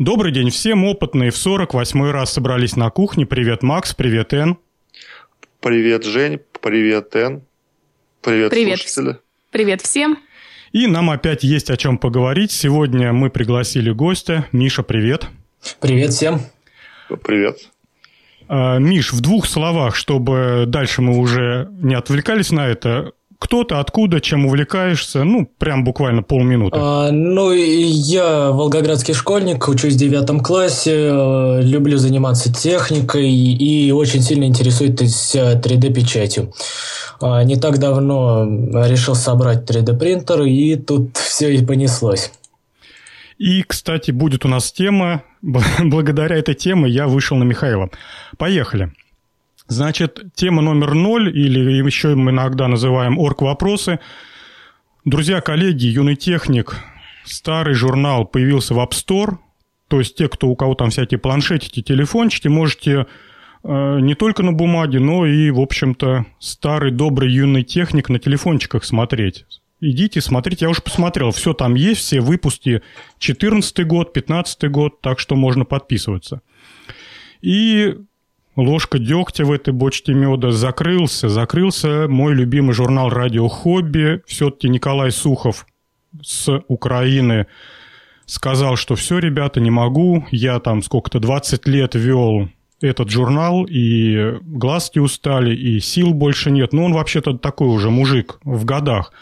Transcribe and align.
Добрый 0.00 0.32
день 0.32 0.48
всем, 0.48 0.86
опытные 0.86 1.30
в 1.30 1.36
48 1.36 2.10
раз 2.10 2.32
собрались 2.32 2.74
на 2.74 2.88
кухне. 2.88 3.26
Привет, 3.26 3.62
Макс, 3.62 3.94
привет, 3.94 4.32
Эн. 4.32 4.56
Привет, 5.60 6.06
Жень, 6.06 6.40
привет, 6.62 7.14
Эн. 7.14 7.42
Привет, 8.22 8.48
Привет. 8.48 8.78
слушатели. 8.78 9.18
Привет 9.50 9.82
всем. 9.82 10.16
И 10.72 10.86
нам 10.86 11.10
опять 11.10 11.44
есть 11.44 11.68
о 11.68 11.76
чем 11.76 11.98
поговорить. 11.98 12.50
Сегодня 12.50 13.12
мы 13.12 13.28
пригласили 13.28 13.90
гостя. 13.90 14.46
Миша, 14.52 14.82
привет. 14.82 15.26
Привет 15.80 16.12
всем. 16.12 16.40
Привет. 17.22 17.58
А, 18.48 18.78
Миш, 18.78 19.12
в 19.12 19.20
двух 19.20 19.46
словах, 19.46 19.96
чтобы 19.96 20.64
дальше 20.66 21.02
мы 21.02 21.18
уже 21.18 21.68
не 21.72 21.94
отвлекались 21.94 22.52
на 22.52 22.66
это. 22.66 23.12
Кто 23.40 23.64
ты, 23.64 23.74
откуда, 23.76 24.20
чем 24.20 24.44
увлекаешься? 24.44 25.24
Ну, 25.24 25.50
прям 25.58 25.82
буквально 25.82 26.22
полминуты. 26.22 26.76
А, 26.78 27.10
ну, 27.10 27.50
я 27.52 28.50
волгоградский 28.50 29.14
школьник, 29.14 29.66
учусь 29.66 29.94
в 29.94 29.96
девятом 29.96 30.40
классе, 30.40 30.92
э, 30.92 31.62
люблю 31.62 31.96
заниматься 31.96 32.52
техникой 32.52 33.32
и 33.32 33.90
очень 33.92 34.20
сильно 34.20 34.44
интересуюсь 34.44 35.34
э, 35.34 35.58
3D-печатью. 35.58 36.52
А, 37.22 37.42
Не 37.42 37.56
так 37.56 37.78
давно 37.78 38.44
решил 38.86 39.14
собрать 39.14 39.68
3D-принтер, 39.68 40.42
и 40.42 40.76
тут 40.76 41.16
все 41.16 41.48
и 41.48 41.64
понеслось. 41.64 42.30
И, 43.38 43.62
кстати, 43.62 44.10
будет 44.10 44.44
у 44.44 44.48
нас 44.48 44.70
тема. 44.70 45.22
Благодаря 45.42 46.36
этой 46.36 46.54
теме 46.54 46.90
я 46.90 47.06
вышел 47.06 47.38
на 47.38 47.44
Михаила. 47.44 47.88
Поехали. 48.36 48.92
Значит, 49.70 50.34
тема 50.34 50.62
номер 50.62 50.94
ноль, 50.94 51.28
или 51.28 51.60
еще 51.86 52.16
мы 52.16 52.32
иногда 52.32 52.66
называем 52.66 53.20
орг-вопросы. 53.20 54.00
Друзья, 55.04 55.40
коллеги, 55.40 55.86
юный 55.86 56.16
техник, 56.16 56.76
старый 57.24 57.74
журнал 57.74 58.24
появился 58.26 58.74
в 58.74 58.80
App 58.80 58.90
Store. 58.90 59.38
То 59.86 60.00
есть 60.00 60.16
те, 60.16 60.28
кто 60.28 60.48
у 60.48 60.56
кого 60.56 60.74
там 60.74 60.90
всякие 60.90 61.18
планшетики, 61.18 61.82
телефончики, 61.82 62.48
можете 62.48 63.06
э, 63.62 63.98
не 64.00 64.16
только 64.16 64.42
на 64.42 64.52
бумаге, 64.52 64.98
но 64.98 65.24
и, 65.24 65.52
в 65.52 65.60
общем-то, 65.60 66.26
старый 66.40 66.90
добрый 66.90 67.30
юный 67.32 67.62
техник 67.62 68.08
на 68.08 68.18
телефончиках 68.18 68.84
смотреть. 68.84 69.46
Идите, 69.80 70.20
смотрите, 70.20 70.64
я 70.64 70.70
уже 70.70 70.82
посмотрел, 70.82 71.30
все 71.30 71.54
там 71.54 71.76
есть, 71.76 72.00
все 72.00 72.20
выпуски 72.20 72.82
14 73.20 73.86
год, 73.86 74.12
15 74.12 74.68
год, 74.68 75.00
так 75.00 75.20
что 75.20 75.36
можно 75.36 75.64
подписываться. 75.64 76.42
И 77.40 77.94
ложка 78.60 78.98
дегтя 78.98 79.44
в 79.44 79.52
этой 79.52 79.72
бочке 79.72 80.12
меда 80.12 80.52
закрылся, 80.52 81.28
закрылся 81.28 82.06
мой 82.08 82.34
любимый 82.34 82.72
журнал 82.72 83.08
«Радио 83.08 83.48
Хобби». 83.48 84.22
Все-таки 84.26 84.68
Николай 84.68 85.10
Сухов 85.10 85.66
с 86.22 86.62
Украины 86.68 87.46
сказал, 88.26 88.76
что 88.76 88.94
все, 88.94 89.18
ребята, 89.18 89.60
не 89.60 89.70
могу, 89.70 90.24
я 90.30 90.60
там 90.60 90.82
сколько-то 90.82 91.20
20 91.20 91.66
лет 91.66 91.94
вел 91.94 92.48
этот 92.80 93.10
журнал, 93.10 93.66
и 93.68 94.38
глазки 94.42 94.98
устали, 94.98 95.54
и 95.54 95.80
сил 95.80 96.14
больше 96.14 96.50
нет. 96.50 96.72
Но 96.72 96.84
он 96.84 96.92
вообще-то 96.92 97.36
такой 97.36 97.68
уже 97.68 97.90
мужик 97.90 98.40
в 98.44 98.64
годах. 98.64 99.12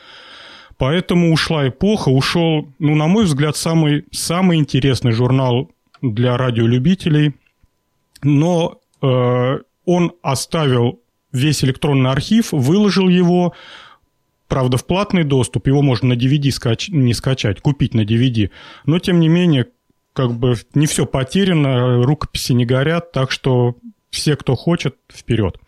Поэтому 0.77 1.33
ушла 1.33 1.69
эпоха, 1.69 2.08
ушел, 2.08 2.73
ну, 2.78 2.95
на 2.95 3.08
мой 3.08 3.25
взгляд, 3.25 3.56
самый, 3.56 4.05
самый 4.12 4.58
интересный 4.58 5.11
журнал 5.11 5.70
для 6.02 6.36
радиолюбителей. 6.36 7.34
Но 8.23 8.78
он 9.00 10.12
оставил 10.22 11.00
весь 11.32 11.62
электронный 11.64 12.10
архив, 12.10 12.52
выложил 12.52 13.08
его, 13.08 13.55
правда, 14.48 14.77
в 14.77 14.86
платный 14.86 15.24
доступ, 15.24 15.66
его 15.66 15.82
можно 15.82 16.08
на 16.08 16.12
DVD 16.18 16.50
скач... 16.50 16.88
не 16.88 17.14
скачать, 17.14 17.60
купить 17.60 17.94
на 17.94 18.02
DVD. 18.02 18.50
Но, 18.86 18.98
тем 18.98 19.20
не 19.20 19.28
менее, 19.28 19.66
как 20.14 20.32
бы 20.34 20.56
не 20.74 20.86
все 20.86 21.06
потеряно, 21.06 22.02
рукописи 22.02 22.52
не 22.52 22.64
горят, 22.64 23.12
так 23.12 23.30
что 23.30 23.77
все, 24.10 24.36
кто 24.36 24.56
хочет, 24.56 24.96
вперед. 25.12 25.58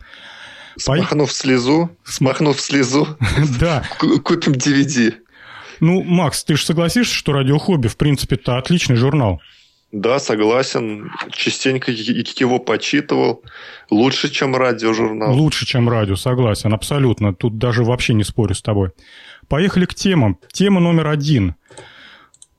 Смахнув 0.77 1.31
слезу, 1.31 1.89
смахнув 2.03 2.59
слезу, 2.59 3.07
Да. 3.59 3.83
ку- 3.99 4.19
купим 4.21 4.53
DVD. 4.53 5.13
Ну, 5.79 6.03
Макс, 6.03 6.43
ты 6.43 6.55
же 6.57 6.63
согласишься, 6.65 7.13
что 7.13 7.33
Радио 7.33 7.57
Хобби, 7.57 7.87
в 7.87 7.97
принципе, 7.97 8.35
это 8.35 8.57
отличный 8.57 8.95
журнал. 8.95 9.41
Да, 9.91 10.19
согласен. 10.19 11.11
Частенько 11.31 11.91
его 11.91 12.59
почитывал. 12.59 13.43
Лучше, 13.89 14.29
чем 14.29 14.55
радиожурнал. 14.55 15.35
Лучше, 15.35 15.65
чем 15.65 15.89
радио, 15.89 16.15
согласен, 16.15 16.73
абсолютно. 16.73 17.33
Тут 17.33 17.57
даже 17.57 17.83
вообще 17.83 18.13
не 18.13 18.23
спорю 18.23 18.55
с 18.55 18.61
тобой. 18.61 18.91
Поехали 19.49 19.85
к 19.85 19.93
темам. 19.93 20.37
Тема 20.53 20.79
номер 20.79 21.07
один. 21.07 21.55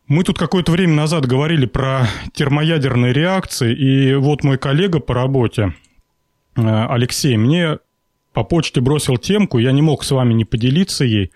Мы 0.08 0.24
тут 0.24 0.38
какое-то 0.38 0.72
время 0.72 0.92
назад 0.94 1.24
говорили 1.24 1.64
про 1.64 2.06
термоядерные 2.34 3.14
реакции, 3.14 3.74
и 3.74 4.14
вот 4.14 4.44
мой 4.44 4.58
коллега 4.58 5.00
по 5.00 5.14
работе, 5.14 5.74
э, 6.54 6.60
Алексей, 6.60 7.38
мне 7.38 7.78
по 8.34 8.44
почте 8.44 8.82
бросил 8.82 9.16
темку, 9.16 9.56
я 9.56 9.72
не 9.72 9.80
мог 9.80 10.04
с 10.04 10.10
вами 10.10 10.34
не 10.34 10.44
поделиться 10.44 11.04
ей. 11.04 11.30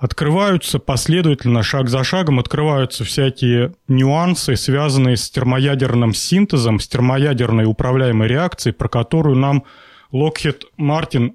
Открываются 0.00 0.78
последовательно, 0.78 1.62
шаг 1.62 1.90
за 1.90 2.02
шагом, 2.04 2.38
открываются 2.38 3.04
всякие 3.04 3.74
нюансы, 3.86 4.56
связанные 4.56 5.18
с 5.18 5.28
термоядерным 5.28 6.14
синтезом, 6.14 6.80
с 6.80 6.88
термоядерной 6.88 7.66
управляемой 7.66 8.26
реакцией, 8.26 8.72
про 8.72 8.88
которую 8.88 9.36
нам 9.36 9.64
Lockheed 10.10 10.62
Martin 10.78 11.32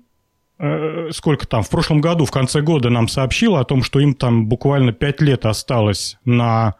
э, 0.57 1.09
сколько 1.11 1.45
там, 1.47 1.61
в 1.61 1.69
прошлом 1.69 2.01
году, 2.01 2.25
в 2.25 2.31
конце 2.31 2.61
года 2.61 2.89
нам 2.89 3.07
сообщил 3.07 3.55
о 3.55 3.65
том, 3.65 3.83
что 3.83 3.99
им 3.99 4.15
там 4.15 4.47
буквально 4.47 4.93
5 4.93 5.21
лет 5.21 5.45
осталось 5.45 6.17
на, 6.25 6.73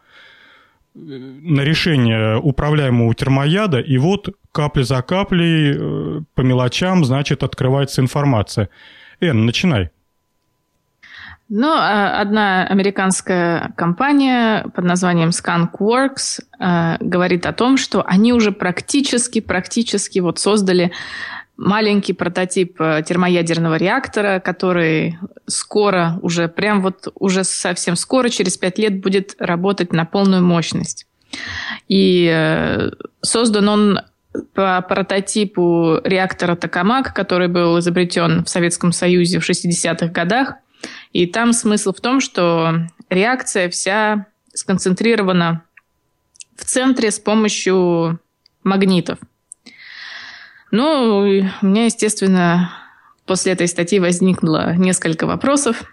э, 0.96 0.98
на 0.98 1.60
решение 1.60 2.36
управляемого 2.36 3.14
термояда, 3.14 3.78
и 3.78 3.96
вот 3.98 4.30
капля 4.50 4.82
за 4.82 5.00
каплей, 5.02 5.76
э, 5.76 6.20
по 6.34 6.40
мелочам, 6.40 7.04
значит, 7.04 7.44
открывается 7.44 8.02
информация. 8.02 8.70
Эн, 9.20 9.46
начинай. 9.46 9.90
Ну, 11.48 11.68
а, 11.68 12.20
одна 12.20 12.66
американская 12.66 13.72
компания 13.76 14.66
под 14.74 14.84
названием 14.84 15.28
SkunkWorks 15.28 16.40
э, 16.58 16.96
говорит 16.98 17.46
о 17.46 17.52
том, 17.52 17.76
что 17.76 18.02
они 18.04 18.32
уже 18.32 18.50
практически, 18.50 19.40
практически 19.40 20.18
вот 20.18 20.40
создали 20.40 20.90
маленький 21.56 22.14
прототип 22.14 22.80
э, 22.80 23.02
термоядерного 23.06 23.76
реактора, 23.76 24.40
который 24.40 25.18
скоро, 25.46 26.18
уже 26.22 26.48
прям 26.48 26.82
вот 26.82 27.08
уже 27.14 27.44
совсем 27.44 27.94
скоро, 27.94 28.28
через 28.28 28.58
пять 28.58 28.78
лет 28.78 29.00
будет 29.00 29.36
работать 29.38 29.92
на 29.92 30.04
полную 30.04 30.44
мощность. 30.44 31.06
И 31.86 32.28
э, 32.28 32.90
создан 33.20 33.68
он 33.68 34.00
по 34.52 34.82
прототипу 34.82 36.00
реактора 36.02 36.56
Токамак, 36.56 37.14
который 37.14 37.48
был 37.48 37.78
изобретен 37.78 38.44
в 38.44 38.48
Советском 38.48 38.90
Союзе 38.92 39.38
в 39.38 39.48
60-х 39.48 40.08
годах. 40.08 40.54
И 41.16 41.26
там 41.26 41.54
смысл 41.54 41.94
в 41.94 42.00
том, 42.02 42.20
что 42.20 42.88
реакция 43.08 43.70
вся 43.70 44.26
сконцентрирована 44.52 45.62
в 46.54 46.64
центре 46.66 47.10
с 47.10 47.18
помощью 47.18 48.20
магнитов. 48.62 49.18
Ну, 50.70 51.20
у 51.62 51.66
меня, 51.66 51.86
естественно, 51.86 52.70
после 53.24 53.52
этой 53.52 53.66
статьи 53.66 53.98
возникло 53.98 54.74
несколько 54.74 55.26
вопросов. 55.26 55.84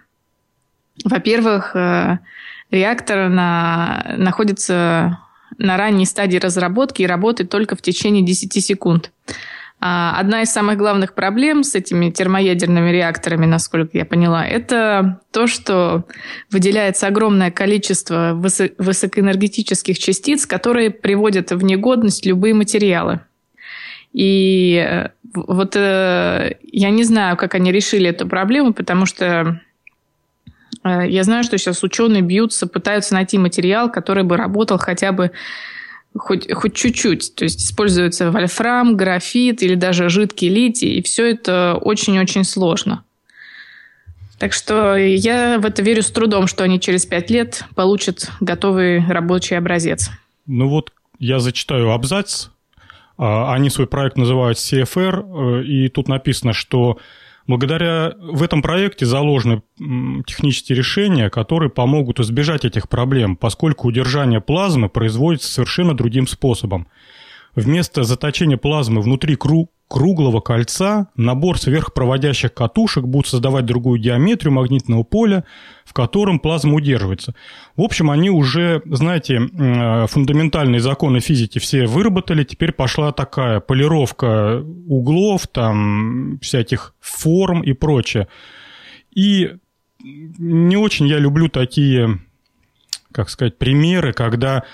Во-первых, 1.04 1.74
э, 1.74 2.18
реактор 2.70 3.30
на, 3.30 4.04
находится 4.18 5.20
на 5.56 5.78
ранней 5.78 6.04
стадии 6.04 6.36
разработки 6.36 7.00
и 7.00 7.06
работает 7.06 7.48
только 7.48 7.76
в 7.76 7.80
течение 7.80 8.22
10 8.22 8.62
секунд. 8.62 9.10
А 9.80 10.18
Одна 10.18 10.42
из 10.42 10.50
самых 10.50 10.78
главных 10.78 11.14
проблем 11.14 11.62
с 11.62 11.74
этими 11.74 12.10
термоядерными 12.10 12.90
реакторами, 12.90 13.44
насколько 13.44 13.98
я 13.98 14.04
поняла, 14.04 14.46
это 14.46 15.20
то, 15.30 15.46
что 15.46 16.04
выделяется 16.50 17.06
огромное 17.06 17.50
количество 17.50 18.32
высо- 18.34 18.72
высокоэнергетических 18.78 19.98
частиц, 19.98 20.46
которые 20.46 20.90
приводят 20.90 21.50
в 21.50 21.62
негодность 21.62 22.24
любые 22.24 22.54
материалы. 22.54 23.20
И 24.14 24.76
э, 24.76 25.08
вот 25.34 25.74
э, 25.76 26.56
я 26.62 26.90
не 26.90 27.02
знаю, 27.02 27.36
как 27.36 27.54
они 27.54 27.72
решили 27.72 28.08
эту 28.08 28.28
проблему, 28.28 28.72
потому 28.72 29.06
что 29.06 29.60
э, 30.84 31.08
я 31.08 31.24
знаю, 31.24 31.42
что 31.42 31.58
сейчас 31.58 31.82
ученые 31.82 32.22
бьются, 32.22 32.68
пытаются 32.68 33.14
найти 33.14 33.38
материал, 33.38 33.90
который 33.90 34.22
бы 34.22 34.36
работал 34.36 34.78
хотя 34.78 35.10
бы 35.10 35.32
хоть, 36.16 36.52
хоть 36.52 36.74
чуть-чуть. 36.74 37.34
То 37.34 37.44
есть 37.44 37.64
используется 37.64 38.30
вольфрам, 38.30 38.96
графит 38.96 39.62
или 39.62 39.74
даже 39.74 40.08
жидкий 40.08 40.48
литий, 40.48 40.98
и 40.98 41.02
все 41.02 41.30
это 41.30 41.78
очень-очень 41.80 42.44
сложно. 42.44 43.04
Так 44.38 44.52
что 44.52 44.96
я 44.96 45.58
в 45.58 45.64
это 45.64 45.82
верю 45.82 46.02
с 46.02 46.10
трудом, 46.10 46.46
что 46.46 46.64
они 46.64 46.80
через 46.80 47.06
пять 47.06 47.30
лет 47.30 47.64
получат 47.74 48.30
готовый 48.40 49.04
рабочий 49.06 49.56
образец. 49.56 50.10
Ну 50.46 50.68
вот 50.68 50.92
я 51.18 51.38
зачитаю 51.38 51.92
абзац. 51.92 52.48
А, 53.16 53.54
Они 53.54 53.70
свой 53.70 53.86
проект 53.86 54.16
называют 54.16 54.58
CFR, 54.58 55.60
э, 55.60 55.64
и 55.64 55.88
тут 55.88 56.08
написано, 56.08 56.52
что 56.52 56.98
Благодаря 57.46 58.14
в 58.18 58.42
этом 58.42 58.62
проекте 58.62 59.04
заложены 59.04 59.62
технические 60.26 60.78
решения, 60.78 61.28
которые 61.28 61.68
помогут 61.68 62.18
избежать 62.20 62.64
этих 62.64 62.88
проблем, 62.88 63.36
поскольку 63.36 63.88
удержание 63.88 64.40
плазмы 64.40 64.88
производится 64.88 65.52
совершенно 65.52 65.94
другим 65.94 66.26
способом. 66.26 66.88
Вместо 67.54 68.02
заточения 68.02 68.56
плазмы 68.56 69.02
внутри 69.02 69.36
круг, 69.36 69.70
круглого 69.88 70.40
кольца 70.40 71.08
набор 71.14 71.58
сверхпроводящих 71.58 72.52
катушек 72.54 73.04
будет 73.04 73.26
создавать 73.26 73.66
другую 73.66 74.00
геометрию 74.00 74.52
магнитного 74.52 75.02
поля, 75.02 75.44
в 75.84 75.92
котором 75.92 76.38
плазма 76.40 76.74
удерживается. 76.74 77.34
В 77.76 77.82
общем, 77.82 78.10
они 78.10 78.30
уже, 78.30 78.82
знаете, 78.86 79.38
фундаментальные 80.08 80.80
законы 80.80 81.20
физики 81.20 81.58
все 81.58 81.86
выработали, 81.86 82.44
теперь 82.44 82.72
пошла 82.72 83.12
такая 83.12 83.60
полировка 83.60 84.60
углов, 84.88 85.46
там, 85.46 86.38
всяких 86.40 86.94
форм 87.00 87.62
и 87.62 87.72
прочее. 87.72 88.28
И 89.14 89.52
не 90.02 90.76
очень 90.76 91.06
я 91.06 91.18
люблю 91.18 91.48
такие, 91.48 92.20
как 93.12 93.30
сказать, 93.30 93.58
примеры, 93.58 94.12
когда 94.12 94.64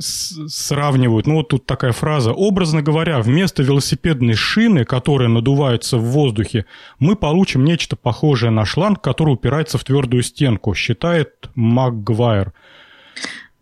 сравнивают, 0.00 1.26
ну 1.26 1.36
вот 1.36 1.48
тут 1.48 1.66
такая 1.66 1.92
фраза, 1.92 2.32
образно 2.32 2.82
говоря, 2.82 3.20
вместо 3.20 3.62
велосипедной 3.62 4.34
шины, 4.34 4.84
которая 4.84 5.28
надувается 5.28 5.96
в 5.96 6.04
воздухе, 6.04 6.66
мы 6.98 7.16
получим 7.16 7.64
нечто 7.64 7.96
похожее 7.96 8.50
на 8.50 8.64
шланг, 8.64 9.00
который 9.00 9.34
упирается 9.34 9.76
в 9.76 9.84
твердую 9.84 10.22
стенку, 10.22 10.74
считает 10.74 11.50
МакГвайр. 11.54 12.52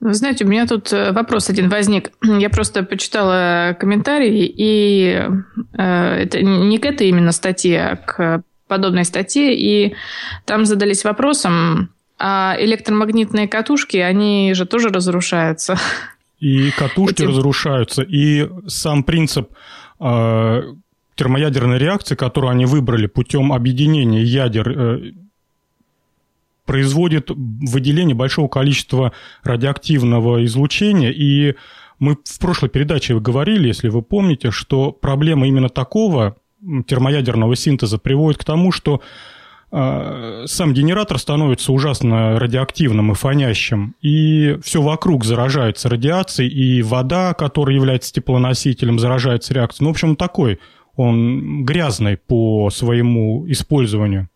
Вы 0.01 0.15
знаете, 0.15 0.45
у 0.45 0.49
меня 0.49 0.67
тут 0.67 0.93
э, 0.93 1.11
вопрос 1.13 1.51
один 1.51 1.69
возник. 1.69 2.13
Я 2.23 2.51
просто 2.51 2.83
почитала 2.85 3.77
комментарии, 3.79 4.45
и 4.47 5.27
э, 5.73 5.83
это 5.83 6.43
не 6.43 6.79
к 6.79 6.85
этой 6.85 7.09
именно 7.09 7.33
статье, 7.33 7.83
а 7.83 7.97
к 7.97 8.43
подобной 8.69 9.05
статье, 9.05 9.57
и 9.57 9.95
там 10.45 10.67
задались 10.67 11.03
вопросом, 11.03 11.91
а 12.19 12.57
электромагнитные 12.59 13.49
катушки, 13.49 13.97
они 13.97 14.53
же 14.55 14.67
тоже 14.67 14.89
разрушаются. 14.89 15.79
И 16.41 16.71
катушки 16.71 17.23
Эти... 17.23 17.29
разрушаются, 17.29 18.03
и 18.03 18.49
сам 18.67 19.03
принцип 19.03 19.51
э, 20.01 20.63
термоядерной 21.17 21.79
реакции, 21.79 22.15
которую 22.15 22.51
они 22.51 22.65
выбрали 22.65 23.07
путем 23.07 23.53
объединения 23.53 24.23
ядер, 24.23 24.69
э, 24.69 25.13
производит 26.65 27.31
выделение 27.31 28.15
большого 28.15 28.47
количества 28.49 29.13
радиоактивного 29.43 30.45
излучения, 30.45 31.11
и 31.11 31.55
мы 31.99 32.17
в 32.23 32.39
прошлой 32.39 32.69
передаче 32.69 33.19
говорили, 33.19 33.69
если 33.69 33.89
вы 33.89 34.03
помните, 34.03 34.51
что 34.51 34.93
проблема 34.93 35.49
именно 35.49 35.69
такого 35.69 36.37
термоядерного 36.87 37.57
синтеза 37.57 37.99
приводит 37.99 38.41
к 38.41 38.45
тому, 38.45 38.71
что 38.71 39.01
сам 39.71 40.73
генератор 40.73 41.19
становится 41.19 41.73
ужасно 41.73 42.39
радиоактивным 42.39 43.13
и 43.13 43.15
фонящим, 43.15 43.95
и 44.01 44.59
все 44.63 44.81
вокруг 44.81 45.25
заражается 45.25 45.89
радиацией, 45.89 46.51
и 46.51 46.83
вода, 46.83 47.35
которая 47.35 47.77
является 47.77 48.13
теплоносителем, 48.13 48.99
заражается 48.99 49.53
реакцией. 49.53 49.85
Ну, 49.85 49.91
в 49.91 49.93
общем, 49.93 50.17
такой 50.17 50.59
он 50.97 51.65
грязный 51.65 52.17
по 52.17 52.71
своему 52.71 53.45
использованию. 53.49 54.29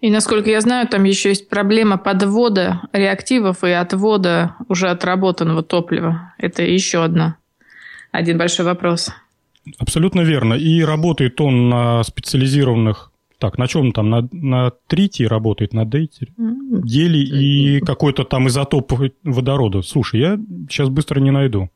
И, 0.00 0.10
насколько 0.10 0.50
я 0.50 0.60
знаю, 0.60 0.88
там 0.88 1.04
еще 1.04 1.30
есть 1.30 1.48
проблема 1.48 1.98
подвода 1.98 2.82
реактивов 2.92 3.64
и 3.64 3.70
отвода 3.70 4.54
уже 4.68 4.88
отработанного 4.88 5.62
топлива. 5.62 6.34
Это 6.38 6.62
еще 6.62 7.04
одна, 7.04 7.36
один 8.10 8.38
большой 8.38 8.66
вопрос. 8.66 9.10
Абсолютно 9.78 10.22
верно. 10.22 10.54
И 10.54 10.82
работает 10.82 11.40
он 11.40 11.68
на 11.68 12.02
специализированных 12.02 13.11
так, 13.42 13.58
на 13.58 13.66
чем 13.66 13.90
там? 13.90 14.08
На, 14.08 14.28
на 14.30 14.70
тритии 14.86 15.24
работает, 15.24 15.74
на 15.74 15.84
дейтере? 15.84 16.32
Гели 16.38 17.18
и 17.18 17.80
какой-то 17.80 18.22
там 18.22 18.46
изотоп 18.46 18.92
водорода. 19.24 19.82
Слушай, 19.82 20.20
я 20.20 20.38
сейчас 20.70 20.88
быстро 20.88 21.18
не 21.18 21.32
найду. 21.32 21.68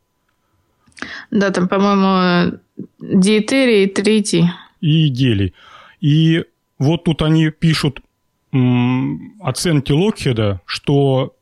Да, 1.32 1.50
там, 1.50 1.66
по-моему, 1.66 2.58
диэтерий, 3.00 3.88
тритий. 3.88 4.44
И 4.80 5.08
гелий. 5.08 5.54
И 6.00 6.44
вот 6.78 7.02
тут 7.02 7.22
они 7.22 7.50
пишут 7.50 8.00
м, 8.52 9.34
оценки 9.40 9.90
Локхеда, 9.90 10.60
что 10.66 11.34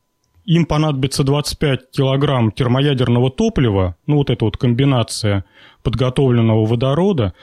им 0.45 0.65
понадобится 0.65 1.23
25 1.23 1.91
килограмм 1.91 2.51
термоядерного 2.51 3.29
топлива, 3.29 3.95
ну 4.07 4.15
вот 4.15 4.31
эта 4.31 4.45
вот 4.45 4.57
комбинация 4.57 5.45
подготовленного 5.83 6.65
водорода, 6.65 7.35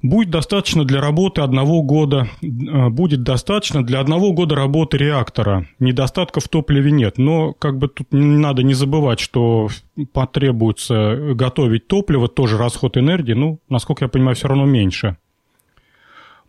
Будет 0.00 0.30
достаточно 0.30 0.84
для 0.84 1.00
работы 1.00 1.40
одного 1.40 1.82
года, 1.82 2.28
э, 2.40 2.88
будет 2.88 3.24
достаточно 3.24 3.84
для 3.84 3.98
одного 3.98 4.32
года 4.32 4.54
работы 4.54 4.96
реактора. 4.96 5.66
Недостатков 5.80 6.44
в 6.44 6.48
топливе 6.48 6.92
нет, 6.92 7.18
но 7.18 7.52
как 7.52 7.78
бы 7.78 7.88
тут 7.88 8.06
надо 8.12 8.62
не 8.62 8.74
забывать, 8.74 9.18
что 9.18 9.68
потребуется 10.12 11.34
готовить 11.34 11.88
топливо, 11.88 12.28
тоже 12.28 12.58
расход 12.58 12.96
энергии, 12.96 13.32
ну, 13.32 13.58
насколько 13.68 14.04
я 14.04 14.08
понимаю, 14.08 14.36
все 14.36 14.46
равно 14.46 14.66
меньше. 14.66 15.16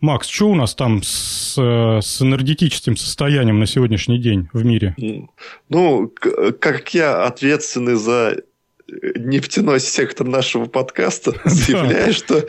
Макс, 0.00 0.28
что 0.28 0.48
у 0.48 0.54
нас 0.54 0.74
там 0.74 1.02
с, 1.02 1.54
с 1.56 2.22
энергетическим 2.22 2.96
состоянием 2.96 3.58
на 3.58 3.66
сегодняшний 3.66 4.18
день 4.18 4.48
в 4.52 4.64
мире? 4.64 4.94
Ну, 5.68 6.10
как 6.60 6.94
я 6.94 7.24
ответственный 7.24 7.96
за 7.96 8.36
нефтяной 9.16 9.80
сектор 9.80 10.26
нашего 10.26 10.66
подкаста 10.66 11.34
заявляет, 11.44 12.14
что 12.16 12.46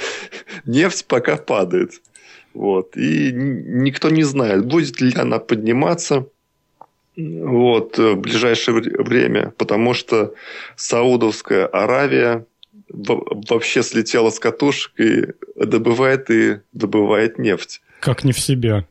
нефть 0.65 1.05
пока 1.05 1.37
падает. 1.37 2.01
Вот. 2.53 2.97
И 2.97 3.31
никто 3.31 4.09
не 4.09 4.23
знает, 4.23 4.65
будет 4.65 4.99
ли 5.01 5.13
она 5.15 5.39
подниматься 5.39 6.27
вот, 7.15 7.97
в 7.97 8.15
ближайшее 8.15 8.81
время, 8.81 9.53
потому 9.57 9.93
что 9.93 10.33
Саудовская 10.75 11.65
Аравия 11.67 12.45
вообще 12.89 13.83
слетела 13.83 14.29
с 14.29 14.39
катушек 14.39 14.99
и 14.99 15.27
добывает 15.55 16.29
и 16.29 16.59
добывает 16.73 17.37
нефть. 17.37 17.81
Как 17.99 18.23
не 18.23 18.31
в 18.31 18.39
себя. 18.39 18.85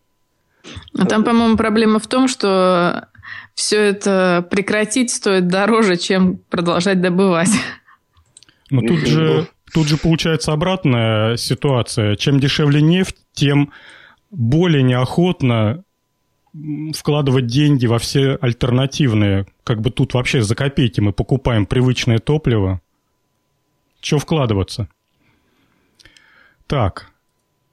А 0.98 1.06
там, 1.06 1.24
по-моему, 1.24 1.56
проблема 1.56 1.98
в 1.98 2.06
том, 2.06 2.28
что 2.28 3.08
все 3.60 3.76
это 3.76 4.46
прекратить 4.50 5.10
стоит 5.10 5.46
дороже, 5.46 5.98
чем 5.98 6.38
продолжать 6.48 7.02
добывать. 7.02 7.50
Но 8.70 8.80
тут 8.80 9.00
же, 9.00 9.48
тут 9.74 9.86
же 9.86 9.98
получается 9.98 10.52
обратная 10.52 11.36
ситуация. 11.36 12.16
Чем 12.16 12.40
дешевле 12.40 12.80
нефть, 12.80 13.16
тем 13.34 13.70
более 14.30 14.82
неохотно 14.82 15.84
вкладывать 16.96 17.48
деньги 17.48 17.84
во 17.84 17.98
все 17.98 18.38
альтернативные. 18.40 19.46
Как 19.62 19.82
бы 19.82 19.90
тут 19.90 20.14
вообще 20.14 20.40
за 20.40 20.54
копейки 20.54 21.02
мы 21.02 21.12
покупаем 21.12 21.66
привычное 21.66 22.18
топливо. 22.18 22.80
Че 24.00 24.16
вкладываться? 24.16 24.88
Так, 26.66 27.09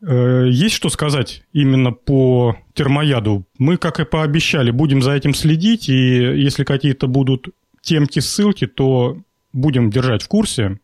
есть 0.02 0.76
что 0.76 0.90
сказать 0.90 1.44
именно 1.54 1.92
по 1.92 2.58
термояду? 2.74 3.46
Мы, 3.58 3.78
как 3.78 4.00
и 4.00 4.06
пообещали, 4.06 4.72
будем 4.72 5.02
за 5.02 5.14
этим 5.14 5.34
следить, 5.34 5.90
и 5.90 5.94
если 5.94 6.64
какие-то 6.64 7.08
будут 7.08 7.50
темки, 7.82 8.20
ссылки, 8.20 8.68
то 8.68 9.18
будем 9.54 9.90
держать 9.90 10.24
в 10.24 10.28
курсе. 10.28 10.80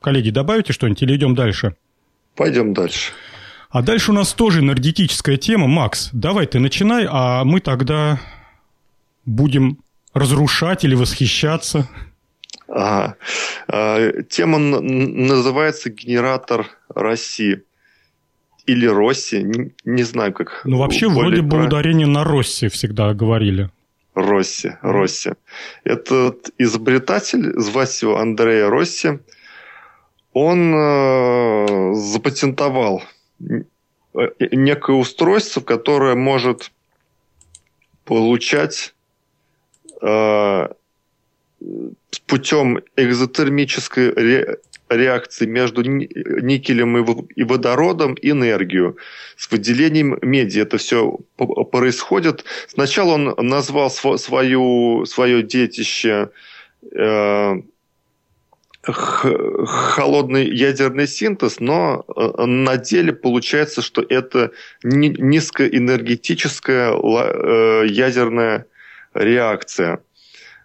Коллеги, 0.00 0.30
добавите 0.30 0.72
что-нибудь 0.72 1.02
или 1.02 1.16
идем 1.16 1.34
дальше? 1.34 1.76
Пойдем 2.34 2.72
дальше. 2.74 3.12
А 3.70 3.82
дальше 3.82 4.12
у 4.12 4.14
нас 4.14 4.32
тоже 4.32 4.60
энергетическая 4.60 5.36
тема. 5.36 5.66
Макс, 5.66 6.10
давай 6.12 6.46
ты 6.46 6.58
начинай, 6.60 7.06
а 7.10 7.44
мы 7.44 7.60
тогда 7.60 8.20
будем 9.26 9.80
разрушать 10.14 10.84
или 10.84 10.94
восхищаться. 10.94 11.88
Ага. 12.68 13.16
А, 13.68 14.22
тема 14.22 14.58
называется 14.58 15.90
«Генератор 15.90 16.68
России» 16.88 17.64
или 18.66 18.86
Росси, 18.86 19.42
не, 19.42 19.72
не 19.84 20.02
знаю, 20.02 20.32
как. 20.32 20.62
Ну, 20.64 20.78
вообще, 20.78 21.08
вроде 21.08 21.42
бы 21.42 21.64
ударение 21.64 22.06
на 22.06 22.24
Росси 22.24 22.68
всегда 22.68 23.14
говорили. 23.14 23.70
Росси, 24.14 24.72
Росси. 24.82 25.32
Этот 25.84 26.50
изобретатель, 26.58 27.52
звать 27.60 28.02
его 28.02 28.18
Андрея 28.18 28.70
Росси, 28.70 29.18
он 30.32 30.74
э, 30.74 31.94
запатентовал 31.94 33.02
некое 34.38 34.96
устройство, 34.96 35.60
которое 35.60 36.14
может 36.14 36.72
получать 38.04 38.94
э, 40.00 40.68
путем 42.26 42.80
экзотермической 42.96 44.58
реакции 44.88 45.46
между 45.46 45.82
никелем 45.82 46.96
и 46.98 47.42
водородом 47.42 48.16
энергию 48.22 48.96
с 49.36 49.50
выделением 49.50 50.16
меди. 50.22 50.60
Это 50.60 50.78
все 50.78 51.18
происходит. 51.72 52.44
Сначала 52.68 53.14
он 53.14 53.34
назвал 53.38 53.90
свою, 53.90 55.04
свое 55.06 55.42
детище 55.42 56.30
э, 56.92 57.54
холодный 58.92 60.48
ядерный 60.48 61.08
синтез, 61.08 61.58
но 61.58 62.04
э, 62.06 62.44
на 62.44 62.76
деле 62.76 63.12
получается, 63.12 63.82
что 63.82 64.06
это 64.08 64.52
низкоэнергетическая 64.84 66.92
э, 66.92 67.86
ядерная 67.88 68.66
реакция. 69.14 69.98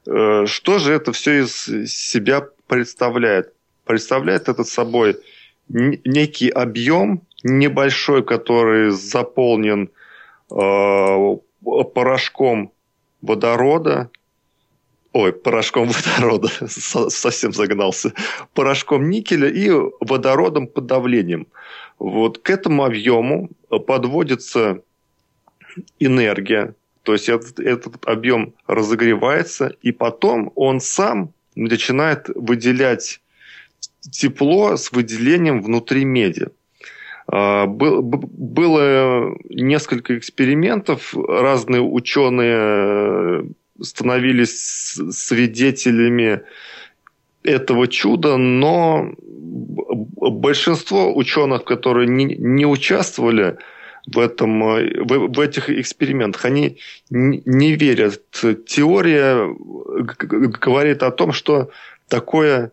Э, 0.07 0.45
что 0.45 0.79
же 0.79 0.93
это 0.93 1.11
все 1.11 1.43
из 1.43 1.65
себя 1.91 2.47
представляет? 2.67 3.53
Представляет 3.85 4.49
это 4.49 4.63
собой 4.63 5.17
некий 5.67 6.49
объем 6.49 7.21
небольшой, 7.43 8.23
который 8.23 8.91
заполнен 8.91 9.89
порошком 11.93 12.71
водорода, 13.21 14.09
ой, 15.13 15.33
порошком 15.33 15.89
водорода, 16.17 16.49
совсем 16.67 17.53
загнался, 17.53 18.13
порошком 18.53 19.09
никеля 19.09 19.49
и 19.49 19.69
водородом 19.99 20.67
под 20.67 20.85
давлением. 20.85 21.47
Вот 21.99 22.39
к 22.39 22.49
этому 22.49 22.83
объему 22.83 23.49
подводится 23.87 24.81
энергия, 25.99 26.75
то 27.03 27.13
есть 27.13 27.29
этот, 27.29 27.59
этот 27.59 28.05
объем 28.05 28.53
разогревается, 28.67 29.75
и 29.81 29.91
потом 29.91 30.51
он 30.55 30.79
сам 30.79 31.33
начинает 31.55 32.29
выделять 32.35 33.21
тепло 34.01 34.77
с 34.77 34.91
выделением 34.91 35.61
внутри 35.61 36.05
меди. 36.05 36.47
А, 37.27 37.65
было 37.65 39.35
несколько 39.49 40.17
экспериментов, 40.17 41.15
разные 41.15 41.81
ученые 41.81 43.49
становились 43.81 44.99
свидетелями 45.11 46.41
этого 47.43 47.87
чуда, 47.87 48.37
но 48.37 49.13
большинство 49.17 51.15
ученых, 51.15 51.63
которые 51.63 52.07
не, 52.07 52.25
не 52.25 52.65
участвовали 52.65 53.57
в, 54.07 54.19
этом, 54.19 54.61
в, 54.61 55.35
в 55.35 55.39
этих 55.39 55.69
экспериментах, 55.69 56.45
они 56.45 56.77
не 57.09 57.75
верят. 57.75 58.21
Теория 58.65 59.53
говорит 60.19 61.03
о 61.03 61.11
том, 61.11 61.33
что 61.33 61.69
такое 62.07 62.71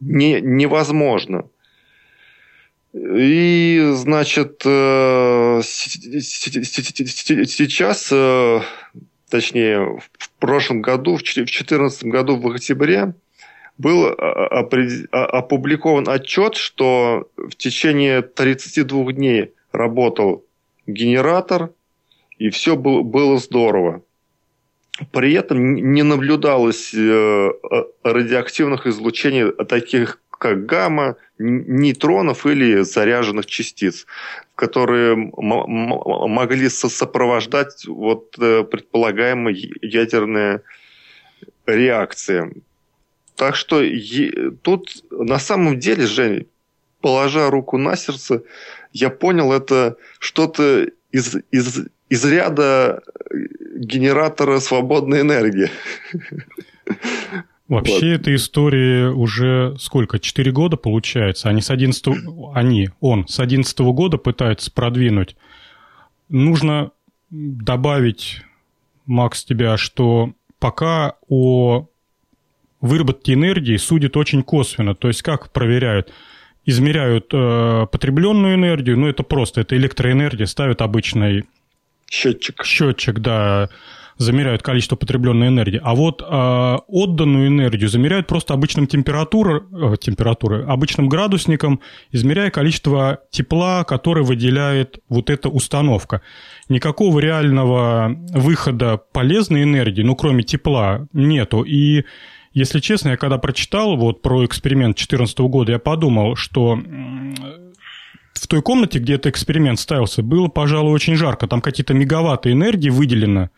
не, 0.00 0.40
невозможно. 0.40 1.44
И, 2.94 3.90
значит, 3.94 4.62
э, 4.66 5.60
сейчас 5.62 8.10
э, 8.12 8.60
точнее, 9.32 9.98
в 10.18 10.30
прошлом 10.38 10.82
году, 10.82 11.16
в 11.16 11.22
2014 11.22 12.04
году 12.04 12.36
в 12.36 12.46
октябре, 12.46 13.14
был 13.78 14.06
а, 14.06 14.58
опубликован 15.10 16.06
отчет, 16.08 16.56
что 16.56 17.28
в 17.36 17.56
течение 17.56 18.20
32 18.20 19.12
дней 19.14 19.52
работал 19.72 20.44
генератор, 20.86 21.70
и 22.38 22.50
все 22.50 22.76
было, 22.76 23.02
было 23.02 23.38
здорово. 23.38 24.02
При 25.10 25.32
этом 25.32 25.74
не 25.92 26.02
наблюдалось 26.02 26.92
э, 26.94 27.50
радиоактивных 28.02 28.86
излучений 28.86 29.50
таких 29.64 30.20
как 30.42 30.66
гамма, 30.66 31.16
нейтронов 31.38 32.46
или 32.46 32.82
заряженных 32.82 33.46
частиц, 33.46 34.06
которые 34.56 35.14
могли 35.16 36.68
сопровождать 36.68 37.86
вот 37.86 38.34
э, 38.40 38.64
предполагаемые 38.64 39.70
ядерные 39.80 40.62
реакции. 41.64 42.62
Так 43.36 43.54
что 43.54 43.82
тут 44.62 45.04
на 45.10 45.38
самом 45.38 45.78
деле, 45.78 46.06
Жень, 46.06 46.48
положа 47.02 47.50
руку 47.50 47.76
на 47.76 47.96
сердце, 47.96 48.42
я 48.92 49.10
понял, 49.10 49.52
это 49.52 49.96
что-то 50.18 50.86
из, 51.10 51.36
из, 51.50 51.86
из 52.08 52.24
ряда 52.24 53.02
генератора 53.76 54.60
свободной 54.60 55.20
энергии. 55.20 55.70
Вообще 57.68 57.94
вот. 57.94 58.20
эта 58.20 58.34
история 58.34 59.08
уже 59.08 59.76
сколько? 59.78 60.18
Четыре 60.18 60.52
года 60.52 60.76
получается. 60.76 61.48
Они 61.48 61.62
с 61.62 61.70
11 61.70 62.04
они, 62.54 62.90
он 63.00 63.26
с 63.26 63.40
11 63.40 63.78
года 63.78 64.18
пытается 64.18 64.70
продвинуть. 64.70 65.36
Нужно 66.28 66.90
добавить, 67.30 68.42
Макс, 69.06 69.44
тебя, 69.44 69.78
что 69.78 70.34
пока 70.58 71.14
о 71.28 71.86
выработке 72.82 73.32
энергии 73.32 73.76
судят 73.78 74.18
очень 74.18 74.42
косвенно. 74.42 74.94
То 74.94 75.08
есть 75.08 75.22
как 75.22 75.50
проверяют? 75.50 76.12
Измеряют 76.64 77.30
э, 77.32 77.86
потребленную 77.90 78.54
энергию, 78.54 78.98
ну 78.98 79.08
это 79.08 79.22
просто, 79.22 79.62
это 79.62 79.76
электроэнергия, 79.76 80.46
ставят 80.46 80.80
обычный 80.82 81.44
счетчик. 82.10 82.64
Счетчик, 82.64 83.18
да 83.18 83.68
замеряют 84.18 84.62
количество 84.62 84.96
потребленной 84.96 85.48
энергии, 85.48 85.80
а 85.82 85.94
вот 85.94 86.22
э, 86.22 86.78
отданную 86.86 87.48
энергию 87.48 87.88
замеряют 87.88 88.26
просто 88.26 88.54
обычным 88.54 88.86
температурой, 88.86 89.62
э, 89.72 89.96
температурой, 90.00 90.64
обычным 90.64 91.08
градусником, 91.08 91.80
измеряя 92.10 92.50
количество 92.50 93.20
тепла, 93.30 93.84
которое 93.84 94.22
выделяет 94.22 94.98
вот 95.08 95.30
эта 95.30 95.48
установка. 95.48 96.22
Никакого 96.68 97.18
реального 97.18 98.14
выхода 98.32 98.98
полезной 99.12 99.64
энергии, 99.64 100.02
ну, 100.02 100.14
кроме 100.14 100.42
тепла, 100.42 101.06
нету. 101.12 101.62
И 101.62 102.04
если 102.54 102.80
честно, 102.80 103.10
я 103.10 103.16
когда 103.16 103.38
прочитал 103.38 103.96
вот 103.96 104.22
про 104.22 104.44
эксперимент 104.44 104.96
2014 104.96 105.38
года, 105.40 105.72
я 105.72 105.78
подумал, 105.78 106.36
что 106.36 106.78
в 108.34 108.46
той 108.48 108.62
комнате, 108.62 108.98
где 108.98 109.14
этот 109.14 109.28
эксперимент 109.28 109.78
ставился, 109.78 110.22
было, 110.22 110.48
пожалуй, 110.48 110.92
очень 110.92 111.16
жарко. 111.16 111.46
Там 111.46 111.60
какие-то 111.60 111.94
мегаватты 111.94 112.52
энергии 112.52 112.90
выделено. 112.90 113.50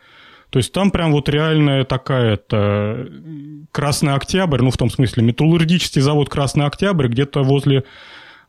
То 0.50 0.58
есть 0.58 0.72
там 0.72 0.90
прям 0.90 1.12
вот 1.12 1.28
реальная 1.28 1.84
такая 1.84 2.34
это 2.34 3.08
Красный 3.72 4.14
Октябрь, 4.14 4.62
ну 4.62 4.70
в 4.70 4.76
том 4.76 4.88
смысле 4.88 5.24
металлургический 5.24 6.00
завод 6.00 6.28
Красный 6.28 6.66
Октябрь 6.66 7.08
где-то 7.08 7.42
возле 7.42 7.82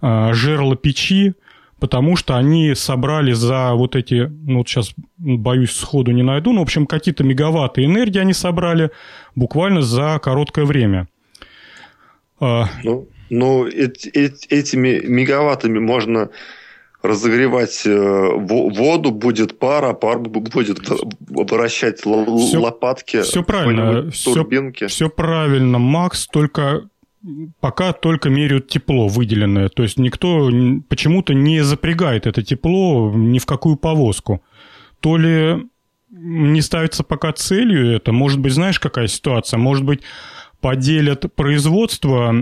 э, 0.01 0.33
жерла 0.33 0.75
печи, 0.75 1.33
потому 1.79 2.15
что 2.15 2.35
они 2.35 2.73
собрали 2.75 3.33
за 3.33 3.73
вот 3.73 3.95
эти, 3.95 4.31
ну 4.45 4.59
вот 4.59 4.69
сейчас 4.69 4.93
боюсь 5.17 5.71
сходу 5.71 6.11
не 6.11 6.23
найду, 6.23 6.53
но 6.53 6.59
в 6.59 6.63
общем 6.63 6.85
какие-то 6.85 7.23
мегаватты 7.23 7.83
энергии 7.85 8.19
они 8.19 8.33
собрали 8.33 8.91
буквально 9.35 9.81
за 9.81 10.19
короткое 10.21 10.65
время. 10.65 11.07
Ну, 12.39 13.07
ну 13.29 13.65
эти, 13.65 14.09
этими 14.09 15.01
мегаваттами 15.05 15.79
можно 15.79 16.29
разогревать 17.01 17.83
э, 17.85 18.29
воду, 18.35 19.11
будет 19.11 19.59
пар, 19.59 19.85
а 19.85 19.93
пар 19.93 20.19
будет 20.19 20.79
вращать 21.19 21.99
все, 21.99 22.57
лопатки, 22.57 23.21
все 23.21 23.43
правильно, 23.43 24.11
турбинки. 24.11 24.87
Все, 24.87 24.95
все 24.95 25.09
правильно, 25.09 25.77
Макс, 25.77 26.27
только 26.27 26.89
пока 27.59 27.93
только 27.93 28.29
меряют 28.29 28.67
тепло 28.67 29.07
выделенное. 29.07 29.69
То 29.69 29.83
есть 29.83 29.97
никто 29.97 30.49
почему-то 30.87 31.33
не 31.33 31.63
запрягает 31.63 32.27
это 32.27 32.43
тепло 32.43 33.11
ни 33.15 33.39
в 33.39 33.45
какую 33.45 33.77
повозку. 33.77 34.43
То 34.99 35.17
ли 35.17 35.65
не 36.09 36.61
ставится 36.61 37.03
пока 37.03 37.33
целью 37.33 37.91
это, 37.91 38.11
может 38.11 38.39
быть, 38.39 38.53
знаешь, 38.53 38.79
какая 38.79 39.07
ситуация? 39.07 39.57
Может 39.57 39.83
быть, 39.83 40.01
поделят 40.61 41.33
производство 41.35 42.33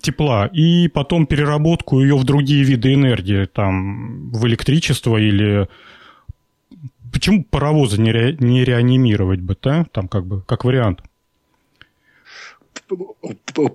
тепла 0.00 0.46
и 0.46 0.88
потом 0.88 1.26
переработку 1.26 2.00
ее 2.00 2.16
в 2.16 2.24
другие 2.24 2.62
виды 2.64 2.94
энергии, 2.94 3.46
там, 3.46 4.30
в 4.30 4.46
электричество 4.46 5.16
или... 5.16 5.68
Почему 7.12 7.44
паровозы 7.44 8.00
не, 8.00 8.10
ре... 8.10 8.36
не 8.38 8.64
реанимировать 8.64 9.40
бы, 9.40 9.56
да? 9.60 9.84
Там 9.92 10.08
как 10.08 10.26
бы, 10.26 10.42
как 10.42 10.64
вариант. 10.64 11.02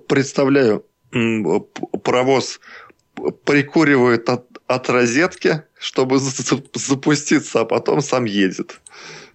Представляю, 0.06 0.84
паровоз 2.02 2.60
прикуривает 3.44 4.28
от, 4.28 4.46
от 4.66 4.90
розетки, 4.90 5.62
чтобы 5.78 6.18
запуститься, 6.18 7.60
а 7.60 7.64
потом 7.64 8.00
сам 8.00 8.24
едет. 8.24 8.80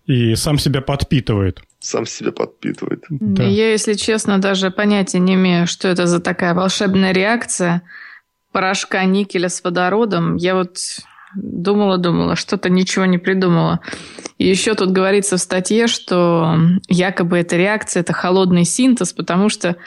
И 0.05 0.35
сам 0.35 0.59
себя 0.59 0.81
подпитывает 0.81 1.61
сам 1.83 2.05
себя 2.05 2.31
подпитывает. 2.31 3.03
Да. 3.09 3.43
Я, 3.43 3.71
если 3.71 3.93
честно, 3.93 4.39
даже 4.39 4.71
понятия 4.71 5.19
не 5.19 5.33
имею, 5.33 5.67
что 5.67 5.89
это 5.89 6.07
за 6.07 6.21
такая 6.21 6.53
волшебная 6.53 7.11
реакция 7.11 7.83
порошка 8.53 9.03
никеля 9.03 9.49
с 9.49 9.61
водородом. 9.63 10.37
Я 10.37 10.55
вот 10.55 10.77
думала-думала, 11.35 12.35
что-то 12.37 12.69
ничего 12.69 13.05
не 13.05 13.17
придумала. 13.17 13.81
И 14.43 14.49
еще 14.49 14.75
тут 14.75 14.91
говорится 14.91 15.37
в 15.37 15.39
статье, 15.39 15.87
что 15.87 16.57
якобы 16.89 17.37
эта 17.37 17.55
реакция– 17.55 18.01
это 18.01 18.11
холодный 18.11 18.65
синтез, 18.65 19.13
потому 19.13 19.47
что 19.47 19.77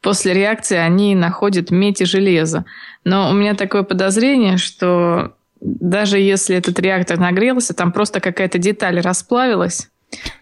после 0.00 0.32
реакции 0.32 0.78
они 0.78 1.14
находят 1.14 1.70
медь 1.70 2.00
и 2.00 2.06
железо. 2.06 2.64
Но 3.04 3.28
у 3.28 3.34
меня 3.34 3.52
такое 3.52 3.82
подозрение, 3.82 4.56
что 4.56 5.34
даже 5.60 6.18
если 6.18 6.56
этот 6.56 6.78
реактор 6.78 7.18
нагрелся, 7.18 7.74
там 7.74 7.92
просто 7.92 8.20
какая-то 8.20 8.56
деталь 8.56 9.00
расплавилась, 9.00 9.90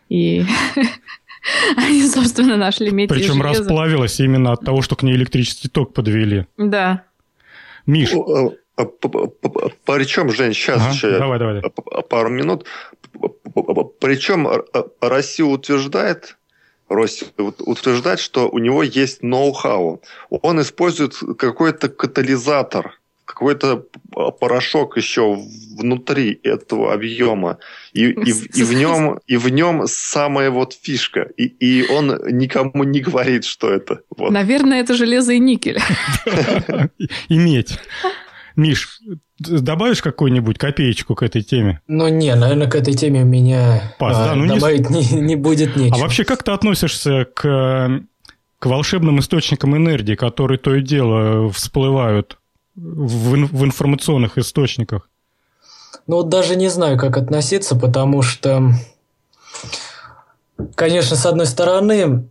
и 0.09 0.45
Они, 1.77 2.07
собственно, 2.07 2.57
нашли 2.57 2.93
медь 2.93 3.09
Причем 3.09 3.43
расплавилась 3.43 4.21
именно 4.21 4.53
от 4.53 4.61
того, 4.65 4.83
что 4.83 4.95
к 4.95 5.03
ней 5.03 5.17
электрический 5.17 5.69
ток 5.69 5.93
подвели. 5.93 6.47
Да. 6.57 7.03
Миш. 7.87 8.11
Причем, 9.85 10.31
Жень, 10.31 10.53
сейчас 10.53 10.81
ага, 10.81 10.93
еще 10.93 11.19
давай, 11.19 11.39
давай. 11.41 11.63
пару 12.09 12.29
минут. 12.29 12.67
Причем 14.01 14.49
Россия 15.01 15.47
утверждает, 15.47 16.37
Россия 16.89 17.29
утверждает, 17.39 18.21
что 18.21 18.49
у 18.49 18.59
него 18.59 18.83
есть 18.83 19.23
ноу-хау. 19.23 20.03
Он 20.31 20.61
использует 20.61 21.17
какой-то 21.39 21.89
катализатор– 21.89 22.99
какой-то 23.25 23.87
порошок 24.41 24.97
еще 24.97 25.37
внутри 25.77 26.39
этого 26.43 26.93
объема, 26.93 27.59
и, 27.93 28.07
и, 28.11 28.31
и, 28.31 28.63
в 28.63 28.73
нем, 28.75 29.19
и 29.27 29.37
в 29.37 29.49
нем 29.49 29.87
самая 29.87 30.51
вот 30.51 30.75
фишка, 30.81 31.23
и, 31.37 31.45
и 31.45 31.91
он 31.91 32.21
никому 32.31 32.85
не 32.85 33.01
говорит, 33.01 33.45
что 33.45 33.73
это. 33.73 34.01
Вот. 34.17 34.31
Наверное, 34.31 34.81
это 34.81 34.95
железо 34.95 35.33
и 35.33 35.39
никель. 35.39 35.81
И 37.29 37.39
медь. 37.39 37.79
Миш, 38.57 39.01
добавишь 39.39 40.03
какую-нибудь 40.03 40.59
копеечку 40.59 41.15
к 41.15 41.23
этой 41.23 41.43
теме? 41.43 41.81
Ну, 41.87 42.09
не, 42.09 42.35
наверное, 42.35 42.69
к 42.69 42.75
этой 42.75 42.95
теме 42.95 43.23
у 43.23 43.27
меня 43.27 43.95
Пас, 43.99 44.17
а, 44.17 44.25
да, 44.27 44.35
ну, 44.35 44.47
добавить 44.47 44.91
не... 44.91 45.05
Не, 45.05 45.21
не 45.21 45.37
будет 45.37 45.77
нечего. 45.77 45.97
А 45.97 46.01
вообще, 46.01 46.25
как 46.25 46.43
ты 46.43 46.53
относишься 46.53 47.27
к, 47.35 48.03
к 48.59 48.67
волшебным 48.67 49.19
источникам 49.21 49.77
энергии, 49.77 50.15
которые 50.15 50.59
то 50.59 50.75
и 50.75 50.83
дело 50.83 51.51
всплывают 51.51 52.39
в, 52.77 53.35
в 53.35 53.65
информационных 53.65 54.39
источниках? 54.39 55.09
Ну, 56.07 56.17
вот 56.17 56.29
даже 56.29 56.57
не 56.57 56.69
знаю, 56.69 56.99
как 56.99 57.17
относиться, 57.17 57.77
потому 57.77 58.23
что, 58.23 58.73
конечно, 60.75 61.17
с 61.17 61.25
одной 61.25 61.47
стороны, 61.47 62.03
а, 62.03 62.25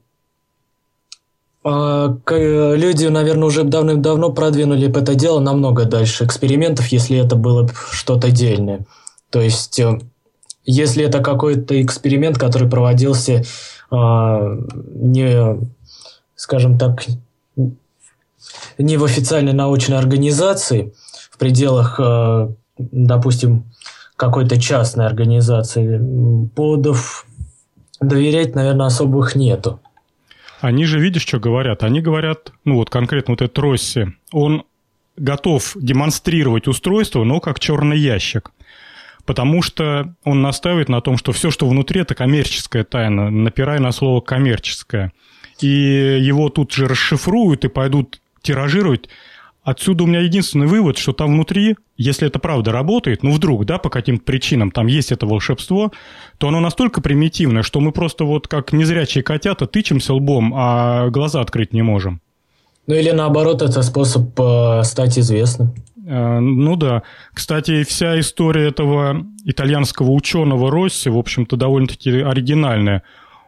люди, 1.65 3.05
наверное, 3.07 3.45
уже 3.45 3.63
давным-давно 3.63 4.31
продвинули 4.31 4.89
это 4.89 5.15
дело 5.15 5.39
намного 5.39 5.85
дальше 5.85 6.25
экспериментов, 6.25 6.87
если 6.87 7.17
это 7.17 7.35
было 7.35 7.69
что-то 7.91 8.31
дельное. 8.31 8.85
То 9.29 9.41
есть, 9.41 9.79
э, 9.79 9.99
если 10.65 11.05
это 11.05 11.19
какой-то 11.19 11.81
эксперимент, 11.81 12.37
который 12.37 12.69
проводился 12.69 13.43
а, 13.95 14.57
не, 14.95 15.59
скажем 16.35 16.79
так, 16.79 17.05
не 18.77 18.97
в 18.97 19.03
официальной 19.03 19.53
научной 19.53 19.99
организации, 19.99 20.93
в 21.29 21.37
пределах, 21.37 21.99
э, 21.99 22.49
допустим, 22.77 23.71
какой-то 24.15 24.59
частной 24.59 25.05
организации, 25.05 26.01
поводов 26.55 27.27
доверять, 28.01 28.55
наверное, 28.55 28.87
особых 28.87 29.35
нету. 29.35 29.79
Они 30.63 30.85
же, 30.85 30.97
видишь, 30.97 31.23
что 31.23 31.41
говорят? 31.41 31.83
Они 31.83 31.99
говорят, 31.99 32.53
ну 32.63 32.75
вот 32.75 32.89
конкретно 32.89 33.33
вот 33.33 33.41
этот 33.41 33.59
Росси, 33.59 34.13
он 34.31 34.63
готов 35.17 35.73
демонстрировать 35.75 36.69
устройство, 36.69 37.25
но 37.25 37.41
как 37.41 37.59
черный 37.59 37.97
ящик. 37.97 38.51
Потому 39.25 39.61
что 39.61 40.15
он 40.23 40.41
настаивает 40.41 40.87
на 40.87 41.01
том, 41.01 41.17
что 41.17 41.33
все, 41.33 41.51
что 41.51 41.67
внутри, 41.67 41.99
это 41.99 42.15
коммерческая 42.15 42.85
тайна, 42.85 43.29
напирая 43.29 43.81
на 43.81 43.91
слово 43.91 44.21
коммерческое. 44.21 45.11
И 45.59 45.67
его 45.67 46.47
тут 46.47 46.71
же 46.71 46.87
расшифруют 46.87 47.65
и 47.65 47.67
пойдут 47.67 48.21
тиражировать. 48.41 49.09
Отсюда 49.63 50.03
у 50.03 50.07
меня 50.07 50.19
единственный 50.19 50.67
вывод, 50.67 50.97
что 50.97 51.13
там 51.13 51.33
внутри, 51.33 51.77
если 51.95 52.27
это 52.27 52.37
правда 52.37 52.73
работает, 52.73 53.23
ну 53.23 53.31
вдруг, 53.31 53.65
да, 53.65 53.77
по 53.77 53.89
каким-то 53.89 54.23
причинам 54.23 54.71
там 54.71 54.87
есть 54.87 55.13
это 55.13 55.25
волшебство, 55.25 55.93
то 56.37 56.49
оно 56.49 56.59
настолько 56.59 56.99
примитивное, 56.99 57.63
что 57.63 57.79
мы 57.79 57.93
просто 57.93 58.25
вот 58.25 58.49
как 58.49 58.73
незрячие 58.73 59.23
котята 59.23 59.65
тычемся 59.65 60.13
лбом, 60.13 60.53
а 60.53 61.09
глаза 61.09 61.39
открыть 61.39 61.71
не 61.71 61.81
можем. 61.81 62.19
Ну 62.87 62.95
или 62.95 63.11
наоборот, 63.11 63.61
это 63.61 63.81
способ 63.81 64.37
э, 64.37 64.83
стать 64.83 65.17
известным. 65.17 65.73
Э, 66.05 66.39
ну 66.39 66.75
да. 66.75 67.03
Кстати, 67.33 67.83
вся 67.83 68.19
история 68.19 68.67
этого 68.67 69.25
итальянского 69.45 70.11
ученого 70.11 70.69
Росси, 70.69 71.09
в 71.09 71.17
общем-то, 71.17 71.55
довольно-таки 71.55 72.11
оригинальная 72.19 73.03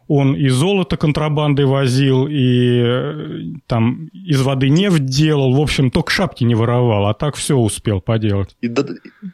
он 0.08 0.36
и 0.36 0.50
золото 0.50 0.98
контрабандой 0.98 1.66
возил, 1.66 2.28
и 2.28 2.82
э, 2.84 3.40
там 3.66 4.08
из 4.14 4.42
воды 4.42 4.70
нефть 4.70 5.06
делал. 5.06 5.56
В 5.56 5.60
общем, 5.60 5.90
только 5.90 6.12
шапки 6.12 6.44
не 6.44 6.54
воровал, 6.54 7.08
а 7.08 7.14
так 7.14 7.36
все 7.36 7.56
успел 7.56 8.02
поделать. 8.02 8.56
И, 8.62 8.68
да, 8.68 8.86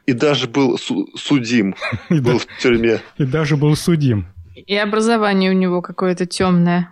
и 0.06 0.14
даже 0.14 0.48
был 0.48 0.78
су- 0.78 1.10
судим, 1.18 1.76
был 2.10 2.40
в 2.40 2.48
тюрьме. 2.62 3.02
И 3.18 3.26
даже 3.26 3.58
был 3.58 3.76
судим. 3.76 4.28
И 4.56 4.76
образование 4.76 5.52
у 5.52 5.56
него 5.56 5.82
какое-то 5.82 6.26
темное. 6.26 6.90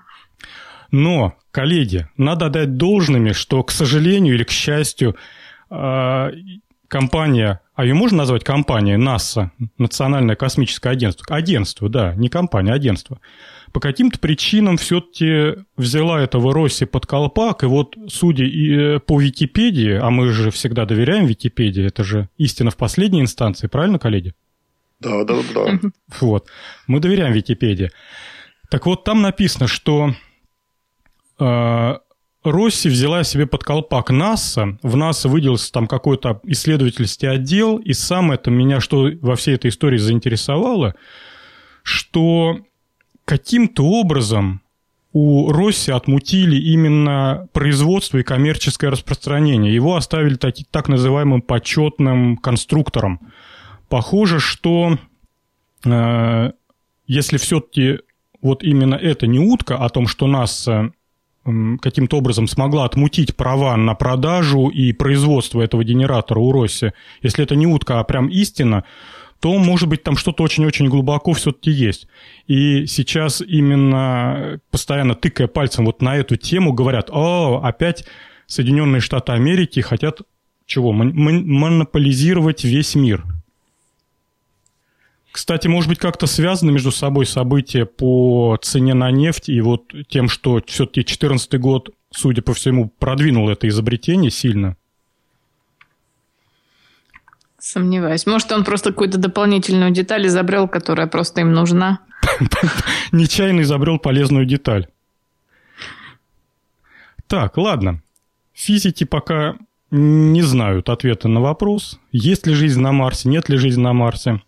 Но, 0.91 1.35
коллеги, 1.51 2.07
надо 2.17 2.49
дать 2.49 2.75
должными, 2.75 3.31
что, 3.31 3.63
к 3.63 3.71
сожалению 3.71 4.35
или 4.35 4.43
к 4.43 4.49
счастью, 4.49 5.15
а, 5.69 6.31
компания, 6.87 7.61
а 7.75 7.85
ее 7.85 7.93
можно 7.93 8.17
назвать 8.17 8.43
компанией 8.43 8.97
НАСА, 8.97 9.51
Национальное 9.77 10.35
космическое 10.35 10.89
агентство? 10.89 11.33
Агентство, 11.33 11.87
да, 11.87 12.15
не 12.15 12.27
компания, 12.27 12.73
а 12.73 12.75
агентство– 12.75 13.19
по 13.71 13.79
каким-то 13.79 14.19
причинам 14.19 14.77
все-таки 14.77 15.63
взяла 15.77 16.21
этого 16.21 16.53
Росси 16.53 16.85
под 16.85 17.05
колпак, 17.05 17.63
и 17.63 17.65
вот, 17.65 17.95
судя 18.07 18.45
и 18.45 18.71
э, 18.71 18.99
по 18.99 19.19
Википедии, 19.19 19.93
а 19.93 20.09
мы 20.09 20.31
же 20.31 20.51
всегда 20.51 20.85
доверяем 20.85 21.25
Википедии, 21.25 21.85
это 21.85 22.03
же 22.03 22.29
истина 22.37 22.71
в 22.71 22.77
последней 22.77 23.21
инстанции, 23.21 23.67
правильно, 23.67 23.99
коллеги? 23.99 24.33
Да, 24.99 25.23
да, 25.23 25.35
да. 25.53 25.79
Вот. 26.19 26.47
Мы 26.87 26.99
доверяем 26.99 27.33
Википедии. 27.33 27.91
Так 28.69 28.85
вот, 28.85 29.03
там 29.03 29.21
написано, 29.21 29.67
что 29.67 30.13
э, 31.39 31.97
Росси 32.43 32.89
взяла 32.89 33.23
себе 33.23 33.47
под 33.47 33.63
колпак 33.63 34.11
НАСА. 34.11 34.77
В 34.81 34.95
НАСА 34.95 35.29
выделился 35.29 35.71
там 35.71 35.87
какой-то 35.87 36.39
исследовательский 36.43 37.29
отдел. 37.29 37.77
И 37.77 37.93
самое 37.93 38.35
это 38.35 38.51
меня, 38.51 38.79
что 38.79 39.09
во 39.21 39.35
всей 39.35 39.55
этой 39.55 39.69
истории 39.69 39.97
заинтересовало, 39.97 40.95
что 41.83 42.59
каким-то 43.29 43.85
образом 43.85 44.61
у 45.13 45.51
Росси 45.51 45.91
отмутили 45.91 46.55
именно 46.55 47.47
производство 47.53 48.17
и 48.17 48.23
коммерческое 48.23 48.89
распространение. 48.89 49.71
Его 49.71 49.95
оставили 49.95 50.33
таки, 50.33 50.65
так 50.71 50.89
называемым 50.89 51.43
почетным 51.43 52.37
конструктором. 52.37 53.19
Похоже, 53.87 54.39
что 54.39 54.97
э, 55.85 56.51
если 57.05 57.37
все-таки 57.37 57.99
вот 58.41 58.63
именно 58.63 58.95
это 58.95 59.27
не 59.27 59.37
утка 59.37 59.77
о 59.77 59.89
том, 59.89 60.07
что 60.07 60.25
нас 60.25 60.67
э, 60.67 60.89
каким-то 61.83 62.17
образом 62.17 62.47
смогла 62.47 62.85
отмутить 62.85 63.35
права 63.35 63.77
на 63.77 63.93
продажу 63.93 64.69
и 64.69 64.91
производство 64.91 65.61
этого 65.61 65.83
генератора 65.83 66.39
у 66.39 66.51
Росси, 66.51 66.93
если 67.21 67.43
это 67.43 67.55
не 67.55 67.67
утка, 67.67 67.99
а 67.99 68.03
прям 68.03 68.27
истина, 68.29 68.85
то, 69.39 69.57
может 69.57 69.87
быть, 69.87 70.03
там 70.03 70.17
что-то 70.17 70.43
очень-очень 70.43 70.87
глубоко 70.89 71.33
все-таки 71.33 71.71
есть. 71.71 72.07
И 72.47 72.85
сейчас 72.87 73.41
именно 73.41 74.59
постоянно 74.71 75.15
тыкая 75.15 75.47
пальцем 75.47 75.85
вот 75.85 76.01
на 76.01 76.17
эту 76.17 76.35
тему, 76.35 76.73
говорят, 76.73 77.09
о, 77.11 77.61
опять 77.63 78.05
Соединенные 78.47 78.99
Штаты 78.99 79.31
Америки 79.31 79.79
хотят 79.79 80.21
чего? 80.65 80.91
Монополизировать 80.91 82.63
весь 82.63 82.93
мир. 82.95 83.25
Кстати, 85.31 85.67
может 85.67 85.89
быть, 85.89 85.99
как-то 85.99 86.27
связаны 86.27 86.71
между 86.71 86.91
собой 86.91 87.25
события 87.25 87.85
по 87.85 88.57
цене 88.61 88.93
на 88.93 89.09
нефть 89.09 89.49
и 89.49 89.61
вот 89.61 89.93
тем, 90.07 90.27
что 90.29 90.61
все-таки 90.67 91.01
2014 91.01 91.59
год, 91.59 91.89
судя 92.11 92.41
по 92.41 92.53
всему, 92.53 92.89
продвинул 92.99 93.49
это 93.49 93.67
изобретение 93.67 94.31
сильно? 94.31 94.75
Сомневаюсь. 97.59 98.25
Может, 98.25 98.51
он 98.51 98.63
просто 98.63 98.91
какую-то 98.91 99.17
дополнительную 99.17 99.91
деталь 99.91 100.25
изобрел, 100.27 100.67
которая 100.67 101.07
просто 101.07 101.41
им 101.41 101.51
нужна. 101.51 101.99
Нечаянно 103.11 103.61
изобрел 103.61 103.99
полезную 103.99 104.45
деталь. 104.45 104.87
Так, 107.27 107.57
ладно. 107.57 108.01
Физики 108.53 109.03
пока 109.03 109.55
не 109.91 110.41
знают 110.41 110.89
ответа 110.89 111.27
на 111.27 111.41
вопрос, 111.41 111.99
есть 112.11 112.45
ли 112.45 112.53
жизнь 112.53 112.79
на 112.79 112.91
Марсе, 112.91 113.29
нет 113.29 113.49
ли 113.49 113.57
жизни 113.57 113.81
на 113.81 113.93
Марсе. 113.93 114.41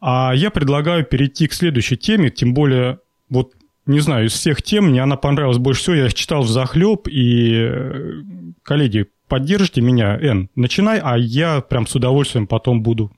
А 0.00 0.32
я 0.34 0.50
предлагаю 0.50 1.04
перейти 1.04 1.46
к 1.48 1.52
следующей 1.52 1.96
теме, 1.96 2.30
тем 2.30 2.54
более, 2.54 3.00
вот, 3.30 3.54
не 3.86 4.00
знаю, 4.00 4.26
из 4.26 4.32
всех 4.32 4.62
тем 4.62 4.90
мне 4.90 5.02
она 5.02 5.16
понравилась 5.16 5.58
больше 5.58 5.82
всего. 5.82 5.96
Я 5.96 6.10
читал 6.10 6.42
в 6.42 6.48
захлеб, 6.48 7.08
и, 7.08 7.52
э, 7.54 8.22
коллеги, 8.62 9.06
поддержите 9.28 9.80
меня, 9.80 10.18
Эн, 10.18 10.48
начинай, 10.54 11.00
а 11.02 11.16
я 11.16 11.60
прям 11.60 11.86
с 11.86 11.94
удовольствием 11.94 12.46
потом 12.46 12.82
буду 12.82 13.12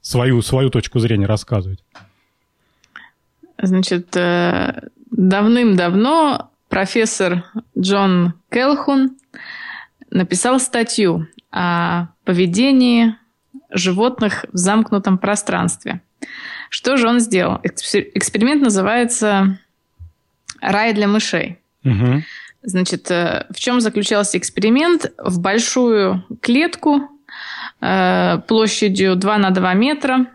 свою, 0.00 0.42
свою 0.42 0.70
точку 0.70 0.98
зрения 0.98 1.26
рассказывать. 1.26 1.82
Значит, 3.58 4.14
э, 4.16 4.88
давным-давно 5.10 6.50
профессор 6.68 7.44
Джон 7.78 8.34
Келхун 8.50 9.16
написал 10.10 10.60
статью 10.60 11.26
о 11.50 12.08
поведении 12.24 13.14
животных 13.70 14.44
в 14.52 14.56
замкнутом 14.56 15.18
пространстве. 15.18 16.00
Что 16.70 16.96
же 16.96 17.08
он 17.08 17.20
сделал? 17.20 17.60
Эксперимент 17.62 18.62
называется 18.62 19.58
рай 20.60 20.92
для 20.94 21.08
мышей. 21.08 21.58
Угу. 21.84 22.22
Значит, 22.62 23.10
э, 23.10 23.46
в 23.50 23.58
чем 23.58 23.80
заключался 23.80 24.38
эксперимент? 24.38 25.12
В 25.18 25.40
большую 25.40 26.24
клетку 26.40 27.02
э, 27.80 28.38
площадью 28.48 29.16
2 29.16 29.38
на 29.38 29.50
2 29.50 29.74
метра 29.74 30.26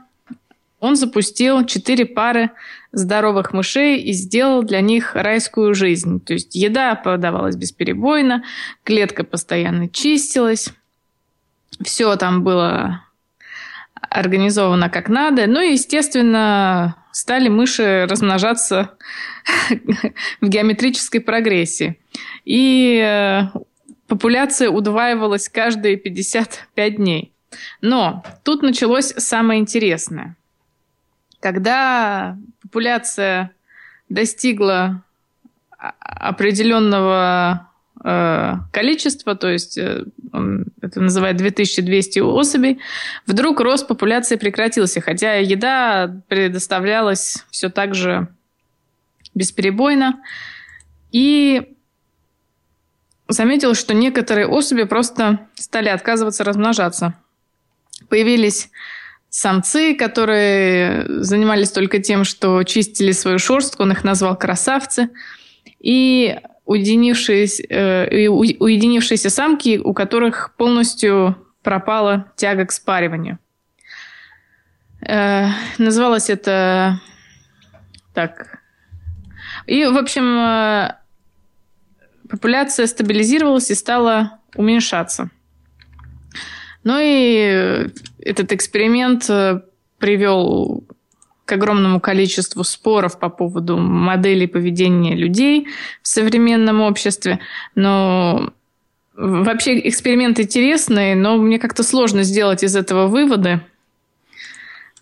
он 0.80 0.96
запустил 0.96 1.66
4 1.66 2.06
пары 2.08 2.52
здоровых 2.92 3.54
мышей 3.54 4.02
и 4.02 4.14
сделал 4.14 4.64
для 4.64 4.82
них 4.82 5.16
райскую 5.16 5.74
жизнь. 5.74 6.20
То 6.20 6.34
есть 6.34 6.56
еда 6.56 6.96
подавалась 6.96 7.56
бесперебойно, 7.56 8.44
клетка 8.84 9.24
постоянно 9.24 9.88
чистилась, 9.88 10.74
все 11.84 12.16
там 12.16 12.44
было 12.44 13.04
организовано 14.12 14.90
как 14.90 15.10
надо. 15.10 15.48
Ну 15.48 15.62
и, 15.62 15.72
естественно, 15.72 16.96
стали 17.12 17.48
мыши 17.48 18.06
размножаться 18.10 18.92
в 20.42 20.48
геометрической 20.48 21.22
прогрессии. 21.22 21.98
И 22.44 23.00
э, 23.02 23.44
популяция 24.08 24.70
удваивалась 24.70 25.48
каждые 25.48 25.96
55 25.96 26.96
дней. 26.98 27.34
Но 27.80 28.24
тут 28.44 28.62
началось 28.62 29.14
самое 29.18 29.62
интересное. 29.62 30.36
Когда 31.40 32.38
популяция 32.62 33.52
достигла 34.10 35.04
определенного 35.78 37.70
э, 38.04 38.54
количества, 38.74 39.36
то 39.36 39.50
есть 39.50 39.80
э, 40.34 40.64
это 40.82 41.02
называют 41.02 41.38
2200 41.38 42.20
особей, 42.20 42.80
вдруг 43.26 43.60
рост 43.60 43.88
популяции 43.88 44.36
прекратился, 44.36 45.02
хотя 45.02 45.36
еда 45.36 46.22
предоставлялась 46.28 47.46
все 47.52 47.70
так 47.70 47.96
же 47.96 48.28
бесперебойно. 49.34 50.22
И 51.12 51.76
заметил, 53.28 53.76
что 53.76 53.94
некоторые 53.94 54.48
особи 54.48 54.84
просто 54.84 55.48
стали 55.56 55.90
отказываться 55.90 56.44
размножаться. 56.44 57.16
Появились 58.10 58.70
самцы, 59.30 59.96
которые 59.96 61.06
занимались 61.24 61.72
только 61.72 62.00
тем, 62.00 62.24
что 62.24 62.64
чистили 62.64 63.12
свою 63.12 63.40
шерстку, 63.40 63.84
он 63.84 63.94
их 63.94 64.04
назвал 64.04 64.38
красавцы, 64.38 65.10
и 65.80 66.38
уединившиеся, 66.66 67.64
э, 67.70 68.28
уединившиеся 68.28 69.30
самки, 69.30 69.78
у 69.78 69.94
которых 69.94 70.56
полностью 70.58 71.36
пропала 71.64 72.32
тяга 72.36 72.66
к 72.66 72.72
спариванию. 72.72 73.40
Э, 75.02 75.48
называлось 75.78 76.30
это 76.30 77.00
так. 78.14 78.60
И, 79.66 79.86
в 79.86 79.98
общем, 79.98 80.38
э, 80.38 80.96
популяция 82.30 82.88
стабилизировалась 82.88 83.72
и 83.72 83.76
стала 83.76 84.40
уменьшаться. 84.56 85.30
Ну 86.84 86.98
и 87.00 87.90
этот 88.20 88.52
эксперимент 88.54 89.30
э, 89.30 89.62
привел 90.00 90.84
к 91.46 91.52
огромному 91.52 92.00
количеству 92.00 92.64
споров 92.64 93.20
по 93.20 93.30
поводу 93.30 93.78
моделей 93.78 94.48
поведения 94.48 95.16
людей 95.16 95.68
в 96.02 96.08
современном 96.08 96.82
обществе. 96.82 97.40
Но 97.76 98.54
вообще 99.14 99.80
эксперимент 99.88 100.40
интересный, 100.40 101.16
но 101.16 101.38
мне 101.38 101.60
как-то 101.60 101.84
сложно 101.84 102.24
сделать 102.24 102.64
из 102.64 102.76
этого 102.76 103.08
выводы, 103.08 103.62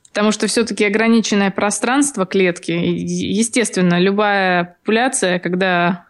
потому 0.09 0.31
что 0.31 0.47
все-таки 0.47 0.85
ограниченное 0.85 1.51
пространство 1.51 2.25
клетки. 2.25 2.71
Естественно, 2.71 3.99
любая 3.99 4.75
популяция, 4.79 5.39
когда 5.39 6.05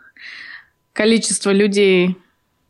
количество 0.94 1.52
людей 1.52 2.18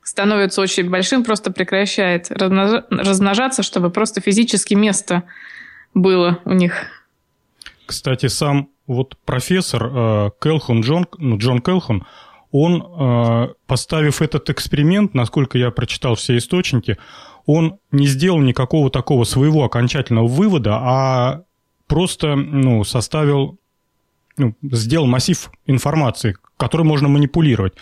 становится 0.03 0.61
очень 0.61 0.89
большим, 0.89 1.23
просто 1.23 1.51
прекращает 1.51 2.31
размножаться, 2.31 3.63
чтобы 3.63 3.91
просто 3.91 4.21
физически 4.21 4.73
место 4.73 5.23
было 5.93 6.39
у 6.45 6.53
них. 6.53 6.85
Кстати, 7.89 8.27
сам 8.27 8.69
вот 8.85 9.17
профессор 9.25 9.91
э, 9.91 10.29
Келхун 10.39 10.81
Джон, 10.81 11.07
ну, 11.17 11.39
Джон 11.39 11.59
Келхун, 11.59 12.05
он, 12.51 12.83
э, 12.83 13.47
поставив 13.65 14.21
этот 14.21 14.47
эксперимент, 14.51 15.15
насколько 15.15 15.57
я 15.57 15.71
прочитал 15.71 16.13
все 16.13 16.37
источники, 16.37 16.99
он 17.47 17.79
не 17.91 18.05
сделал 18.05 18.37
никакого 18.41 18.91
такого 18.91 19.23
своего 19.23 19.63
окончательного 19.63 20.27
вывода, 20.27 20.75
а 20.75 21.41
просто 21.87 22.35
ну, 22.35 22.83
составил, 22.83 23.57
ну, 24.37 24.53
сделал 24.61 25.07
массив 25.07 25.49
информации, 25.65 26.37
которой 26.57 26.83
можно 26.83 27.07
манипулировать. 27.07 27.73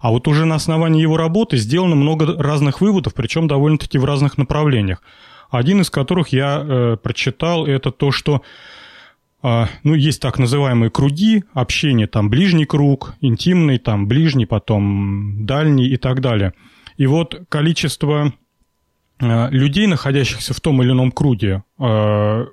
А 0.00 0.10
вот 0.10 0.26
уже 0.26 0.44
на 0.44 0.56
основании 0.56 1.02
его 1.02 1.16
работы 1.16 1.56
сделано 1.56 1.94
много 1.94 2.36
разных 2.42 2.80
выводов, 2.80 3.14
причем 3.14 3.46
довольно-таки 3.46 3.96
в 3.98 4.04
разных 4.04 4.38
направлениях. 4.38 5.04
Один 5.50 5.82
из 5.82 5.88
которых 5.88 6.30
я 6.30 6.64
э, 6.64 6.96
прочитал, 7.00 7.64
это 7.64 7.92
то, 7.92 8.10
что 8.10 8.42
ну, 9.42 9.94
есть 9.94 10.22
так 10.22 10.38
называемые 10.38 10.90
круги 10.90 11.44
общения, 11.52 12.06
там 12.06 12.30
ближний 12.30 12.64
круг, 12.64 13.14
интимный, 13.20 13.78
там 13.78 14.06
ближний, 14.06 14.46
потом 14.46 15.44
дальний 15.44 15.88
и 15.88 15.96
так 15.96 16.20
далее. 16.20 16.52
И 16.96 17.06
вот 17.06 17.42
количество 17.48 18.32
э, 19.20 19.50
людей, 19.50 19.86
находящихся 19.88 20.54
в 20.54 20.60
том 20.60 20.80
или 20.82 20.92
ином 20.92 21.10
круге, 21.10 21.64
э, 21.78 22.46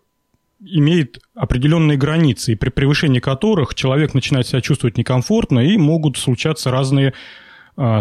имеет 0.61 1.19
определенные 1.35 1.97
границы, 1.97 2.53
и 2.53 2.55
при 2.55 2.69
превышении 2.69 3.19
которых 3.19 3.75
человек 3.75 4.13
начинает 4.13 4.47
себя 4.47 4.61
чувствовать 4.61 4.97
некомфортно, 4.97 5.59
и 5.59 5.77
могут 5.77 6.17
случаться 6.17 6.71
разные 6.71 7.13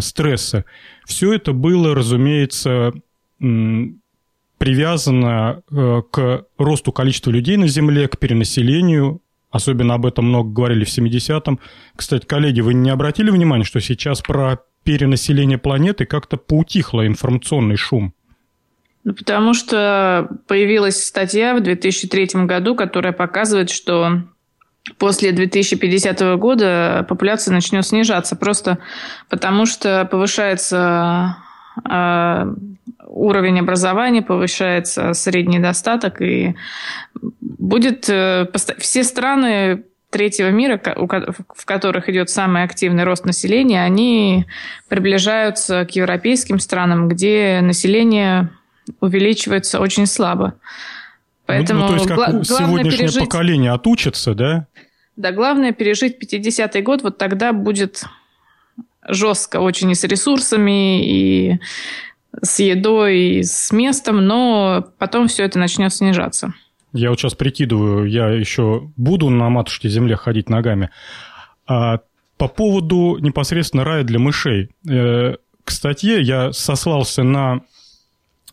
стрессы. 0.01 0.65
Все 1.07 1.35
это 1.35 1.53
было, 1.53 1.95
разумеется, 1.95 2.93
привязано 4.59 5.63
э, 5.71 6.03
к 6.11 6.45
росту 6.59 6.93
количества 6.93 7.31
людей 7.31 7.57
на 7.57 7.69
Земле, 7.69 8.09
к 8.09 8.19
перенаселению. 8.19 9.23
Особенно 9.51 9.95
об 9.95 10.05
этом 10.05 10.27
много 10.27 10.51
говорили 10.51 10.85
в 10.85 10.89
70-м. 10.89 11.59
Кстати, 11.97 12.27
коллеги, 12.27 12.61
вы 12.61 12.75
не 12.75 12.91
обратили 12.91 13.31
внимания, 13.31 13.65
что 13.65 13.81
сейчас 13.81 14.21
про 14.21 14.59
перенаселение 14.85 15.59
планеты 15.59 16.05
как-то 16.05 16.37
поутихло 16.37 17.07
информационный 17.07 17.77
шум? 17.77 18.13
Ну, 19.05 19.15
потому 19.15 19.55
что 19.55 20.29
появилась 20.49 21.03
статья 21.03 21.55
в 21.55 21.63
2003 21.63 22.45
году, 22.45 22.75
которая 22.75 23.13
показывает, 23.13 23.71
что 23.71 24.23
после 24.99 25.33
2050 25.33 26.21
года 26.39 27.07
популяция 27.09 27.55
начнет 27.55 27.87
снижаться, 27.87 28.37
просто 28.37 28.79
потому 29.29 29.67
что 29.67 30.07
повышается 30.11 31.37
уровень 31.85 33.61
образования, 33.61 34.23
повышается 34.23 35.13
средний 35.15 35.59
достаток, 35.59 36.21
и 36.21 36.55
будет 37.41 38.09
э, 38.09 38.47
все 38.79 39.05
страны 39.05 39.85
третьего 40.11 40.51
мира, 40.51 40.81
в 40.85 41.65
которых 41.67 42.09
идет 42.09 42.31
самый 42.31 42.63
активный 42.63 43.05
рост 43.05 43.25
населения, 43.25 43.83
они 43.83 44.47
приближаются 44.89 45.85
к 45.85 45.91
европейским 45.91 46.59
странам, 46.59 47.09
где 47.09 47.61
население 47.63 48.51
увеличивается 49.01 49.81
очень 49.81 50.07
слабо. 50.07 50.55
Поэтому 51.45 51.81
ну, 51.81 51.87
ну, 51.87 51.89
то 51.89 51.95
есть, 51.95 52.09
как 52.09 52.45
сегодняшнее 52.45 52.99
пережить... 52.99 53.21
поколение 53.21 53.73
отучится, 53.73 54.35
да? 54.35 54.67
Да, 55.17 55.33
главное 55.33 55.73
пережить 55.73 56.17
50-й 56.23 56.81
год, 56.83 57.03
вот 57.03 57.19
тогда 57.19 57.53
будет 57.53 58.05
жестко 59.09 59.61
очень 59.61 59.91
и 59.91 59.95
с 59.95 60.05
ресурсами, 60.05 61.05
и 61.05 61.61
с 62.43 62.61
едой, 62.61 63.19
и 63.19 63.43
с 63.43 63.73
местом, 63.73 64.27
но 64.27 64.85
потом 64.99 65.29
все 65.29 65.45
это 65.45 65.59
начнет 65.59 65.93
снижаться. 65.93 66.55
Я 66.93 67.11
вот 67.11 67.19
сейчас 67.19 67.35
прикидываю, 67.35 68.09
я 68.09 68.29
еще 68.29 68.91
буду 68.97 69.29
на 69.29 69.49
матушке 69.51 69.89
земле 69.89 70.17
ходить 70.17 70.49
ногами. 70.49 70.91
А 71.67 72.01
по 72.39 72.49
поводу 72.49 73.19
непосредственно 73.19 73.85
рая 73.85 74.05
для 74.05 74.19
мышей. 74.19 74.71
Э, 74.89 75.35
к 75.65 75.71
статье 75.71 76.23
я 76.23 76.53
сослался 76.53 77.23
на 77.25 77.61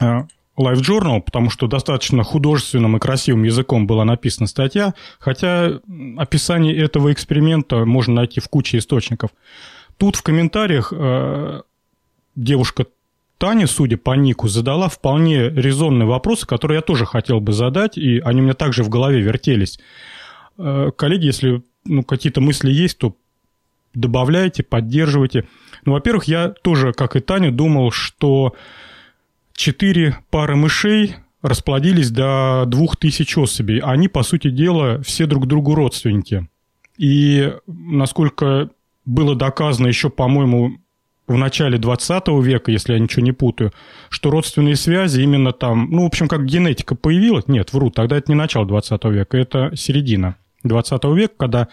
Life 0.02 0.82
Journal, 0.82 1.22
потому 1.22 1.50
что 1.50 1.68
достаточно 1.68 2.24
художественным 2.24 2.98
и 2.98 3.00
красивым 3.00 3.44
языком 3.44 3.88
была 3.88 4.06
написана 4.06 4.48
статья, 4.48 4.94
хотя 5.20 5.80
описание 6.18 6.76
этого 6.76 7.12
эксперимента 7.12 7.86
можно 7.86 8.16
найти 8.16 8.40
в 8.40 8.50
куче 8.50 8.78
источников. 8.78 9.32
Тут 9.98 10.16
в 10.16 10.24
комментариях 10.24 10.92
э, 10.96 11.62
девушка 12.36 12.86
Таня, 13.38 13.68
судя 13.68 13.98
по 13.98 14.12
нику, 14.12 14.48
задала 14.48 14.88
вполне 14.88 15.50
резонные 15.50 16.08
вопросы, 16.08 16.48
которые 16.48 16.78
я 16.78 16.82
тоже 16.82 17.06
хотел 17.06 17.40
бы 17.40 17.54
задать, 17.54 17.98
и 17.98 18.20
они 18.20 18.42
у 18.42 18.44
меня 18.44 18.54
также 18.54 18.84
в 18.84 18.90
голове 18.90 19.22
вертелись. 19.22 19.80
Э, 20.58 20.92
коллеги, 20.96 21.26
если 21.26 21.64
ну, 21.86 22.04
какие-то 22.04 22.42
мысли 22.42 22.72
есть, 22.72 22.98
то 22.98 23.16
добавляйте, 23.94 24.64
поддерживайте. 24.64 25.48
Ну, 25.86 25.94
во-первых, 25.94 26.26
я 26.26 26.50
тоже, 26.50 26.94
как 26.94 27.16
и 27.16 27.20
Таня, 27.20 27.52
думал, 27.52 27.92
что 27.92 28.56
четыре 29.54 30.18
пары 30.30 30.56
мышей 30.56 31.16
расплодились 31.42 32.12
до 32.12 32.64
двух 32.68 32.98
тысяч 32.98 33.38
особей. 33.38 33.80
Они, 33.80 34.08
по 34.08 34.24
сути 34.24 34.50
дела, 34.50 35.02
все 35.04 35.26
друг 35.26 35.48
другу 35.48 35.76
родственники. 35.76 36.48
И, 36.98 37.54
насколько 37.68 38.70
было 39.06 39.36
доказано 39.36 39.88
еще, 39.88 40.10
по-моему, 40.10 40.78
в 41.28 41.38
начале 41.38 41.78
20 41.78 42.28
века, 42.44 42.72
если 42.72 42.94
я 42.94 43.00
ничего 43.00 43.24
не 43.24 43.32
путаю, 43.32 43.72
что 44.10 44.30
родственные 44.30 44.76
связи 44.76 45.22
именно 45.22 45.52
там, 45.54 45.90
ну, 45.90 46.04
в 46.04 46.06
общем, 46.06 46.28
как 46.28 46.46
генетика 46.46 46.96
появилась, 46.96 47.48
нет, 47.48 47.74
вру, 47.74 47.90
тогда 47.90 48.18
это 48.18 48.32
не 48.32 48.36
начало 48.36 48.66
20 48.66 49.04
века, 49.06 49.38
это 49.38 49.72
середина 49.76 50.36
20 50.64 51.04
века, 51.06 51.34
когда 51.38 51.68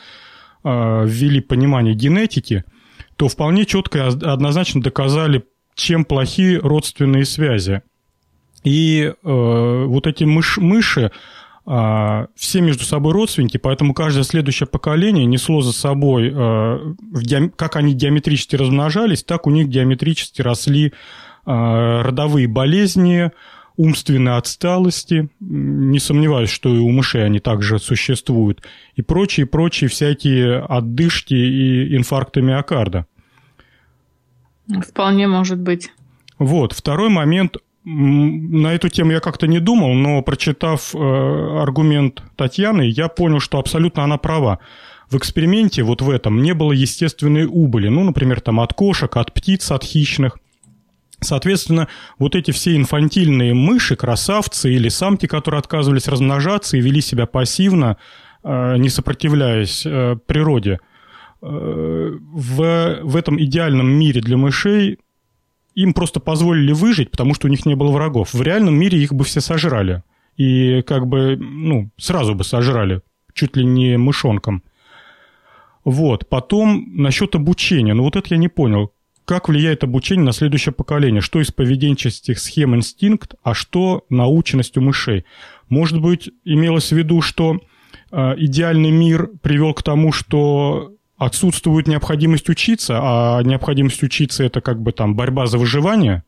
э, 0.64 1.05
ввели 1.07 1.40
понимание 1.40 1.95
генетики, 1.95 2.64
то 3.16 3.29
вполне 3.29 3.66
четко 3.66 3.99
и 3.99 4.01
однозначно 4.03 4.81
доказали, 4.81 5.45
чем 5.75 6.05
плохи 6.05 6.59
родственные 6.62 7.25
связи. 7.25 7.83
И 8.64 9.03
э, 9.03 9.14
вот 9.23 10.07
эти 10.07 10.25
мыш, 10.25 10.59
мыши, 10.59 11.11
все 11.64 12.61
между 12.61 12.83
собой 12.85 13.12
родственники, 13.12 13.57
поэтому 13.57 13.94
каждое 13.94 14.25
следующее 14.25 14.66
поколение 14.66 15.27
несло 15.27 15.62
за 15.62 15.72
собой, 15.72 16.31
диам... 16.31 17.51
как 17.51 17.77
они 17.77 17.94
диаметрически 17.94 18.57
размножались, 18.57 19.22
так 19.22 19.46
у 19.46 19.51
них 19.51 19.68
диаметрически 19.68 20.42
росли 20.42 20.87
э, 20.87 20.92
родовые 21.46 22.48
болезни, 22.48 23.31
умственной 23.77 24.37
отсталости, 24.37 25.29
не 25.40 25.98
сомневаюсь, 25.98 26.51
что 26.51 26.75
и 26.75 26.79
у 26.79 26.90
мышей 26.90 27.25
они 27.25 27.38
также 27.38 27.79
существуют, 27.79 28.62
и 28.94 29.03
прочие-прочие 29.03 29.88
всякие 29.88 30.59
отдышки 30.59 31.35
и 31.35 31.96
инфаркты 31.96 32.42
миокарда. 32.42 33.07
Вполне 34.68 35.27
может 35.27 35.61
быть. 35.61 35.92
Вот, 36.38 36.72
второй 36.72 37.09
момент, 37.09 37.57
на 37.85 38.75
эту 38.75 38.88
тему 38.88 39.12
я 39.12 39.21
как-то 39.21 39.47
не 39.47 39.59
думал, 39.59 39.95
но 39.95 40.23
прочитав 40.23 40.95
э, 40.95 40.99
аргумент 40.99 42.23
Татьяны, 42.37 42.83
я 42.83 43.09
понял, 43.09 43.40
что 43.40 43.59
абсолютно 43.59 44.05
она 44.05 44.18
права. 44.18 44.61
В 45.11 45.16
эксперименте 45.16 45.83
вот 45.83 46.01
в 46.01 46.09
этом 46.09 46.42
не 46.42 46.55
было 46.55 46.73
естественной 46.73 47.45
убыли, 47.45 47.88
ну, 47.88 48.05
например, 48.05 48.40
там 48.40 48.61
от 48.61 48.73
кошек, 48.73 49.14
от 49.16 49.35
птиц, 49.35 49.71
от 49.71 49.85
хищных. 49.85 50.38
Соответственно, 51.21 51.88
вот 52.18 52.35
эти 52.35 52.51
все 52.51 52.77
инфантильные 52.77 53.53
мыши, 53.55 53.97
красавцы 53.97 54.73
или 54.73 54.88
самки, 54.88 55.27
которые 55.27 55.59
отказывались 55.59 56.09
размножаться 56.09 56.77
и 56.77 56.81
вели 56.81 57.01
себя 57.01 57.27
пассивно, 57.27 57.97
э, 58.42 58.77
не 58.79 58.88
сопротивляясь 58.88 59.85
э, 59.85 60.16
природе, 60.27 60.79
э, 61.42 61.47
в, 61.47 62.99
в 63.03 63.16
этом 63.16 63.40
идеальном 63.40 63.88
мире 63.88 64.21
для 64.21 64.37
мышей 64.37 64.99
им 65.74 65.94
просто 65.94 66.20
позволили 66.20 66.72
выжить, 66.72 67.11
потому 67.11 67.35
что 67.35 67.46
у 67.46 67.50
них 67.50 67.66
не 67.66 67.74
было 67.74 67.90
врагов. 67.90 68.35
В 68.35 68.42
реальном 68.42 68.74
мире 68.74 68.98
их 68.98 69.12
бы 69.12 69.24
все 69.24 69.40
сожрали. 69.40 70.02
И 70.37 70.82
как 70.82 71.06
бы, 71.06 71.37
ну, 71.37 71.90
сразу 71.96 72.35
бы 72.35 72.44
сожрали, 72.44 73.02
чуть 73.35 73.56
ли 73.56 73.64
не 73.64 73.98
мышонком. 73.98 74.62
Вот. 75.85 76.28
Потом 76.28 76.87
насчет 76.94 77.35
обучения. 77.35 77.94
Ну, 77.94 78.04
вот 78.04 78.16
это 78.16 78.28
я 78.30 78.37
не 78.37 78.48
понял 78.48 78.92
как 79.24 79.48
влияет 79.48 79.85
обучение 79.85 80.24
на 80.24 80.32
следующее 80.32 80.72
поколение? 80.72 81.20
Что 81.20 81.40
из 81.40 81.52
поведенческих 81.52 82.38
схем 82.38 82.74
инстинкт, 82.74 83.35
а 83.42 83.54
что 83.54 84.04
наученность 84.08 84.76
у 84.76 84.80
мышей? 84.80 85.24
Может 85.68 86.00
быть, 86.00 86.30
имелось 86.44 86.90
в 86.90 86.96
виду, 86.96 87.20
что 87.20 87.61
э, 88.11 88.35
идеальный 88.37 88.90
мир 88.90 89.30
привел 89.40 89.74
к 89.74 89.82
тому, 89.82 90.12
что 90.12 90.92
отсутствует 91.24 91.87
необходимость 91.88 92.48
учиться, 92.48 92.98
а 93.00 93.42
необходимость 93.42 94.02
учиться 94.02 94.44
это 94.44 94.61
как 94.61 94.80
бы 94.80 94.92
там 94.92 95.14
борьба 95.14 95.46
за 95.46 95.58
выживание? 95.58 96.24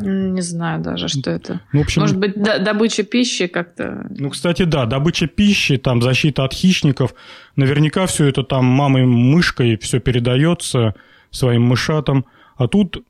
Не 0.00 0.40
знаю 0.40 0.82
даже, 0.82 1.08
что 1.08 1.30
это. 1.30 1.60
Ну, 1.72 1.80
в 1.80 1.82
общем, 1.84 2.02
Может 2.02 2.18
быть, 2.18 2.34
добыча 2.34 3.02
пищи 3.04 3.46
как-то... 3.46 4.06
Ну, 4.10 4.30
кстати, 4.30 4.64
да, 4.64 4.86
добыча 4.86 5.26
пищи, 5.26 5.76
там, 5.76 6.02
защита 6.02 6.44
от 6.44 6.52
хищников. 6.52 7.14
Наверняка 7.56 8.06
все 8.06 8.26
это 8.26 8.42
там 8.42 8.64
мамой 8.64 9.04
мышкой 9.04 9.76
все 9.76 10.00
передается 10.00 10.94
своим 11.30 11.62
мышатам. 11.62 12.24
А 12.56 12.66
тут 12.66 13.04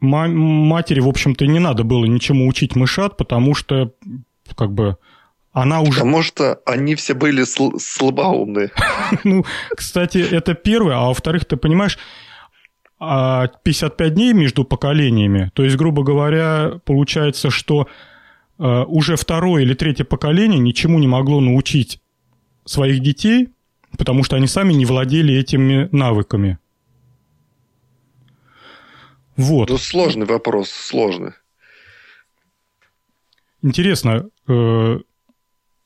матери, 0.00 1.00
в 1.00 1.08
общем-то, 1.08 1.46
не 1.46 1.58
надо 1.58 1.84
было 1.84 2.04
ничему 2.06 2.48
учить 2.48 2.74
мышат, 2.76 3.16
потому 3.16 3.54
что, 3.54 3.92
как 4.56 4.72
бы, 4.72 4.96
она 5.52 5.82
уже... 5.82 6.00
Потому 6.00 6.22
что 6.22 6.60
они 6.64 6.94
все 6.94 7.14
были 7.14 7.44
сл- 7.44 7.78
слабоумные. 7.78 8.70
Ну, 9.24 9.44
кстати, 9.76 10.18
это 10.18 10.54
первое. 10.54 10.96
А 10.96 11.08
во-вторых, 11.08 11.44
ты 11.44 11.56
понимаешь, 11.56 11.98
55 12.98 14.00
а 14.00 14.10
дней 14.10 14.32
между 14.32 14.64
поколениями. 14.64 15.50
То 15.54 15.64
есть, 15.64 15.76
грубо 15.76 16.02
говоря, 16.02 16.80
получается, 16.84 17.50
что 17.50 17.88
э, 18.58 18.84
уже 18.86 19.16
второе 19.16 19.62
или 19.62 19.74
третье 19.74 20.04
поколение 20.04 20.58
ничему 20.58 20.98
не 20.98 21.08
могло 21.08 21.40
научить 21.40 22.00
своих 22.64 23.00
детей, 23.00 23.48
потому 23.98 24.24
что 24.24 24.36
они 24.36 24.46
сами 24.46 24.72
не 24.72 24.86
владели 24.86 25.34
этими 25.34 25.88
навыками. 25.92 26.58
Вот. 29.36 29.68
Ну, 29.68 29.78
сложный 29.78 30.26
вопрос, 30.26 30.70
сложный. 30.70 31.32
Интересно, 33.62 34.28
э, 34.48 34.98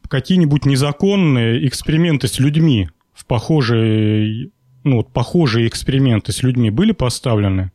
какие-нибудь 0.09 0.67
незаконные 0.67 1.67
эксперименты 1.67 2.29
с 2.29 2.39
людьми 2.39 2.89
в 3.15 3.27
похожей 3.27 4.53
ну, 4.87 4.99
вот 4.99 5.13
похожие 5.13 5.67
эксперименты 5.67 6.33
с 6.33 6.43
людьми 6.43 6.71
были 6.71 6.93
поставлены? 6.93 7.73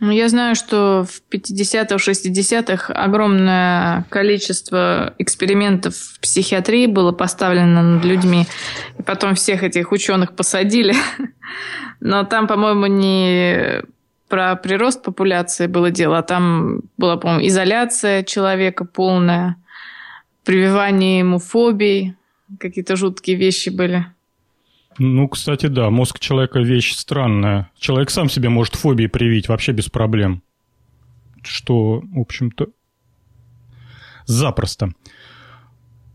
Ну, 0.00 0.12
я 0.12 0.28
знаю, 0.28 0.54
что 0.54 1.04
в 1.04 1.22
50-х, 1.34 1.96
60-х 1.96 2.92
огромное 2.92 4.06
количество 4.10 5.14
экспериментов 5.18 5.96
в 5.96 6.20
психиатрии 6.20 6.86
было 6.86 7.10
поставлено 7.10 7.82
над 7.82 8.04
людьми. 8.04 8.46
И 8.96 9.02
потом 9.02 9.34
всех 9.34 9.64
этих 9.64 9.90
ученых 9.90 10.36
посадили. 10.36 10.94
Но 12.00 12.22
там, 12.22 12.46
по-моему, 12.46 12.86
не 12.86 13.82
про 14.28 14.54
прирост 14.54 15.02
популяции 15.02 15.66
было 15.66 15.90
дело, 15.90 16.18
а 16.18 16.22
там 16.22 16.82
была, 16.96 17.16
по-моему, 17.16 17.44
изоляция 17.48 18.22
человека 18.22 18.84
полная, 18.84 19.56
прививание 20.48 21.18
ему 21.18 21.38
фобий, 21.38 22.14
какие-то 22.58 22.96
жуткие 22.96 23.36
вещи 23.36 23.68
были. 23.68 24.06
Ну, 24.96 25.28
кстати, 25.28 25.66
да, 25.66 25.90
мозг 25.90 26.18
человека 26.20 26.60
вещь 26.60 26.94
странная. 26.94 27.70
Человек 27.78 28.08
сам 28.08 28.30
себе 28.30 28.48
может 28.48 28.74
фобии 28.74 29.08
привить 29.08 29.50
вообще 29.50 29.72
без 29.72 29.90
проблем. 29.90 30.42
Что, 31.42 32.00
в 32.00 32.18
общем-то, 32.18 32.68
запросто. 34.24 34.94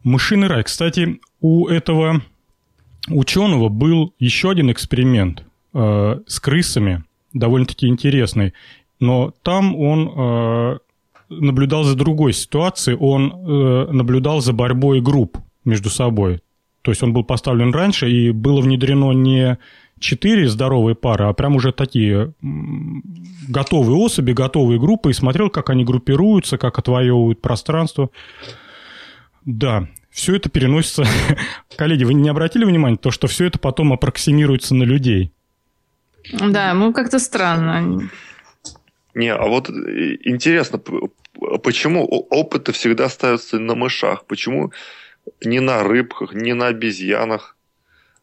Мышиный 0.04 0.48
рай. 0.48 0.63
Кстати, 0.63 1.19
у 1.39 1.67
этого 1.67 2.24
ученого 3.10 3.69
был 3.69 4.15
еще 4.17 4.50
один 4.50 4.72
эксперимент 4.72 5.43
э, 5.76 6.19
с 6.26 6.39
крысами, 6.39 7.04
довольно-таки 7.34 7.86
интересный. 7.86 8.56
Но 9.00 9.32
там 9.43 9.76
он 9.76 10.10
э, 10.10 10.80
наблюдал 11.39 11.84
за 11.84 11.96
другой 11.96 12.34
ситуацией. 12.34 12.98
Он 13.00 13.32
э, 13.32 13.91
наблюдал 13.91 14.41
за 14.41 14.54
борьбой 14.54 15.02
групп 15.02 15.38
между 15.65 15.89
собой. 15.89 16.41
То 16.82 16.91
есть 16.91 17.02
он 17.02 17.13
был 17.13 17.24
поставлен 17.24 17.72
раньше, 17.72 18.10
и 18.10 18.32
было 18.32 18.62
внедрено 18.62 19.12
не 19.12 19.58
четыре 20.00 20.50
здоровые 20.50 20.96
пары, 20.96 21.26
а 21.26 21.34
прям 21.34 21.56
уже 21.56 21.72
такие 21.72 22.34
готовые 23.48 23.96
особи, 23.96 24.34
готовые 24.34 24.80
группы, 24.80 25.12
и 25.12 25.13
смотрел, 25.13 25.50
как 25.50 25.69
они 25.69 25.86
группируются, 25.86 26.58
как 26.58 26.78
отвоевывают 26.78 27.41
пространство. 27.41 28.10
Да, 29.46 29.88
все 30.10 30.36
это 30.36 30.50
переносится... 30.50 31.06
Коллеги, 31.78 32.04
вы 32.04 32.13
не 32.13 32.30
обратили 32.30 32.65
внимания, 32.65 32.98
то, 32.98 33.12
что 33.12 33.28
все 33.28 33.46
это 33.46 33.60
потом 33.60 33.93
аппроксимируется 33.93 34.76
на 34.76 34.84
людей? 34.84 35.32
Да, 36.32 36.74
ну 36.74 36.93
как-то 36.93 37.19
странно. 37.19 38.10
Не, 39.15 39.34
а 39.34 39.46
вот 39.48 39.69
э, 39.69 40.17
интересно, 40.24 40.82
почему 41.58 42.06
опыты 42.06 42.72
всегда 42.72 43.10
ставятся 43.10 43.60
на 43.60 43.76
мышах? 43.76 44.26
Почему 44.26 44.72
ни 45.44 45.60
на 45.60 45.84
рыбках, 45.84 46.34
ни 46.34 46.54
на 46.54 46.68
обезьянах. 46.68 47.56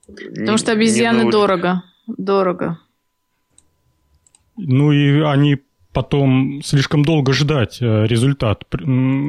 Потому 0.07 0.53
ни, 0.53 0.57
что 0.57 0.73
обезьяны 0.73 1.25
на... 1.25 1.31
дорого. 1.31 1.83
Дорого. 2.07 2.79
Ну 4.57 4.93
и 4.93 5.21
они 5.23 5.59
потом 5.93 6.63
слишком 6.63 7.05
долго 7.05 7.33
ждать 7.33 7.79
э, 7.81 8.07
результат. 8.07 8.65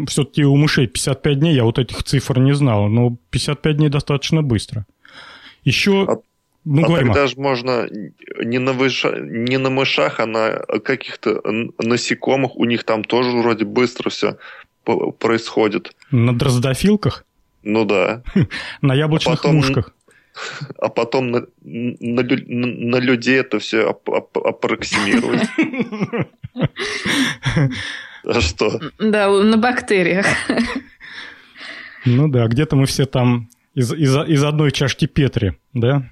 Все-таки 0.08 0.44
у 0.44 0.56
мышей 0.56 0.88
55 0.88 1.40
дней, 1.40 1.56
я 1.56 1.64
вот 1.64 1.80
этих 1.80 2.04
цифр 2.04 2.40
не 2.40 2.54
знал, 2.54 2.88
но 2.88 3.18
55 3.30 3.78
дней 3.78 3.90
достаточно 3.90 4.42
быстро. 4.42 4.86
Еще... 5.64 6.06
А, 6.08 6.18
ну, 6.64 6.94
а 6.94 7.00
тогда 7.00 7.28
же 7.28 7.36
можно 7.38 7.88
не 8.44 8.60
на, 8.60 8.74
выша... 8.74 9.20
не 9.20 9.58
на 9.58 9.70
мышах, 9.70 10.20
а 10.20 10.26
на 10.26 10.60
каких-то 10.84 11.42
насекомых, 11.80 12.56
у 12.56 12.66
них 12.66 12.84
там 12.84 13.04
тоже 13.04 13.32
вроде 13.32 13.66
быстро 13.66 14.10
все 14.10 14.38
происходит. 14.84 15.96
На 16.12 16.38
дроздофилках? 16.38 17.26
Ну 17.64 17.86
да. 17.86 18.24
На 18.82 18.94
яблочных 18.94 19.34
а 19.34 19.38
потом, 19.38 19.56
мушках. 19.56 19.94
А 20.80 20.88
потом 20.88 21.30
на, 21.30 21.46
на, 21.62 22.24
на 22.24 22.96
людей 22.98 23.38
это 23.38 23.60
все 23.60 23.90
ап. 23.90 24.10
А 28.24 28.40
что? 28.40 28.80
Да, 28.98 29.30
на 29.30 29.58
бактериях. 29.58 30.26
Ну 32.06 32.30
да, 32.30 32.48
где-то 32.48 32.78
мы 32.78 32.86
все 32.86 33.06
там 33.06 33.50
из, 33.76 33.94
из, 33.94 34.16
из 34.16 34.44
одной 34.44 34.72
чашки 34.72 35.06
Петри, 35.06 35.58
да? 35.74 36.10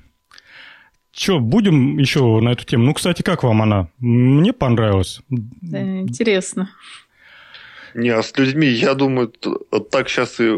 Че, 1.19 1.39
будем 1.39 1.97
еще 1.97 2.39
на 2.39 2.53
эту 2.53 2.63
тему? 2.63 2.85
Ну, 2.85 2.93
кстати, 2.93 3.23
как 3.23 3.43
вам 3.43 3.61
она? 3.61 3.89
Мне 3.99 4.53
понравилось. 4.53 5.19
Да, 5.29 5.81
интересно. 5.99 6.69
Не, 7.93 8.11
а 8.11 8.23
с 8.23 8.37
людьми, 8.37 8.67
я 8.67 8.93
думаю, 8.93 9.27
так 9.91 10.07
сейчас 10.07 10.39
и 10.39 10.57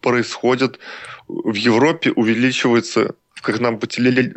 происходит. 0.00 0.80
В 1.28 1.54
Европе 1.54 2.10
увеличивается, 2.10 3.14
как 3.40 3.60
нам 3.60 3.78
по, 3.78 3.86
теле, 3.86 4.34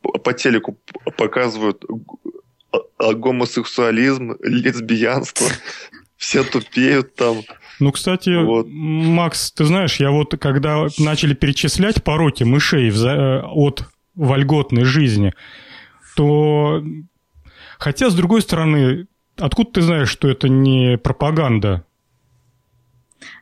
по 0.00 0.32
телеку 0.32 0.78
показывают, 1.18 1.84
гомосексуализм, 2.98 4.36
лесбиянство. 4.42 5.48
Все 6.16 6.42
тупеют 6.42 7.14
там. 7.16 7.42
Ну, 7.80 7.92
кстати, 7.92 8.42
вот. 8.42 8.66
Макс, 8.70 9.52
ты 9.52 9.66
знаешь, 9.66 9.96
я 9.96 10.10
вот 10.10 10.34
когда 10.40 10.86
начали 10.98 11.34
перечислять 11.34 12.02
пороки 12.02 12.44
мышей 12.44 12.88
э, 12.88 13.42
от 13.42 13.84
вольготной 14.16 14.84
жизни, 14.84 15.32
то... 16.16 16.82
Хотя, 17.78 18.10
с 18.10 18.14
другой 18.14 18.42
стороны, 18.42 19.06
откуда 19.38 19.70
ты 19.72 19.82
знаешь, 19.82 20.08
что 20.08 20.28
это 20.28 20.48
не 20.48 20.98
пропаганда? 20.98 21.84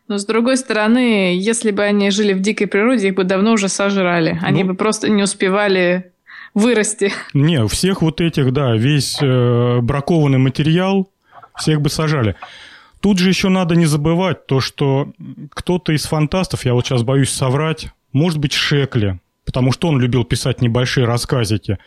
Но 0.06 0.18
с 0.18 0.26
другой 0.26 0.56
стороны, 0.56 1.36
если 1.38 1.70
бы 1.70 1.82
они 1.82 2.10
жили 2.10 2.34
в 2.34 2.40
дикой 2.40 2.66
природе, 2.66 3.08
их 3.08 3.14
бы 3.14 3.24
давно 3.24 3.52
уже 3.52 3.68
сожрали. 3.68 4.38
Они 4.42 4.62
ну, 4.62 4.70
бы 4.70 4.74
просто 4.76 5.08
не 5.08 5.22
успевали 5.22 6.12
вырасти. 6.52 7.12
Не, 7.32 7.62
у 7.62 7.68
всех 7.68 8.02
вот 8.02 8.20
этих, 8.20 8.52
да, 8.52 8.76
весь 8.76 9.18
э, 9.22 9.80
бракованный 9.80 10.38
материал, 10.38 11.10
всех 11.56 11.80
бы 11.80 11.88
сажали. 11.88 12.36
Тут 13.00 13.18
же 13.18 13.28
еще 13.28 13.48
надо 13.48 13.76
не 13.76 13.86
забывать 13.86 14.46
то, 14.46 14.60
что 14.60 15.12
кто-то 15.50 15.92
из 15.92 16.04
фантастов, 16.04 16.64
я 16.64 16.74
вот 16.74 16.86
сейчас 16.86 17.02
боюсь 17.02 17.30
соврать, 17.30 17.88
может 18.12 18.38
быть, 18.38 18.52
Шекли, 18.52 19.20
потому 19.54 19.70
что 19.70 19.86
он 19.86 20.00
любил 20.00 20.24
писать 20.24 20.60
небольшие 20.60 21.06
рассказики. 21.06 21.78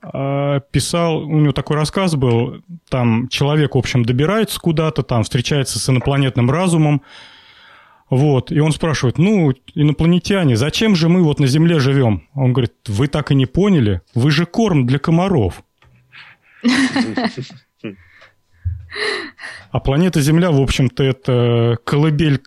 А, 0.00 0.60
писал, 0.60 1.18
у 1.18 1.38
него 1.40 1.52
такой 1.52 1.76
рассказ 1.76 2.16
был, 2.16 2.62
там 2.88 3.28
человек, 3.28 3.74
в 3.74 3.78
общем, 3.78 4.02
добирается 4.02 4.58
куда-то, 4.58 5.02
там 5.02 5.22
встречается 5.22 5.78
с 5.78 5.90
инопланетным 5.90 6.50
разумом, 6.50 7.02
вот, 8.08 8.50
и 8.50 8.60
он 8.60 8.72
спрашивает, 8.72 9.18
ну, 9.18 9.52
инопланетяне, 9.74 10.56
зачем 10.56 10.96
же 10.96 11.10
мы 11.10 11.22
вот 11.22 11.38
на 11.38 11.46
Земле 11.46 11.80
живем? 11.80 12.28
Он 12.32 12.54
говорит, 12.54 12.72
вы 12.88 13.08
так 13.08 13.30
и 13.30 13.34
не 13.34 13.44
поняли, 13.44 14.00
вы 14.14 14.30
же 14.30 14.46
корм 14.46 14.86
для 14.86 14.98
комаров. 14.98 15.62
А 19.70 19.80
планета 19.80 20.22
Земля, 20.22 20.50
в 20.50 20.62
общем-то, 20.62 21.04
это 21.04 21.76
колыбель 21.84 22.40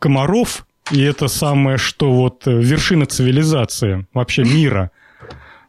комаров, 0.00 0.65
и 0.92 1.02
это 1.02 1.28
самое, 1.28 1.78
что 1.78 2.12
вот 2.12 2.46
вершина 2.46 3.06
цивилизации, 3.06 4.06
вообще 4.14 4.44
мира. 4.44 4.90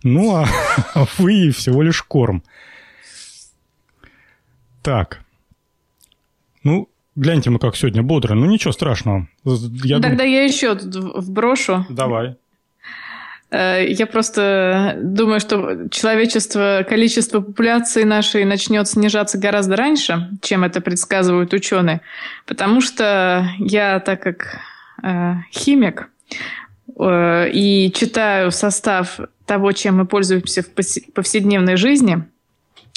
Ну, 0.04 0.36
а, 0.36 0.48
а 0.94 1.06
вы 1.18 1.52
всего 1.52 1.82
лишь 1.82 2.02
корм. 2.04 2.44
Так. 4.84 5.22
Ну, 6.64 6.90
гляньте 7.16 7.50
мы 7.50 7.60
как 7.60 7.76
сегодня 7.76 8.04
бодро. 8.04 8.36
Ну, 8.36 8.46
ничего 8.46 8.72
страшного. 8.72 9.28
Я 9.44 10.00
Тогда 10.00 10.24
дум... 10.24 10.32
я 10.32 10.44
еще 10.44 10.76
вброшу. 10.76 11.86
Давай. 11.90 12.36
Э, 13.50 13.86
я 13.88 14.06
просто 14.06 14.98
думаю, 15.02 15.40
что 15.40 15.90
человечество, 15.90 16.86
количество 16.88 17.42
популяции 17.42 18.04
нашей 18.04 18.46
начнет 18.46 18.88
снижаться 18.88 19.38
гораздо 19.38 19.76
раньше, 19.76 20.30
чем 20.42 20.64
это 20.64 20.82
предсказывают 20.82 21.54
ученые. 21.54 22.02
Потому 22.46 22.82
что 22.82 23.50
я, 23.60 24.00
так 24.00 24.22
как 24.22 24.60
э, 25.04 25.36
химик, 25.52 26.10
э, 27.00 27.50
и 27.52 27.92
читаю 27.94 28.52
состав 28.52 29.20
того, 29.46 29.72
чем 29.72 29.98
мы 29.98 30.06
пользуемся 30.06 30.62
в 30.62 30.70
повседневной 31.14 31.78
жизни, 31.78 32.24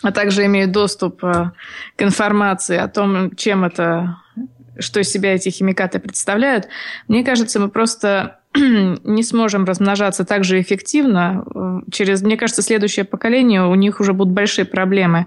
а 0.03 0.13
также 0.13 0.47
имею 0.47 0.69
доступ 0.69 1.25
э, 1.25 1.51
к 1.97 2.03
информации 2.03 2.77
о 2.77 2.89
том, 2.89 3.35
чем 3.37 3.65
это, 3.65 4.17
что 4.79 5.01
из 5.01 5.11
себя 5.11 5.35
эти 5.35 5.49
химикаты 5.49 5.99
представляют, 5.99 6.69
мне 7.09 7.25
кажется, 7.25 7.61
мы 7.61 7.69
просто 7.69 8.41
не 8.55 9.23
сможем 9.23 9.65
размножаться 9.65 10.25
так 10.25 10.45
же 10.45 10.61
эффективно, 10.61 11.83
через, 11.93 12.23
мне 12.23 12.37
кажется, 12.37 12.63
следующее 12.63 13.05
поколение, 13.05 13.67
у 13.67 13.75
них 13.75 14.01
уже 14.01 14.13
будут 14.13 14.35
большие 14.35 14.65
проблемы 14.65 15.27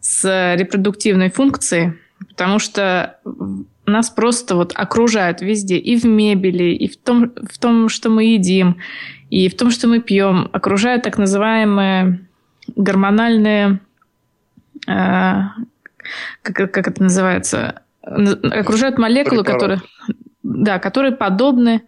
с 0.00 0.54
репродуктивной 0.54 1.30
функцией, 1.30 1.94
потому 2.28 2.58
что 2.58 3.18
нас 3.86 4.10
просто 4.10 4.56
вот 4.56 4.72
окружают 4.74 5.40
везде, 5.40 5.76
и 5.76 5.96
в 5.96 6.04
мебели, 6.04 6.74
и 6.74 6.88
в 6.88 6.96
том, 6.96 7.32
в 7.50 7.58
том, 7.58 7.88
что 7.88 8.10
мы 8.10 8.24
едим, 8.24 8.78
и 9.30 9.48
в 9.48 9.56
том, 9.56 9.70
что 9.70 9.88
мы 9.88 10.00
пьем, 10.00 10.48
окружают 10.52 11.02
так 11.02 11.18
называемые 11.18 12.20
гормональные, 12.74 13.80
э, 14.86 15.40
как, 16.42 16.72
как 16.72 16.88
это 16.88 17.02
называется, 17.02 17.82
окружают 18.02 18.98
молекулы, 18.98 19.42
Препарат. 19.42 19.80
которые, 19.80 19.82
да, 20.42 20.78
которые 20.78 21.12
подобны 21.12 21.82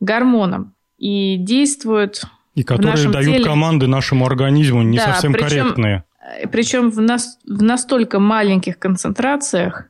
гормонам 0.00 0.74
и 0.98 1.36
действуют 1.38 2.22
и 2.54 2.62
которые 2.62 3.10
дают 3.10 3.36
теле. 3.36 3.44
команды 3.44 3.86
нашему 3.86 4.24
организму 4.26 4.82
не 4.82 4.96
да, 4.96 5.12
совсем 5.12 5.32
причем, 5.32 5.48
корректные. 5.48 6.04
Причем 6.50 6.90
в, 6.90 7.00
нас, 7.00 7.38
в 7.44 7.62
настолько 7.62 8.18
маленьких 8.18 8.78
концентрациях, 8.78 9.84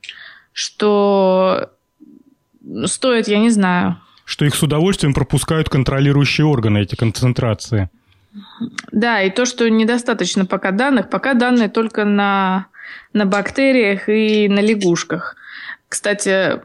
что 0.56 1.70
стоит, 2.86 3.28
я 3.28 3.38
не 3.38 3.50
знаю... 3.50 4.00
Что 4.24 4.46
их 4.46 4.54
с 4.54 4.62
удовольствием 4.62 5.12
пропускают 5.12 5.68
контролирующие 5.68 6.46
органы, 6.46 6.78
эти 6.78 6.94
концентрации. 6.96 7.90
Да, 8.90 9.20
и 9.20 9.28
то, 9.28 9.44
что 9.44 9.68
недостаточно 9.68 10.46
пока 10.46 10.70
данных, 10.70 11.10
пока 11.10 11.34
данные 11.34 11.68
только 11.68 12.06
на, 12.06 12.68
на 13.12 13.26
бактериях 13.26 14.08
и 14.08 14.48
на 14.48 14.60
лягушках. 14.60 15.36
Кстати, 15.90 16.62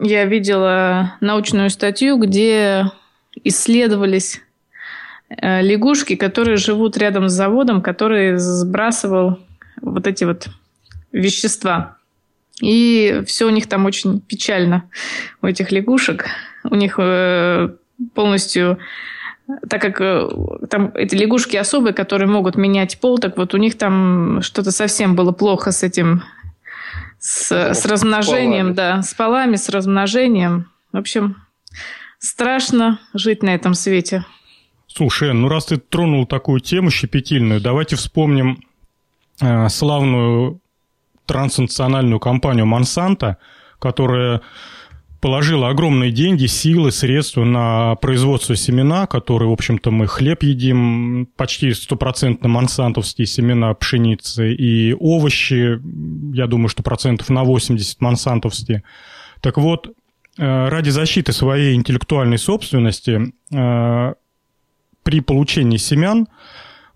я 0.00 0.24
видела 0.24 1.16
научную 1.20 1.68
статью, 1.68 2.16
где 2.16 2.90
исследовались 3.44 4.40
э, 5.28 5.60
лягушки, 5.60 6.16
которые 6.16 6.56
живут 6.56 6.96
рядом 6.96 7.28
с 7.28 7.32
заводом, 7.32 7.82
который 7.82 8.38
сбрасывал 8.38 9.38
вот 9.82 10.06
эти 10.06 10.24
вот 10.24 10.48
вещества. 11.12 11.93
И 12.60 13.22
все 13.26 13.46
у 13.46 13.50
них 13.50 13.68
там 13.68 13.84
очень 13.84 14.20
печально, 14.20 14.88
у 15.42 15.46
этих 15.46 15.72
лягушек. 15.72 16.26
У 16.64 16.74
них 16.74 16.96
э, 16.98 17.68
полностью 18.14 18.78
так 19.68 19.80
как 19.82 20.00
э, 20.00 20.28
там 20.70 20.92
эти 20.94 21.14
лягушки 21.14 21.56
особые, 21.56 21.92
которые 21.92 22.28
могут 22.28 22.56
менять 22.56 22.98
пол, 22.98 23.18
так 23.18 23.36
вот 23.36 23.54
у 23.54 23.58
них 23.58 23.76
там 23.76 24.40
что-то 24.40 24.70
совсем 24.70 25.14
было 25.14 25.32
плохо 25.32 25.70
с 25.70 25.82
этим 25.82 26.22
с, 27.18 27.52
с 27.52 27.86
размножением, 27.86 28.72
с 28.72 28.76
да, 28.76 29.02
с 29.02 29.14
полами, 29.14 29.56
с 29.56 29.68
размножением. 29.68 30.70
В 30.92 30.98
общем, 30.98 31.36
страшно 32.18 33.00
жить 33.12 33.42
на 33.42 33.54
этом 33.54 33.74
свете. 33.74 34.24
Слушай, 34.86 35.34
ну 35.34 35.48
раз 35.48 35.66
ты 35.66 35.76
тронул 35.76 36.26
такую 36.26 36.60
тему 36.60 36.90
щепетильную, 36.90 37.60
давайте 37.60 37.96
вспомним 37.96 38.62
э, 39.40 39.68
славную 39.68 40.60
транснациональную 41.26 42.20
компанию 42.20 42.66
Monsanto, 42.66 43.36
которая 43.78 44.40
положила 45.24 45.70
огромные 45.70 46.12
деньги, 46.12 46.44
силы, 46.44 46.92
средства 46.92 47.44
на 47.44 47.94
производство 47.94 48.54
семена, 48.56 49.06
которые, 49.06 49.48
в 49.48 49.52
общем-то, 49.52 49.90
мы 49.90 50.06
хлеб 50.06 50.42
едим, 50.42 51.30
почти 51.36 51.72
стопроцентно 51.72 52.50
монсантовские 52.50 53.26
семена 53.26 53.72
пшеницы 53.72 54.52
и 54.52 54.92
овощи, 54.92 55.80
я 56.36 56.46
думаю, 56.46 56.68
что 56.68 56.82
процентов 56.82 57.30
на 57.30 57.42
80 57.42 58.02
монсантовские. 58.02 58.82
Так 59.40 59.56
вот, 59.56 59.88
э, 60.36 60.68
ради 60.68 60.90
защиты 60.90 61.32
своей 61.32 61.74
интеллектуальной 61.74 62.36
собственности 62.36 63.32
э, 63.50 64.14
при 65.02 65.20
получении 65.20 65.78
семян 65.78 66.28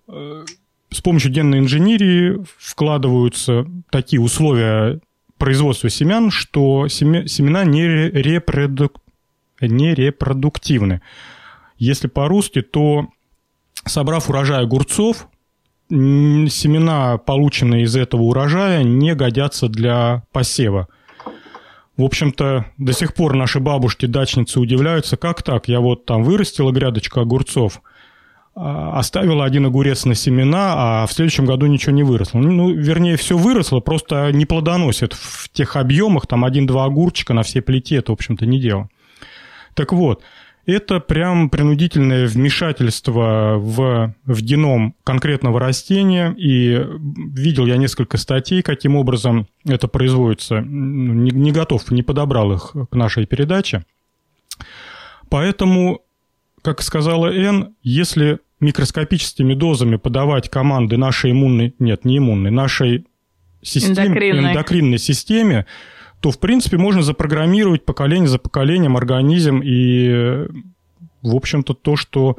э, 0.07 0.45
с 0.90 1.01
помощью 1.01 1.33
генной 1.33 1.59
инженерии 1.59 2.38
вкладываются 2.59 3.66
такие 3.90 4.20
условия 4.20 5.01
производства 5.37 5.90
семян, 5.90 6.31
что 6.31 6.88
семена 6.88 7.64
не, 7.64 7.87
репродук... 7.87 9.01
не 9.61 9.95
репродуктивны. 9.95 11.03
Если 11.76 12.09
по-русски, 12.09 12.62
то 12.62 13.09
собрав 13.84 14.28
урожай 14.28 14.62
огурцов, 14.62 15.28
семена, 15.91 17.18
полученные 17.18 17.84
из 17.84 17.95
этого 17.97 18.22
урожая, 18.22 18.82
не 18.82 19.14
годятся 19.14 19.68
для 19.68 20.24
посева. 20.32 20.89
В 21.97 22.05
общем-то, 22.05 22.66
до 22.78 22.93
сих 22.93 23.14
пор 23.14 23.34
наши 23.34 23.61
бабушки-дачницы 23.61 24.61
удивляются, 24.61 25.16
как 25.16 25.43
так? 25.43 25.68
Я 25.68 25.80
вот 25.80 26.05
там 26.05 26.22
вырастила 26.22 26.72
грядочку 26.72 27.20
огурцов– 27.20 27.82
оставила 28.59 29.44
один 29.44 29.66
огурец 29.66 30.04
на 30.04 30.14
семена, 30.14 30.74
а 30.76 31.06
в 31.06 31.12
следующем 31.12 31.44
году 31.44 31.66
ничего 31.66 31.92
не 31.92 32.02
выросло. 32.02 32.38
Ну, 32.38 32.70
вернее, 32.70 33.16
все 33.16 33.36
выросло, 33.36 33.80
просто 33.80 34.32
не 34.32 34.46
плодоносит 34.46 35.12
в 35.12 35.48
тех 35.50 35.76
объемах, 35.76 36.26
там 36.26 36.44
один-два 36.44 36.84
огурчика 36.84 37.34
на 37.34 37.42
всей 37.42 37.61
плите, 37.61 37.96
это, 37.96 38.12
в 38.12 38.14
общем-то, 38.14 38.46
не 38.46 38.61
дело. 38.61 38.88
Так 39.74 39.92
вот, 39.92 40.22
это 40.66 41.00
прям 41.00 41.48
принудительное 41.48 42.26
вмешательство 42.26 43.54
в, 43.56 44.14
в 44.26 44.42
геном 44.42 44.94
конкретного 45.02 45.61
растения, 45.61 46.34
и 46.36 46.84
видел 47.32 47.64
я 47.64 47.76
несколько 47.78 48.18
статей, 48.18 48.61
каким 48.62 48.96
образом 48.96 49.46
это 49.64 49.88
производится. 49.88 50.61
Не, 50.61 51.30
не 51.30 51.52
готов, 51.52 51.90
не 51.90 52.02
подобрал 52.02 52.52
их 52.52 52.74
к 52.90 52.94
нашей 52.94 53.24
передаче. 53.24 53.84
Поэтому, 55.30 56.00
как 56.61 56.82
сказала 56.82 57.32
Н, 57.32 57.74
если 57.82 58.40
микроскопическими 58.61 59.54
дозами 59.54 59.96
подавать 59.96 60.48
команды 60.48 60.96
нашей 60.96 61.32
иммунной, 61.32 61.74
нет, 61.78 62.04
не 62.04 62.18
иммунной, 62.18 62.50
нашей 62.50 63.06
системе, 63.62 64.09
эндокринной. 64.09 64.50
эндокринной 64.50 64.98
системе, 64.98 65.66
то, 66.20 66.30
в 66.30 66.38
принципе, 66.38 66.76
можно 66.76 67.02
запрограммировать 67.02 67.84
поколение 67.84 68.28
за 68.28 68.38
поколением 68.38 68.96
организм, 68.96 69.61
и, 69.62 70.46
в 71.22 71.34
общем-то, 71.34 71.74
то, 71.74 71.96
что 71.96 72.38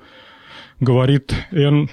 говорит 0.79 1.33
Н, 1.51 1.89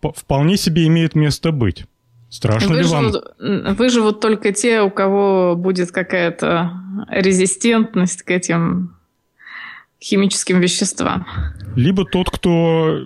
вполне 0.00 0.56
себе 0.56 0.86
имеет 0.86 1.14
место 1.14 1.52
быть. 1.52 1.84
Страшно 2.28 2.76
выживут, 2.76 3.14
ли 3.40 3.62
вам? 3.64 3.74
Выживут 3.74 4.20
только 4.20 4.52
те, 4.52 4.82
у 4.82 4.90
кого 4.90 5.56
будет 5.56 5.90
какая-то 5.90 6.72
резистентность 7.08 8.22
к 8.22 8.30
этим 8.30 8.96
химическим 10.00 10.60
веществам. 10.60 11.26
Либо 11.74 12.04
тот, 12.04 12.30
кто 12.30 13.00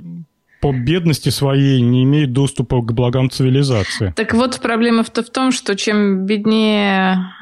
по 0.64 0.72
бедности 0.72 1.28
своей 1.28 1.82
не 1.82 2.04
имеет 2.04 2.32
доступа 2.32 2.80
к 2.80 2.94
благам 2.94 3.28
цивилизации. 3.28 4.14
Так 4.16 4.32
вот, 4.32 4.60
проблема 4.62 5.02
в, 5.02 5.10
том, 5.10 5.52
что 5.52 5.76
чем 5.76 6.24
беднее 6.24 7.34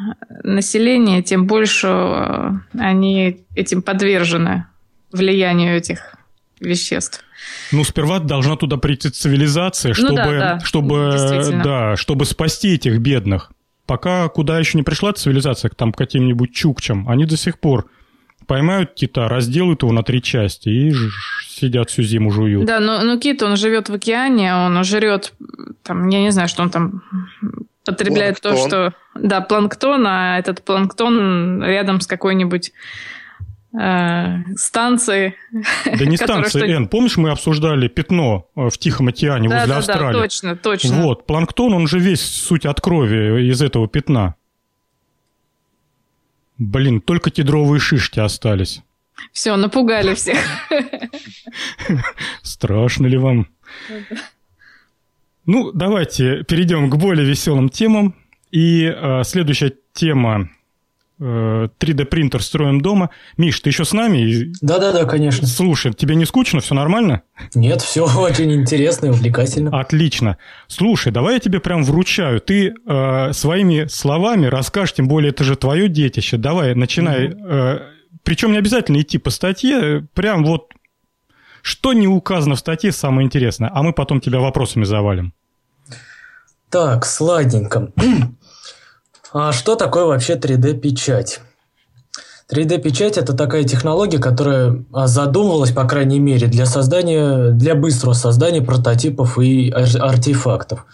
население, 0.43 1.23
тем 1.23 1.47
больше 1.47 1.87
э, 1.87 2.51
они 2.77 3.45
этим 3.55 3.83
подвержены 3.83 4.67
влиянию 5.13 5.77
этих 5.77 6.17
веществ. 6.59 7.23
Ну, 7.71 7.85
сперва 7.85 8.19
должна 8.19 8.57
туда 8.57 8.77
прийти 8.77 9.09
цивилизация, 9.11 9.95
чтобы, 9.95 10.11
ну, 10.11 10.17
да, 10.17 10.39
да, 10.39 10.61
чтобы, 10.65 11.61
да, 11.63 11.97
чтобы 11.97 12.25
спасти 12.25 12.75
этих 12.75 12.99
бедных. 12.99 13.53
Пока 13.87 14.29
куда 14.31 14.59
еще 14.59 14.77
не 14.77 14.83
пришла 14.83 15.13
цивилизация, 15.13 15.69
к 15.69 15.77
там 15.77 15.93
каким-нибудь 15.93 16.53
чукчам, 16.53 17.09
они 17.09 17.27
до 17.27 17.37
сих 17.37 17.61
пор 17.61 17.89
поймают 18.47 18.95
кита, 18.95 19.29
разделают 19.29 19.83
его 19.83 19.93
на 19.93 20.03
три 20.03 20.23
части 20.23 20.69
и 20.69 20.95
сидят 21.49 21.91
всю 21.91 22.03
зиму 22.03 22.31
жуют. 22.31 22.65
Да, 22.67 22.81
но, 22.81 23.03
но 23.03 23.19
кит, 23.19 23.43
он 23.43 23.57
живет 23.57 23.89
в 23.89 23.95
океане, 23.95 24.55
он 24.55 24.83
жрет, 24.85 25.33
там, 25.83 26.09
я 26.09 26.21
не 26.21 26.31
знаю, 26.31 26.49
что 26.49 26.63
он 26.63 26.71
там 26.71 27.03
потребляет 27.85 28.41
планктон. 28.41 28.71
то, 28.71 28.91
что... 28.91 28.95
Да, 29.15 29.41
планктон, 29.41 30.07
а 30.07 30.39
этот 30.39 30.63
планктон 30.65 31.63
рядом 31.63 32.01
с 32.01 32.07
какой-нибудь 32.07 32.73
э, 33.79 34.37
станцией. 34.57 35.35
Да 35.85 36.05
не 36.05 36.17
станция, 36.17 36.77
Н. 36.77 36.89
Помнишь, 36.89 37.17
мы 37.17 37.31
обсуждали 37.31 37.89
пятно 37.89 38.47
э, 38.57 38.69
в 38.69 38.79
Тихом 38.79 39.09
океане 39.09 39.49
да, 39.49 39.57
возле 39.57 39.73
да, 39.73 39.79
Австралии? 39.79 40.13
Да, 40.13 40.23
точно, 40.23 40.57
точно. 40.57 41.03
Вот, 41.03 41.27
планктон, 41.27 41.75
он 41.75 41.87
же 41.87 41.99
весь 41.99 42.23
суть 42.23 42.67
от 42.67 42.81
крови 42.81 43.49
из 43.51 43.61
этого 43.63 43.89
пятна. 43.89 44.37
Блин, 46.59 47.01
только 47.01 47.31
кедровые 47.31 47.81
шишки 47.81 48.21
остались. 48.21 48.83
Все, 49.33 49.57
напугали 49.57 50.15
всех. 50.15 50.39
Страшно 52.43 53.07
ли 53.07 53.17
вам? 53.17 53.49
Ну, 55.47 55.73
давайте 55.73 56.45
перейдем 56.45 56.91
к 56.91 56.97
более 56.97 57.27
веселым 57.27 57.69
темам. 57.69 58.15
И 58.51 58.85
э, 58.85 59.23
следующая 59.25 59.73
тема 59.93 60.51
3D-принтер 61.23 62.41
э, 62.41 62.43
строим 62.43 62.81
дома. 62.81 63.11
Миш, 63.37 63.61
ты 63.61 63.71
еще 63.71 63.85
с 63.85 63.93
нами? 63.93 64.53
Да-да-да, 64.61 65.05
конечно. 65.05 65.47
Слушай, 65.47 65.93
тебе 65.93 66.15
не 66.15 66.25
скучно, 66.25 66.61
все 66.61 66.75
нормально? 66.75 67.23
Нет, 67.55 67.83
все 67.83 68.05
очень 68.19 68.53
интересно 68.53 69.07
и 69.07 69.11
увлекательно. 69.11 69.79
Отлично. 69.79 70.39
Слушай, 70.67 71.13
давай 71.13 71.35
я 71.35 71.41
тебе 71.41 71.61
прям 71.61 71.85
вручаю. 71.85 72.41
Ты 72.41 72.75
э, 72.87 73.33
своими 73.33 73.87
словами 73.87 74.47
расскажешь, 74.47 74.95
тем 74.95 75.09
более 75.09 75.31
это 75.31 75.45
же 75.45 75.57
твое 75.57 75.89
детище. 75.89 76.37
Давай, 76.37 76.75
начинай. 76.75 77.29
Mm-hmm. 77.29 77.47
Э, 77.49 77.81
причем 78.25 78.53
не 78.53 78.59
обязательно 78.59 79.01
идти 79.01 79.19
по 79.19 79.31
статье, 79.31 80.07
прям 80.15 80.45
вот 80.45 80.73
что 81.63 81.93
не 81.93 82.09
указано 82.09 82.57
в 82.57 82.59
статье 82.59 82.91
самое 82.93 83.25
интересное, 83.25 83.71
а 83.73 83.83
мы 83.83 83.93
потом 83.93 84.21
тебя 84.21 84.41
вопросами 84.41 84.85
завалим. 84.85 85.33
Так, 86.71 87.05
сладенько. 87.05 87.93
А 89.33 89.53
что 89.53 89.77
такое 89.77 90.05
вообще 90.05 90.35
3D-печать? 90.35 91.41
3D-печать– 92.51 93.17
это 93.19 93.33
такая 93.33 93.65
технология, 93.65 94.19
которая 94.19 94.85
а, 94.93 95.07
задумывалась, 95.07 95.71
по 95.71 95.85
крайней 95.85 96.19
мере, 96.19 96.49
для 96.49 96.67
создания, 96.67 97.51
для 97.51 97.75
быстрого 97.75 98.13
создания 98.13 98.61
прототипов 98.61 99.39
и 99.39 99.71
артефактов. 99.71 100.85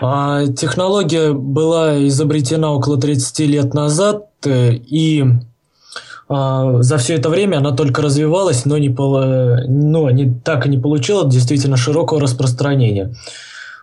А 0.00 0.46
технология 0.46 1.32
была 1.32 2.06
изобретена 2.08 2.72
около 2.72 2.98
30 2.98 3.38
лет 3.40 3.74
назад, 3.74 4.26
э, 4.46 4.72
и 4.72 5.24
а, 6.28 6.80
за 6.80 6.96
все 6.96 7.14
это 7.16 7.28
время 7.28 7.58
она 7.58 7.72
только 7.72 8.00
развивалась, 8.00 8.64
но, 8.64 8.78
не, 8.78 8.88
но 8.88 10.10
не, 10.10 10.32
так 10.42 10.66
и 10.66 10.70
не 10.70 10.78
получила 10.78 11.28
действительно 11.28 11.76
широкого 11.76 12.20
распространения. 12.20 13.14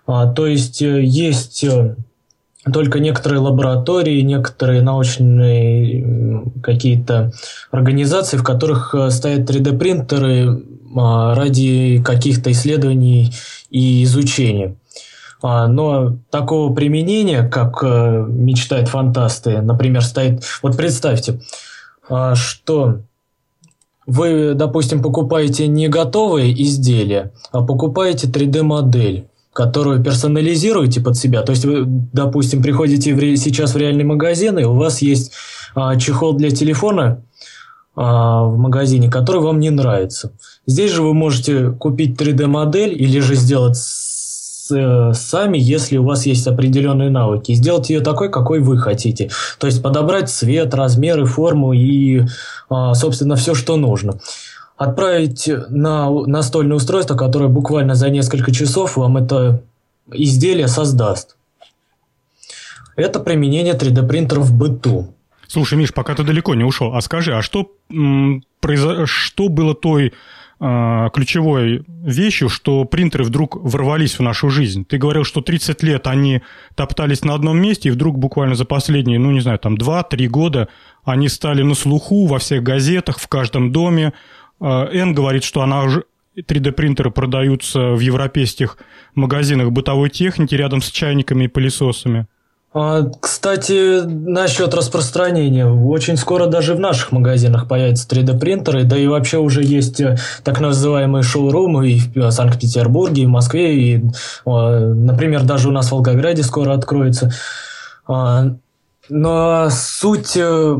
А, 0.08 0.26
то 0.26 0.48
есть 0.48 0.82
э, 0.82 1.04
есть 1.04 1.64
э, 1.64 1.96
только 2.72 3.00
некоторые 3.00 3.40
лаборатории, 3.40 4.22
некоторые 4.22 4.82
научные 4.82 6.44
какие-то 6.62 7.32
организации, 7.72 8.38
в 8.38 8.44
которых 8.44 8.94
э, 8.94 9.10
стоят 9.12 9.50
3D-принтеры 9.50 10.64
а, 10.96 11.36
ради 11.36 12.02
каких-то 12.04 12.52
исследований 12.52 13.32
и 13.70 14.04
изучения. 14.04 14.76
А, 15.42 15.68
но 15.68 16.18
такого 16.30 16.74
применения, 16.74 17.48
как 17.48 17.84
э, 17.84 18.26
мечтают 18.28 18.90
фантасты, 18.90 19.62
например, 19.62 20.04
стоит... 20.04 20.44
Вот 20.62 20.76
представьте, 20.76 21.42
а, 22.10 22.36
что 22.36 23.02
вы, 24.06 24.54
допустим, 24.56 25.02
покупаете 25.02 25.68
не 25.68 25.88
готовые 25.88 26.52
изделия, 26.64 27.32
а 27.52 27.64
покупаете 27.64 28.28
3D-модель 28.28 29.29
которую 29.54 30.04
персонализируете 30.04 31.02
под 31.02 31.18
себя. 31.18 31.42
То 31.42 31.52
есть 31.52 31.66
вы, 31.66 31.84
допустим, 31.86 32.62
приходите 32.62 33.14
в, 33.14 33.38
сейчас 33.38 33.74
в 33.74 33.78
реальный 33.78 34.04
магазин, 34.04 34.60
и 34.60 34.64
у 34.64 34.74
вас 34.74 35.02
есть 35.02 35.32
а, 35.76 35.96
чехол 35.98 36.34
для 36.34 36.52
телефона 36.52 37.24
а, 37.96 38.44
в 38.44 38.58
магазине, 38.58 39.10
который 39.10 39.42
вам 39.42 39.60
не 39.60 39.70
нравится. 39.70 40.32
Здесь 40.66 40.92
же 40.92 41.02
вы 41.02 41.14
можете 41.14 41.72
купить 41.72 42.20
3D-модель 42.20 42.94
или 42.94 43.20
же 43.20 43.36
сделать 43.36 43.76
с, 43.76 44.72
э, 44.72 45.14
сами, 45.14 45.58
если 45.58 45.98
у 45.98 46.06
вас 46.06 46.28
есть 46.28 46.46
определенные 46.46 47.10
навыки, 47.10 47.54
сделать 47.54 47.90
ее 47.90 48.02
такой, 48.02 48.30
какой 48.30 48.60
вы 48.60 48.78
хотите. 48.78 49.32
То 49.58 49.66
есть 49.66 49.82
подобрать 49.82 50.30
цвет, 50.30 50.76
размеры, 50.76 51.26
форму 51.26 51.74
и, 51.74 52.22
а, 52.70 52.94
собственно, 52.94 53.36
все, 53.36 53.56
что 53.56 53.78
нужно 53.78 54.20
отправить 54.80 55.52
на 55.70 56.10
настольное 56.10 56.78
устройство, 56.78 57.16
которое 57.16 57.50
буквально 57.50 57.96
за 57.96 58.10
несколько 58.10 58.54
часов 58.54 58.96
вам 58.96 59.18
это 59.18 59.62
изделие 60.10 60.70
создаст. 60.70 61.36
Это 62.96 63.20
применение 63.20 63.74
3D 63.74 64.08
принтеров 64.08 64.46
в 64.46 64.58
быту. 64.58 65.14
Слушай, 65.48 65.78
Миш, 65.78 65.94
пока 65.94 66.16
ты 66.16 66.24
далеко 66.24 66.56
не 66.56 66.64
ушел, 66.64 66.96
а 66.96 67.02
скажи, 67.02 67.36
а 67.36 67.42
что, 67.42 67.70
м, 67.92 68.42
произо... 68.62 69.06
что 69.06 69.50
было 69.50 69.76
той 69.76 70.14
э, 70.62 71.10
ключевой 71.14 71.84
вещью, 71.88 72.48
что 72.48 72.86
принтеры 72.86 73.26
вдруг 73.26 73.58
ворвались 73.58 74.18
в 74.18 74.22
нашу 74.22 74.50
жизнь? 74.50 74.86
Ты 74.86 74.98
говорил, 74.98 75.26
что 75.26 75.42
30 75.42 75.84
лет 75.84 76.08
они 76.08 76.42
топтались 76.76 77.26
на 77.26 77.34
одном 77.34 77.62
месте, 77.62 77.90
и 77.90 77.92
вдруг 77.92 78.18
буквально 78.18 78.56
за 78.56 78.64
последние, 78.64 79.20
ну 79.20 79.32
не 79.32 79.42
знаю, 79.42 79.60
там 79.60 79.76
2-3 79.76 80.28
года 80.28 80.70
они 81.04 81.28
стали 81.28 81.64
на 81.64 81.76
слуху 81.76 82.28
во 82.28 82.40
всех 82.40 82.64
газетах, 82.64 83.20
в 83.20 83.28
каждом 83.28 83.72
доме, 83.72 84.14
Н 84.62 85.14
говорит, 85.14 85.44
что 85.44 85.62
она 85.62 85.84
уже 85.84 86.04
3D-принтеры 86.38 87.12
продаются 87.12 87.92
в 87.92 88.00
европейских 88.00 88.78
магазинах 89.16 89.72
бытовой 89.72 90.10
техники 90.10 90.56
рядом 90.56 90.82
с 90.82 90.90
чайниками 90.90 91.46
и 91.46 91.48
пылесосами. 91.48 92.28
А, 92.72 93.02
кстати, 93.20 94.02
насчет 94.06 94.76
распространения. 94.76 95.66
Очень 95.66 96.18
скоро 96.18 96.46
даже 96.46 96.76
в 96.76 96.80
наших 96.80 97.12
магазинах 97.12 97.68
появятся 97.68 98.08
3D-принтеры, 98.08 98.84
да 98.84 98.96
и 98.96 99.08
вообще 99.08 99.40
уже 99.40 99.64
есть 99.64 100.00
э, 100.02 100.18
так 100.44 100.60
называемые 100.60 101.24
шоурумы 101.24 101.90
и 101.90 102.20
в 102.20 102.30
Санкт-Петербурге, 102.30 103.24
и 103.24 103.26
в 103.26 103.30
Москве, 103.30 103.76
и, 103.76 104.04
например, 104.46 105.44
даже 105.44 105.70
у 105.70 105.72
нас 105.72 105.88
в 105.88 105.94
Волгограде 105.94 106.44
скоро 106.44 106.74
откроется. 106.74 107.32
А, 108.08 108.56
но 109.10 109.70
суть 109.72 110.38
э, 110.38 110.78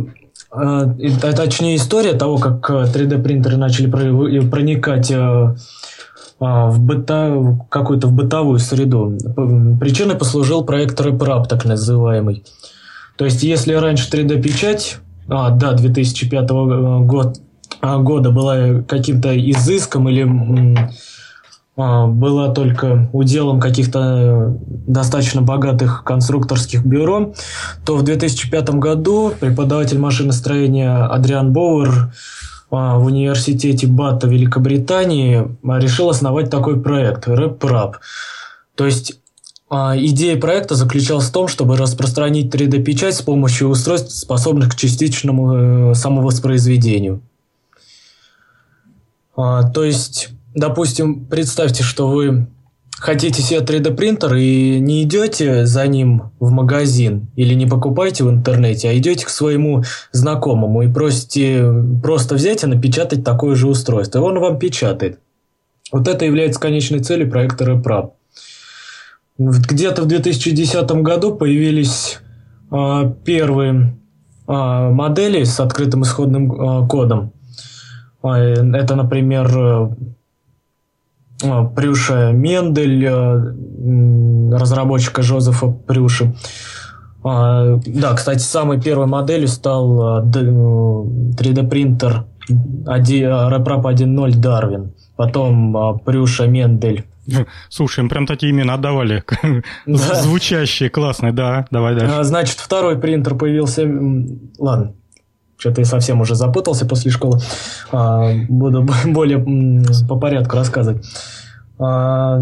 точнее 0.50 1.76
история 1.76 2.14
того, 2.14 2.38
как 2.38 2.70
3D 2.70 3.20
э, 3.20 3.22
принтеры 3.22 3.58
начали 3.58 3.90
проникать 3.90 5.12
э, 5.12 5.56
а, 6.40 6.70
в 6.70 6.80
быта, 6.80 7.58
какую-то 7.70 8.08
в 8.08 8.14
бытовую 8.14 8.60
среду. 8.60 9.18
Причиной 9.80 10.16
послужил 10.16 10.64
проект 10.64 11.00
RepRap, 11.00 11.48
так 11.48 11.66
называемый. 11.66 12.44
То 13.18 13.26
есть, 13.26 13.44
если 13.44 13.74
раньше 13.74 14.10
3D-печать, 14.10 14.98
а, 15.28 15.50
да, 15.50 15.74
2005 15.74 16.50
год, 17.06 17.38
года 17.82 18.32
была 18.32 18.82
каким-то 18.88 19.38
изыском 19.38 20.08
или 20.08 20.24
а, 20.24 20.90
была 21.80 22.50
только 22.54 23.10
уделом 23.14 23.62
каких-то 23.62 24.58
достаточно 24.60 25.42
богатых 25.42 26.04
конструкторских 26.04 26.86
бюро, 26.86 27.34
то 27.86 27.96
в 27.96 28.04
2005 28.04 28.72
году 28.72 29.34
преподаватель 29.40 29.98
машиностроения 29.98 31.06
Адриан 31.06 31.54
Боуэр 31.54 32.14
а, 32.70 32.98
в 32.98 33.06
университете 33.06 33.88
Бата 33.88 34.28
Великобритании 34.28 35.48
решил 35.64 36.10
основать 36.10 36.50
такой 36.50 36.82
проект 36.82 37.30
RepRap. 37.30 37.94
То 38.76 38.86
есть 38.86 39.18
идея 39.72 40.38
проекта 40.38 40.76
заключалась 40.76 41.28
в 41.28 41.32
том, 41.32 41.48
чтобы 41.48 41.78
распространить 41.78 42.54
3D-печать 42.54 43.16
с 43.16 43.22
помощью 43.22 43.70
устройств, 43.70 44.12
способных 44.12 44.72
к 44.72 44.76
частичному 44.76 45.92
э, 45.92 45.94
самовоспроизведению. 45.94 47.22
То 49.36 49.84
есть 49.86 50.32
допустим, 50.54 51.26
представьте, 51.26 51.84
что 51.84 52.08
вы 52.08 52.48
хотите 53.00 53.42
себе 53.42 53.62
3D 53.62 53.96
принтер 53.96 54.36
и 54.36 54.80
не 54.80 55.04
идете 55.04 55.66
за 55.66 55.88
ним 55.88 56.32
в 56.40 56.52
магазин 56.52 57.28
или 57.36 57.54
не 57.54 57.66
покупаете 57.66 58.24
в 58.24 58.30
интернете, 58.30 58.90
а 58.90 58.98
идете 58.98 59.26
к 59.26 59.30
своему 59.30 59.84
знакомому 60.12 60.82
и 60.82 60.92
просите 60.92 61.64
просто 62.04 62.36
взять 62.36 62.64
и 62.64 62.68
напечатать 62.68 63.24
такое 63.24 63.56
же 63.56 63.68
устройство. 63.68 64.20
И 64.20 64.22
он 64.22 64.40
вам 64.40 64.60
печатает. 64.60 65.20
Вот 65.92 66.08
это 66.08 66.26
является 66.26 66.60
конечной 66.60 67.00
целью 67.00 67.30
проекта 67.30 67.66
RepRap. 67.66 68.12
Где-то 69.38 70.04
в 70.04 70.06
2010 70.06 70.92
году 71.02 71.34
появились 71.34 72.20
э, 72.72 73.14
первые 73.24 73.98
э, 74.46 74.52
модели 74.52 75.46
с 75.46 75.60
открытым 75.62 76.04
исходным 76.04 76.52
э, 76.52 76.88
кодом. 76.88 77.32
Это, 78.22 78.96
например, 78.96 79.50
а, 79.58 79.96
Прюша 81.76 82.32
Мендель, 82.32 83.06
э, 83.06 84.58
разработчика 84.58 85.22
Жозефа 85.22 85.68
Прюши. 85.68 86.34
А, 87.24 87.78
да, 87.86 88.14
кстати, 88.14 88.40
самой 88.40 88.82
первой 88.82 89.08
моделью 89.08 89.48
стал 89.48 90.24
3D 90.26 91.70
принтер 91.70 92.26
RepRap 92.50 93.84
1.0 93.84 94.36
Дарвин. 94.36 94.94
Потом 95.16 96.00
Прюша 96.06 96.48
Мендель. 96.48 97.06
Слушай, 97.70 98.02
им 98.02 98.10
прям 98.10 98.26
такие 98.26 98.52
имена 98.52 98.76
отдавали. 98.76 99.24
Да. 99.86 100.16
Звучащие, 100.22 100.90
классные, 100.90 101.32
да. 101.32 101.68
Давай 101.72 101.96
дальше. 101.96 102.16
А, 102.18 102.24
значит, 102.24 102.58
второй 102.58 102.98
принтер 102.98 103.36
появился... 103.36 103.84
Ладно, 104.58 104.94
что-то 105.60 105.82
я 105.82 105.86
совсем 105.86 106.22
уже 106.22 106.36
запутался 106.36 106.86
после 106.86 107.12
школы. 107.12 107.40
А, 107.92 108.32
буду 108.48 108.88
более 109.06 109.40
по 110.08 110.16
порядку 110.16 110.56
рассказывать. 110.56 111.06
А, 111.78 112.42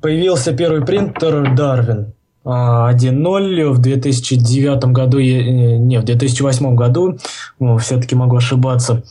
появился 0.00 0.52
первый 0.52 0.84
принтер 0.84 1.54
Darwin 1.54 2.12
1.0 2.44 3.70
в 3.70 3.78
2009 3.78 4.84
году, 4.92 5.18
э, 5.18 5.78
не, 5.78 5.98
в 5.98 6.04
2008 6.04 6.76
году, 6.76 7.18
все-таки 7.80 8.14
могу 8.14 8.36
ошибаться. 8.36 9.02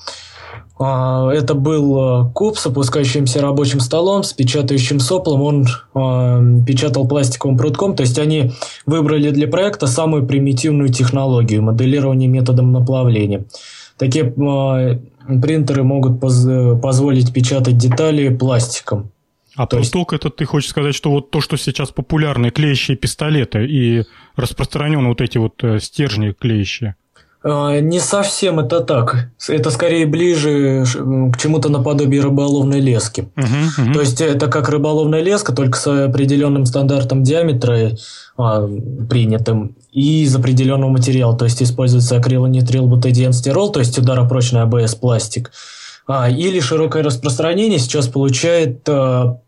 А, 0.78 1.32
это 1.32 1.54
был 1.54 2.28
э, 2.28 2.32
куб 2.34 2.58
с 2.58 2.66
опускающимся 2.66 3.42
рабочим 3.42 3.80
столом, 3.80 4.24
с 4.24 4.34
печатающим 4.34 5.00
соплом. 5.00 5.42
Он 5.42 5.66
э, 5.66 6.66
печатал 6.66 7.08
пластиковым 7.08 7.58
прутком. 7.58 7.96
То 7.96 8.02
есть 8.02 8.20
они 8.20 8.52
выбрали 8.86 9.30
для 9.30 9.48
проекта 9.48 9.88
самую 9.88 10.28
примитивную 10.28 10.90
технологию 10.90 11.62
моделирования 11.62 12.28
методом 12.28 12.74
наплавления. 12.74 13.46
Такие 13.98 14.26
э, 14.26 15.00
принтеры 15.42 15.84
могут 15.84 16.20
поз- 16.20 16.82
позволить 16.82 17.32
печатать 17.34 17.78
детали 17.78 18.36
пластиком. 18.36 19.12
А 19.56 19.68
то 19.68 19.78
пруток 19.78 20.12
есть... 20.12 20.26
это 20.26 20.30
ты 20.36 20.44
хочешь 20.44 20.70
сказать, 20.70 20.94
что 20.94 21.10
вот 21.10 21.32
то, 21.32 21.40
что 21.40 21.56
сейчас 21.56 21.92
популярные 21.92 22.52
клеящие 22.52 22.98
пистолеты 22.98 23.66
и 23.66 24.04
распространены 24.36 25.08
вот 25.08 25.22
эти 25.22 25.38
вот 25.38 25.64
стержни 25.80 26.34
клеящие. 26.34 26.98
А, 27.48 27.80
не 27.80 28.00
совсем 28.00 28.60
это 28.60 28.80
так. 28.80 29.30
Это 29.48 29.70
скорее 29.70 30.08
ближе 30.08 30.84
к 31.32 31.38
чему-то 31.38 31.70
наподобие 31.70 32.22
рыболовной 32.22 32.80
лески. 32.80 33.30
Uh-huh, 33.36 33.46
uh-huh. 33.78 33.94
То 33.94 34.00
есть 34.00 34.20
это 34.20 34.48
как 34.48 34.70
рыболовная 34.70 35.22
леска, 35.22 35.54
только 35.54 35.78
с 35.78 36.06
определенным 36.06 36.66
стандартом 36.66 37.24
диаметра 37.24 37.92
а, 38.36 38.68
принятым 39.08 39.76
и 39.92 40.24
из 40.24 40.36
определенного 40.36 40.90
материала. 40.90 41.38
То 41.38 41.46
есть 41.46 41.62
используется 41.62 42.18
акрилонитрил 42.18 42.88
бутадиенстирол, 42.88 43.72
то 43.72 43.80
есть 43.80 43.96
ударопрочный 44.00 44.64
АБС 44.64 44.96
пластик. 44.96 45.52
А, 46.08 46.30
или 46.30 46.60
широкое 46.60 47.02
распространение 47.02 47.80
сейчас 47.80 48.08
получает 48.08 48.88
а, 48.88 49.40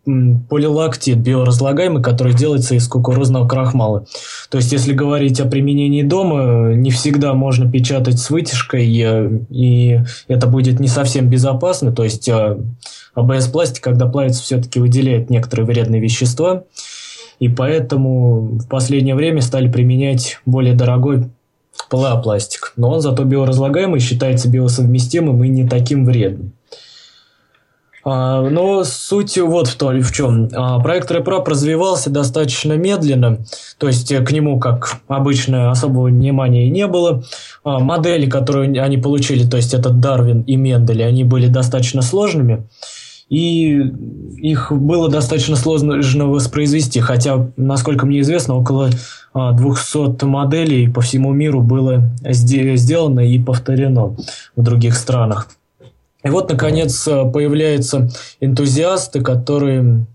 полилактид 0.50 1.18
биоразлагаемый, 1.18 2.02
который 2.02 2.34
делается 2.34 2.74
из 2.74 2.88
кукурузного 2.88 3.48
крахмала. 3.48 4.08
То 4.50 4.58
есть, 4.58 4.72
если 4.72 4.94
говорить 4.94 5.40
о 5.40 5.48
применении 5.48 6.02
дома, 6.02 6.74
не 6.74 6.90
всегда 6.90 7.36
можно 7.36 7.70
печатать 7.70 8.18
с 8.18 8.32
вытяжкой, 8.32 8.88
э, 9.00 9.30
и 9.52 10.00
это 10.28 10.48
будет 10.48 10.80
не 10.80 10.88
совсем 10.88 11.30
безопасно. 11.30 11.92
То 11.92 12.04
есть, 12.04 12.28
а, 12.28 12.60
АБС-пластик, 13.14 13.84
когда 13.84 14.08
плавится, 14.08 14.42
все-таки 14.42 14.80
выделяет 14.80 15.30
некоторые 15.30 15.68
вредные 15.68 16.02
вещества. 16.02 16.64
И 17.40 17.50
поэтому 17.50 18.58
в 18.58 18.68
последнее 18.68 19.14
время 19.14 19.42
стали 19.42 19.72
применять 19.72 20.40
более 20.48 20.74
дорогой 20.74 21.30
пластик, 21.90 22.74
но 22.76 22.90
он 22.90 23.02
зато 23.02 23.24
биоразлагаемый, 23.24 24.00
считается 24.00 24.50
биосовместимым 24.50 25.44
и 25.44 25.50
не 25.50 25.68
таким 25.68 26.06
вредным. 26.06 26.54
А, 28.10 28.42
но 28.42 28.86
суть 28.86 29.38
вот 29.38 29.68
в, 29.68 29.76
том, 29.76 30.02
в 30.02 30.14
чем. 30.14 30.48
А, 30.54 30.80
проект 30.80 31.12
RepRap 31.12 31.44
развивался 31.46 32.10
достаточно 32.10 32.74
медленно, 32.74 33.40
то 33.78 33.88
есть 33.88 34.16
к 34.16 34.32
нему, 34.32 34.60
как 34.60 35.00
обычно, 35.10 35.72
особого 35.72 36.08
внимания 36.08 36.70
не 36.70 36.88
было. 36.88 37.24
А, 37.66 37.80
модели, 37.80 38.30
которые 38.30 38.82
они 38.82 38.98
получили, 38.98 39.46
то 39.46 39.58
есть 39.58 39.74
это 39.74 39.90
Дарвин 39.90 40.44
и 40.44 40.56
Мендель, 40.56 41.04
они 41.04 41.26
были 41.26 41.48
достаточно 41.48 42.02
сложными 42.02 42.66
и 43.30 43.82
их 44.38 44.72
было 44.72 45.10
достаточно 45.10 45.56
сложно 45.56 46.28
воспроизвести, 46.28 47.00
хотя, 47.02 47.50
насколько 47.58 48.06
мне 48.06 48.22
известно, 48.22 48.56
около 48.56 48.90
200 49.34 50.24
а, 50.24 50.26
моделей 50.26 50.90
по 50.90 51.02
всему 51.02 51.34
миру 51.34 51.62
было 51.62 52.10
сделано 52.24 53.20
и 53.20 53.42
повторено 53.42 54.16
в 54.56 54.64
других 54.64 54.96
странах. 54.96 55.50
И 56.24 56.30
вот, 56.30 56.50
наконец, 56.50 57.04
появляются 57.06 58.10
энтузиасты, 58.40 59.22
которые 59.22 60.06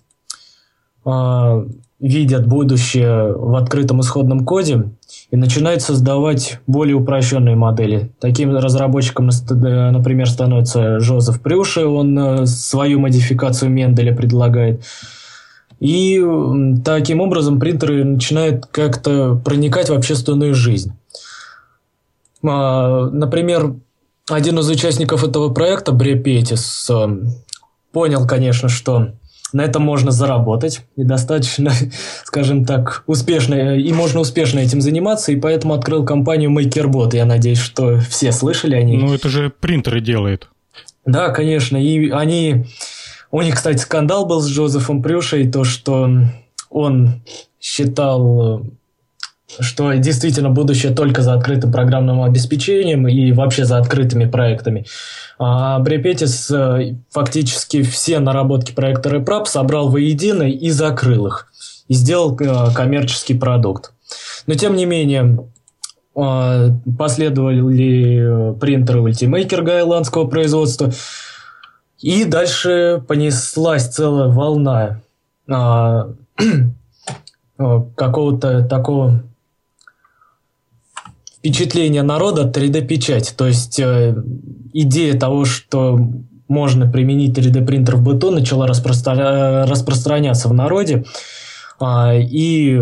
а, 1.04 1.64
видят 2.00 2.46
будущее 2.46 3.32
в 3.32 3.54
открытом 3.56 4.00
исходном 4.00 4.44
коде 4.44 4.90
и 5.32 5.36
начинает 5.36 5.80
создавать 5.80 6.60
более 6.66 6.94
упрощенные 6.94 7.56
модели. 7.56 8.12
Таким 8.20 8.54
разработчиком, 8.54 9.30
например, 9.48 10.28
становится 10.28 11.00
Жозеф 11.00 11.40
Прюши, 11.40 11.86
он 11.86 12.18
э, 12.18 12.46
свою 12.46 13.00
модификацию 13.00 13.70
Менделя 13.70 14.14
предлагает. 14.14 14.84
И 15.80 16.22
таким 16.84 17.22
образом 17.22 17.58
принтеры 17.58 18.04
начинают 18.04 18.66
как-то 18.66 19.40
проникать 19.42 19.88
в 19.88 19.94
общественную 19.94 20.54
жизнь. 20.54 20.92
А, 22.46 23.08
например, 23.10 23.76
один 24.28 24.58
из 24.58 24.68
участников 24.68 25.24
этого 25.24 25.48
проекта, 25.48 25.92
Бре 25.92 26.14
Петис, 26.14 26.86
э, 26.90 27.08
понял, 27.90 28.26
конечно, 28.26 28.68
что 28.68 29.12
на 29.52 29.62
этом 29.62 29.82
можно 29.82 30.10
заработать 30.10 30.82
и 30.96 31.04
достаточно, 31.04 31.72
скажем 32.24 32.64
так, 32.64 33.04
успешно, 33.06 33.76
и 33.76 33.92
можно 33.92 34.20
успешно 34.20 34.60
этим 34.60 34.80
заниматься, 34.80 35.32
и 35.32 35.36
поэтому 35.36 35.74
открыл 35.74 36.04
компанию 36.04 36.50
MakerBot. 36.50 37.14
Я 37.14 37.24
надеюсь, 37.24 37.60
что 37.60 37.98
все 38.00 38.32
слышали 38.32 38.74
о 38.74 38.82
ней. 38.82 38.96
Ну, 38.96 39.12
это 39.12 39.28
же 39.28 39.50
принтеры 39.50 40.00
делает. 40.00 40.48
Да, 41.04 41.30
конечно, 41.30 41.76
и 41.76 42.10
они... 42.10 42.66
У 43.30 43.40
них, 43.40 43.54
кстати, 43.54 43.78
скандал 43.78 44.26
был 44.26 44.40
с 44.40 44.48
Джозефом 44.48 45.02
Прюшей, 45.02 45.50
то, 45.50 45.64
что 45.64 46.10
он 46.68 47.22
считал 47.58 48.62
что 49.60 49.92
действительно 49.92 50.50
будущее 50.50 50.92
только 50.92 51.22
за 51.22 51.34
открытым 51.34 51.72
программным 51.72 52.22
обеспечением 52.22 53.06
и 53.08 53.32
вообще 53.32 53.64
за 53.64 53.78
открытыми 53.78 54.26
проектами. 54.26 54.86
А 55.38 55.78
Брепетис 55.78 56.50
э, 56.50 56.96
фактически 57.10 57.82
все 57.82 58.20
наработки 58.20 58.72
проекта 58.72 59.10
RepRap 59.10 59.46
собрал 59.46 59.88
воедино 59.90 60.44
и 60.44 60.70
закрыл 60.70 61.26
их. 61.26 61.48
И 61.88 61.94
сделал 61.94 62.38
э, 62.38 62.72
коммерческий 62.74 63.34
продукт. 63.34 63.92
Но 64.46 64.54
тем 64.54 64.76
не 64.76 64.86
менее, 64.86 65.48
э, 66.16 66.68
последовали 66.98 68.54
принтеры 68.58 69.00
Ultimaker 69.00 69.62
гайландского 69.62 70.26
производства. 70.26 70.92
И 71.98 72.24
дальше 72.24 73.02
понеслась 73.06 73.88
целая 73.88 74.28
волна 74.28 75.00
какого-то 77.56 78.66
такого 78.66 79.22
впечатление 81.42 82.02
народа 82.02 82.42
от 82.42 82.56
3D-печати. 82.56 83.34
То 83.36 83.48
есть 83.48 83.80
э, 83.80 84.14
идея 84.72 85.18
того, 85.18 85.44
что 85.44 85.98
можно 86.46 86.88
применить 86.88 87.36
3D-принтер 87.36 87.96
в 87.96 88.02
быту, 88.02 88.30
начала 88.30 88.68
распростра... 88.68 89.66
распространяться 89.66 90.48
в 90.48 90.54
народе. 90.54 91.04
А, 91.80 92.14
и 92.14 92.80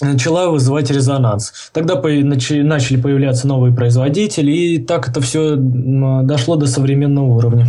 начала 0.00 0.50
вызывать 0.50 0.90
резонанс. 0.90 1.70
Тогда 1.72 1.94
начали 1.94 3.00
появляться 3.00 3.46
новые 3.46 3.72
производители, 3.72 4.50
и 4.50 4.78
так 4.78 5.08
это 5.08 5.20
все 5.20 5.54
дошло 5.56 6.56
до 6.56 6.66
современного 6.66 7.26
уровня. 7.26 7.68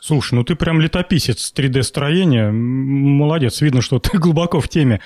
Слушай, 0.00 0.34
ну 0.36 0.44
ты 0.44 0.54
прям 0.54 0.80
летописец 0.80 1.52
3D-строения. 1.56 2.52
Молодец, 2.52 3.60
видно, 3.60 3.82
что 3.82 3.98
ты 3.98 4.18
глубоко 4.20 4.60
в 4.60 4.68
теме. 4.68 5.00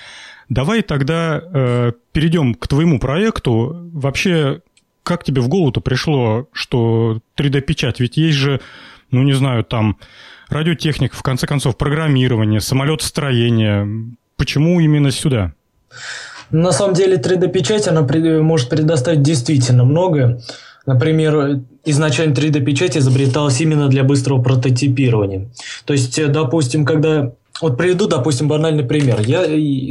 Давай 0.51 0.81
тогда 0.81 1.41
э, 1.41 1.93
перейдем 2.11 2.55
к 2.55 2.67
твоему 2.67 2.99
проекту. 2.99 3.89
Вообще, 3.93 4.59
как 5.01 5.23
тебе 5.23 5.39
в 5.39 5.47
голову-то 5.47 5.79
пришло, 5.79 6.49
что 6.51 7.21
3D-печать? 7.37 8.01
Ведь 8.01 8.17
есть 8.17 8.37
же, 8.37 8.59
ну 9.11 9.23
не 9.23 9.31
знаю, 9.31 9.63
там 9.63 9.97
радиотехника, 10.49 11.15
в 11.15 11.23
конце 11.23 11.47
концов, 11.47 11.77
программирование, 11.77 12.59
самолетостроение. 12.59 13.87
Почему 14.35 14.81
именно 14.81 15.11
сюда? 15.11 15.53
На 16.49 16.73
самом 16.73 16.95
деле 16.95 17.15
3D-печать, 17.15 17.87
она 17.87 18.01
может 18.41 18.67
предоставить 18.67 19.21
действительно 19.21 19.85
многое. 19.85 20.41
Например, 20.85 21.61
изначально 21.85 22.33
3D-печать 22.33 22.97
изобреталась 22.97 23.61
именно 23.61 23.87
для 23.87 24.03
быстрого 24.03 24.41
прототипирования. 24.41 25.49
То 25.85 25.93
есть, 25.93 26.19
э, 26.19 26.27
допустим, 26.27 26.83
когда... 26.83 27.31
Вот 27.61 27.77
приведу, 27.77 28.07
допустим, 28.07 28.47
банальный 28.47 28.83
пример. 28.83 29.21
Я 29.21 29.43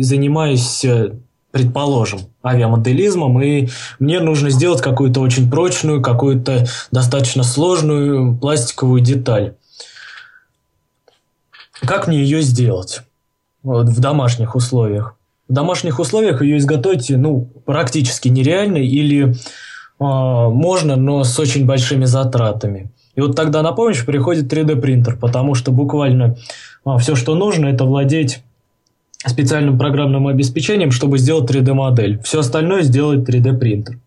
занимаюсь, 0.03 0.85
э, 0.85 1.13
предположим, 1.53 2.21
авиамоделизмом, 2.45 3.41
и 3.43 3.69
мне 3.99 4.21
нужно 4.21 4.51
сделать 4.51 4.83
какую-то 4.83 5.21
очень 5.21 5.51
прочную, 5.51 6.03
какую-то 6.03 6.67
достаточно 6.91 7.43
сложную 7.43 8.37
пластиковую 8.37 9.01
деталь. 9.01 9.55
Как 11.81 12.09
мне 12.09 12.19
ее 12.23 12.43
сделать 12.43 13.03
вот, 13.63 13.87
в 13.87 14.01
домашних 14.01 14.55
условиях? 14.55 15.17
В 15.49 15.53
домашних 15.53 15.99
условиях 15.99 16.43
ее 16.43 16.59
изготовить 16.59 17.11
ну, 17.11 17.51
практически 17.65 18.29
нереально 18.29 18.77
или 18.77 19.35
а, 19.99 20.49
можно, 20.49 20.97
но 20.97 21.25
с 21.25 21.39
очень 21.39 21.67
большими 21.67 22.05
затратами. 22.05 22.91
И 23.15 23.21
вот 23.21 23.37
тогда 23.37 23.63
на 23.63 23.73
помощь 23.73 24.05
приходит 24.05 24.53
3D 24.53 24.77
принтер, 24.77 25.17
потому 25.17 25.55
что 25.55 25.73
буквально 25.73 26.37
а, 26.85 26.99
все, 26.99 27.17
что 27.17 27.35
нужно, 27.35 27.67
это 27.67 27.85
владеть 27.85 28.43
специальным 29.27 29.79
программным 29.79 30.29
обеспечением, 30.29 30.91
чтобы 30.91 31.19
сделать 31.19 31.51
3D 31.51 31.75
модель. 31.75 32.21
Все 32.23 32.41
остальное 32.41 32.83
сделает 32.83 33.29
3D 33.29 33.59
принтер. 33.59 33.99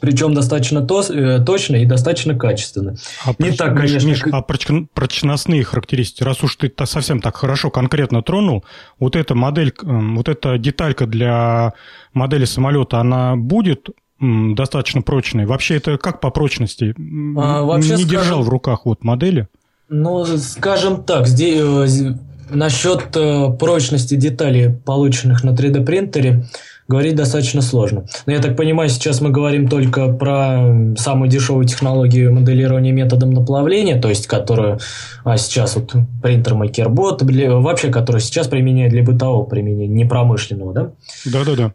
Причем 0.00 0.34
достаточно 0.34 0.82
то, 0.82 1.02
э, 1.02 1.42
точно 1.44 1.76
и 1.76 1.86
достаточно 1.86 2.36
качественно. 2.36 2.96
А 3.24 3.30
Не 3.38 3.46
проч... 3.46 3.56
так, 3.56 3.76
конечно. 3.76 4.08
Миш, 4.08 4.22
а 4.30 4.42
прочностные 4.42 5.62
характеристики, 5.64 6.24
раз 6.24 6.42
уж 6.42 6.56
ты 6.56 6.66
-то 6.66 6.84
совсем 6.84 7.20
так 7.20 7.36
хорошо 7.36 7.70
конкретно 7.70 8.22
тронул, 8.22 8.64
вот 8.98 9.16
эта 9.16 9.34
модель, 9.34 9.72
вот 9.80 10.28
эта 10.28 10.58
деталька 10.58 11.06
для 11.06 11.72
модели 12.12 12.44
самолета, 12.44 12.98
она 12.98 13.36
будет 13.36 13.88
достаточно 14.20 15.02
прочные. 15.02 15.46
Вообще 15.46 15.76
это 15.76 15.98
как 15.98 16.20
по 16.20 16.30
прочности? 16.30 16.94
А, 17.36 17.62
вообще, 17.62 17.96
не 17.96 18.04
скажем, 18.04 18.08
держал 18.08 18.42
в 18.42 18.48
руках 18.48 18.86
вот 18.86 19.04
модели? 19.04 19.48
Ну, 19.88 20.24
скажем 20.24 21.04
так, 21.04 21.26
здесь, 21.26 21.60
э, 21.60 22.14
насчет 22.50 23.16
э, 23.16 23.50
прочности 23.58 24.14
деталей, 24.14 24.70
полученных 24.70 25.44
на 25.44 25.50
3D 25.50 25.84
принтере, 25.84 26.46
говорить 26.88 27.16
достаточно 27.16 27.62
сложно. 27.62 28.04
Но 28.26 28.32
я 28.32 28.40
так 28.40 28.56
понимаю, 28.56 28.88
сейчас 28.88 29.20
мы 29.20 29.30
говорим 29.30 29.68
только 29.68 30.08
про 30.08 30.94
самую 30.96 31.30
дешевую 31.30 31.66
технологию 31.66 32.32
моделирования 32.32 32.92
методом 32.92 33.30
наплавления, 33.30 34.00
то 34.00 34.08
есть 34.08 34.26
которую 34.26 34.78
а 35.24 35.36
сейчас 35.38 35.76
вот 35.76 35.94
принтер 36.22 36.54
MakerBot, 36.54 37.60
вообще 37.60 37.90
которую 37.90 38.20
сейчас 38.20 38.48
применяют 38.48 38.92
для 38.92 39.02
бытового 39.02 39.44
применения, 39.44 39.94
не 39.94 40.04
промышленного, 40.04 40.72
да? 40.74 40.90
Да-да-да. 41.24 41.72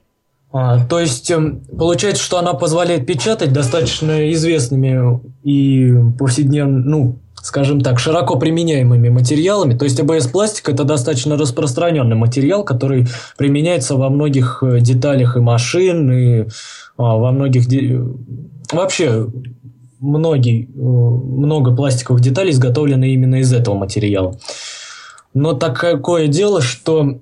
А, 0.51 0.83
то 0.85 0.99
есть 0.99 1.29
эм, 1.29 1.61
получается, 1.77 2.23
что 2.23 2.39
она 2.39 2.53
позволяет 2.53 3.05
печатать 3.05 3.53
достаточно 3.53 4.31
известными 4.33 5.21
и 5.43 5.93
повседневно, 6.17 6.79
ну, 6.79 7.19
скажем 7.35 7.81
так, 7.81 7.99
широко 7.99 8.37
применяемыми 8.37 9.09
материалами. 9.09 9.77
То 9.77 9.85
есть 9.85 9.99
АБС-пластик– 9.99 10.69
это 10.69 10.83
достаточно 10.83 11.37
распространенный 11.37 12.15
материал, 12.15 12.63
который 12.63 13.07
применяется 13.37 13.95
во 13.95 14.09
многих 14.09 14.63
э, 14.63 14.79
деталях 14.79 15.37
и 15.37 15.39
машин, 15.39 16.11
и 16.11 16.47
а, 16.97 17.17
во 17.17 17.31
многих... 17.31 17.67
Де... 17.67 18.01
Вообще, 18.71 19.27
многие, 19.99 20.65
э, 20.65 20.67
много 20.79 21.75
пластиковых 21.75 22.21
деталей 22.21 22.51
изготовлены 22.51 23.13
именно 23.13 23.35
из 23.35 23.53
этого 23.53 23.75
материала. 23.75 24.37
Но 25.33 25.53
такое 25.53 26.27
дело, 26.27 26.61
что 26.61 27.19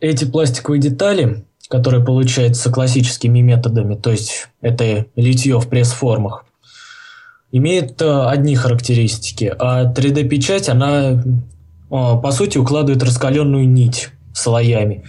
эти 0.00 0.26
пластиковые 0.26 0.80
детали 0.80 1.44
которое 1.68 2.04
получается 2.04 2.70
классическими 2.70 3.40
методами, 3.40 3.94
то 3.94 4.10
есть 4.10 4.48
это 4.60 5.06
литье 5.16 5.58
в 5.58 5.68
пресс-формах, 5.68 6.44
имеет 7.52 8.02
э, 8.02 8.26
одни 8.26 8.56
характеристики, 8.56 9.54
а 9.58 9.84
3D-печать, 9.92 10.68
она 10.68 11.12
э, 11.12 11.18
по 11.88 12.30
сути 12.32 12.58
укладывает 12.58 13.02
раскаленную 13.02 13.68
нить 13.68 14.08
слоями. 14.34 15.04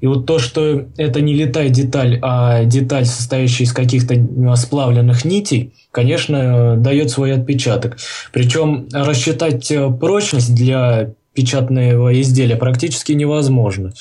И 0.00 0.06
вот 0.06 0.26
то, 0.26 0.38
что 0.38 0.86
это 0.96 1.20
не 1.20 1.34
летая 1.34 1.70
деталь, 1.70 2.20
а 2.22 2.62
деталь, 2.62 3.04
состоящая 3.04 3.64
из 3.64 3.72
каких-то 3.72 4.14
э, 4.14 4.56
сплавленных 4.56 5.24
нитей, 5.24 5.74
конечно, 5.90 6.76
дает 6.76 7.10
свой 7.10 7.34
отпечаток. 7.34 7.98
Причем 8.32 8.88
рассчитать 8.92 9.70
прочность 9.98 10.54
для 10.54 11.14
печатного 11.34 12.20
изделия 12.20 12.56
практически 12.56 13.10
невозможно. 13.10 13.92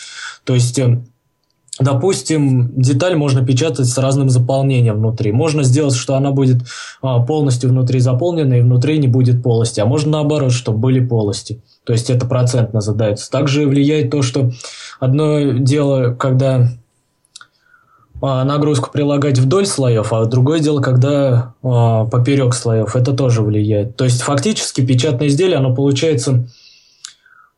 То 0.44 0.54
есть 0.54 0.80
Допустим, 1.80 2.72
деталь 2.76 3.16
можно 3.16 3.46
печатать 3.46 3.86
с 3.86 3.98
разным 3.98 4.30
заполнением 4.30 4.96
внутри. 4.98 5.32
Можно 5.32 5.64
сделать, 5.64 5.94
что 5.94 6.16
она 6.16 6.32
будет 6.32 6.64
а, 7.02 7.20
полностью 7.20 7.70
внутри 7.70 8.00
заполнена 8.00 8.56
и 8.56 8.62
внутри 8.62 8.98
не 8.98 9.08
будет 9.08 9.44
полости. 9.44 9.80
А 9.80 9.86
можно 9.86 10.14
наоборот, 10.14 10.52
чтобы 10.52 10.80
были 10.80 11.06
полости. 11.06 11.62
То 11.84 11.94
есть 11.94 12.10
это 12.10 12.26
процентно 12.26 12.82
задается. 12.82 13.30
Также 13.30 13.68
влияет 13.68 14.10
то, 14.10 14.24
что 14.24 14.52
одно 15.00 15.40
дело, 15.52 16.16
когда 16.16 16.68
а, 18.22 18.44
нагрузку 18.44 18.90
прилагать 18.92 19.38
вдоль 19.38 19.68
слоев, 19.68 20.12
а 20.12 20.26
другое 20.26 20.60
дело, 20.60 20.82
когда 20.82 21.54
а, 21.62 22.06
поперек 22.06 22.56
слоев. 22.56 22.96
Это 22.96 23.14
тоже 23.14 23.44
влияет. 23.44 23.96
То 23.96 24.06
есть 24.06 24.22
фактически 24.22 24.84
печатное 24.84 25.28
изделие, 25.28 25.58
оно 25.58 25.76
получается 25.76 26.48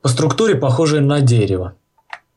по 0.01 0.09
структуре 0.09 0.55
похожее 0.55 1.01
на 1.01 1.22
дерево. 1.22 1.74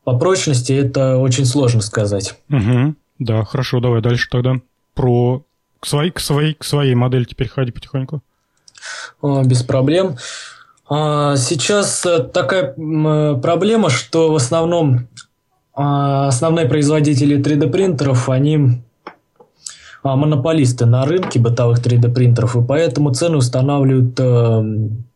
По 0.03 0.17
прочности 0.17 0.73
это 0.73 1.17
очень 1.17 1.45
сложно 1.45 1.81
сказать. 1.81 2.35
Угу. 2.49 2.95
Да, 3.19 3.45
хорошо, 3.45 3.79
давай 3.79 4.01
дальше 4.01 4.27
тогда. 4.29 4.55
Про 4.93 5.45
к 5.79 5.85
своей, 5.85 6.11
к 6.11 6.19
своей, 6.19 6.53
к 6.53 6.63
своей 6.63 6.95
модели 6.95 7.23
теперь 7.23 7.47
ходи 7.47 7.71
потихоньку. 7.71 8.21
О, 9.21 9.43
без 9.43 9.63
проблем. 9.63 10.17
А, 10.89 11.35
сейчас 11.37 12.05
э, 12.05 12.19
такая 12.19 12.73
проблема, 12.73 13.89
что 13.89 14.31
в 14.31 14.35
основном 14.35 15.07
а, 15.73 16.27
основные 16.27 16.67
производители 16.67 17.37
3D 17.39 17.69
принтеров, 17.69 18.29
они 18.29 18.81
а, 20.03 20.15
монополисты 20.15 20.85
на 20.85 21.05
рынке 21.05 21.39
бытовых 21.39 21.79
3D 21.79 22.13
принтеров, 22.13 22.55
и 22.55 22.61
поэтому 22.61 23.13
цены 23.13 23.37
устанавливают 23.37 24.19
э, 24.19 24.63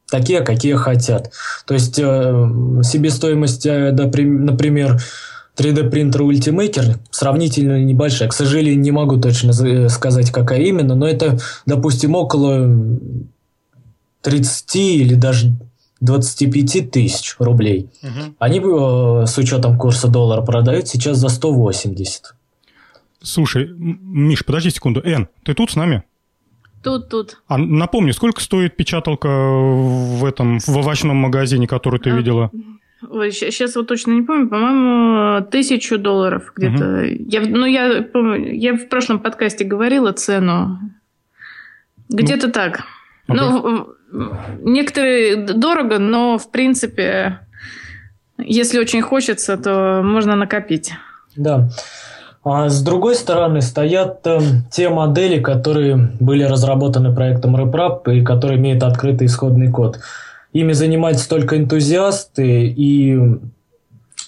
такие, 0.10 0.41
какие 0.41 0.74
хотят. 0.74 1.32
То 1.66 1.74
есть 1.74 1.99
э, 1.99 2.49
себестоимость, 2.84 3.66
э, 3.66 3.91
например, 3.91 4.99
3D 5.58 5.89
принтера 5.89 6.24
Ultimaker 6.24 6.97
сравнительно 7.10 7.84
небольшая. 7.84 8.30
К 8.30 8.34
сожалению, 8.34 8.80
не 8.80 8.91
могу 8.91 9.18
точно 9.18 9.51
э, 9.51 9.89
сказать, 9.89 10.32
какая 10.32 10.62
именно, 10.62 10.95
но 10.95 11.08
это, 11.08 11.39
допустим, 11.66 12.16
около 12.16 12.70
30 14.22 14.76
или 14.76 15.16
даже 15.16 15.55
25 16.01 16.91
тысяч 16.91 17.36
рублей. 17.39 17.89
Угу. 18.03 18.36
Они 18.39 18.60
э, 18.60 19.26
с 19.26 19.38
учетом 19.38 19.78
курса 19.78 20.08
доллара 20.08 20.41
продают 20.41 20.88
сейчас 20.88 21.18
за 21.18 21.30
180. 21.30 22.36
Слушай, 23.24 23.68
Миш, 23.70 24.45
подожди 24.45 24.70
секунду. 24.70 25.01
Эн, 25.03 25.28
ты 25.43 25.53
тут 25.55 25.72
с 25.72 25.76
нами? 25.76 26.03
Тут, 26.84 27.09
тут. 27.09 27.41
А 27.47 27.57
напомни, 27.57 28.11
сколько 28.11 28.41
стоит 28.41 28.75
печаталка 28.75 29.28
в 29.28 30.23
этом, 30.25 30.59
в 30.59 30.78
овощном 30.78 31.17
магазине, 31.17 31.67
который 31.67 31.99
ты 31.99 32.11
а, 32.11 32.15
видела? 32.15 32.51
Ой, 33.09 33.32
сейчас 33.32 33.75
вот 33.75 33.88
точно 33.88 34.11
не 34.11 34.21
помню, 34.23 34.47
по-моему, 34.47 35.45
тысячу 35.45 35.97
долларов 35.97 36.51
где-то. 36.55 36.86
Угу. 36.86 37.25
Я, 37.30 37.41
ну, 37.41 37.65
я, 37.65 38.01
помню, 38.01 38.53
я 38.53 38.73
в 38.73 38.88
прошлом 38.89 39.19
подкасте 39.19 39.65
говорила 39.65 40.11
цену. 40.13 40.80
Где-то 42.09 42.47
ну, 42.47 42.53
так. 42.53 42.84
Okay. 43.28 43.36
Ну, 43.36 43.88
некоторые 44.61 45.36
дорого, 45.36 45.99
но, 45.99 46.38
в 46.38 46.49
принципе, 46.51 47.39
если 48.38 48.80
очень 48.80 49.01
хочется, 49.01 49.57
то 49.57 50.01
можно 50.03 50.36
накопить. 50.36 50.93
Да. 51.36 51.69
А 52.50 52.70
с 52.70 52.82
другой 52.82 53.16
стороны 53.16 53.62
стоят 53.62 54.26
э, 54.26 54.39
те 54.72 54.89
модели, 54.89 55.39
которые 55.39 55.95
были 56.20 56.43
разработаны 56.43 57.14
проектом 57.14 57.56
RepRap 57.56 58.14
и 58.14 58.24
которые 58.24 58.60
имеют 58.60 58.84
открытый 58.84 59.28
исходный 59.28 59.72
код. 59.72 60.00
Ими 60.54 60.74
занимаются 60.74 61.28
только 61.28 61.58
энтузиасты 61.58 62.68
и, 62.68 63.20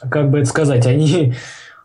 как 0.10 0.30
бы 0.32 0.40
это 0.40 0.50
сказать, 0.50 0.86
они 0.86 1.34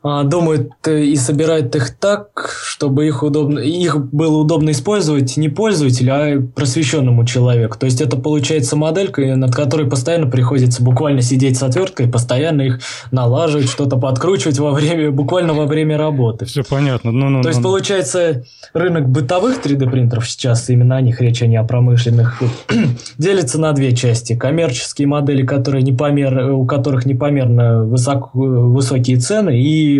думают 0.04 0.70
э, 0.86 1.02
и 1.02 1.16
собирают 1.16 1.74
их 1.74 1.96
так, 1.96 2.50
чтобы 2.62 3.06
их, 3.06 3.22
удобно, 3.22 3.58
их 3.58 3.98
было 4.12 4.36
удобно 4.36 4.70
использовать 4.70 5.38
не 5.38 5.48
пользователю, 5.48 6.12
а 6.14 6.42
просвещенному 6.54 7.24
человеку. 7.24 7.78
То 7.78 7.86
есть 7.86 8.02
это 8.02 8.18
получается 8.18 8.76
моделька, 8.76 9.22
над 9.34 9.54
которой 9.54 9.88
постоянно 9.88 10.26
приходится 10.26 10.82
буквально 10.82 11.22
сидеть 11.22 11.56
с 11.56 11.62
отверткой, 11.62 12.08
постоянно 12.08 12.62
их 12.62 12.80
налаживать, 13.12 13.70
что-то 13.70 13.96
подкручивать 13.96 14.58
во 14.58 14.72
время, 14.72 15.10
буквально 15.10 15.54
во 15.54 15.64
время 15.64 15.96
работы. 15.96 16.44
Все 16.44 16.64
понятно. 16.64 17.10
Ну, 17.10 17.30
ну, 17.30 17.40
То 17.40 17.48
есть 17.48 17.60
ну, 17.60 17.70
получается 17.70 18.44
рынок 18.74 19.08
бытовых 19.08 19.64
3D 19.64 19.90
принтеров 19.90 20.28
сейчас, 20.28 20.68
именно 20.68 20.96
о 20.96 21.00
них 21.00 21.22
речь, 21.22 21.40
а 21.40 21.46
не 21.46 21.56
о 21.56 21.64
промышленных, 21.64 22.42
делится 23.16 23.58
на 23.58 23.72
две 23.72 23.96
части. 23.96 24.36
Коммерческие 24.36 25.08
модели, 25.08 25.46
которые 25.46 25.82
непомер, 25.82 26.50
у 26.50 26.66
которых 26.66 27.06
непомерно 27.06 27.84
высок, 27.84 28.34
высокие 28.34 29.16
цены 29.16 29.58
и 29.58 29.93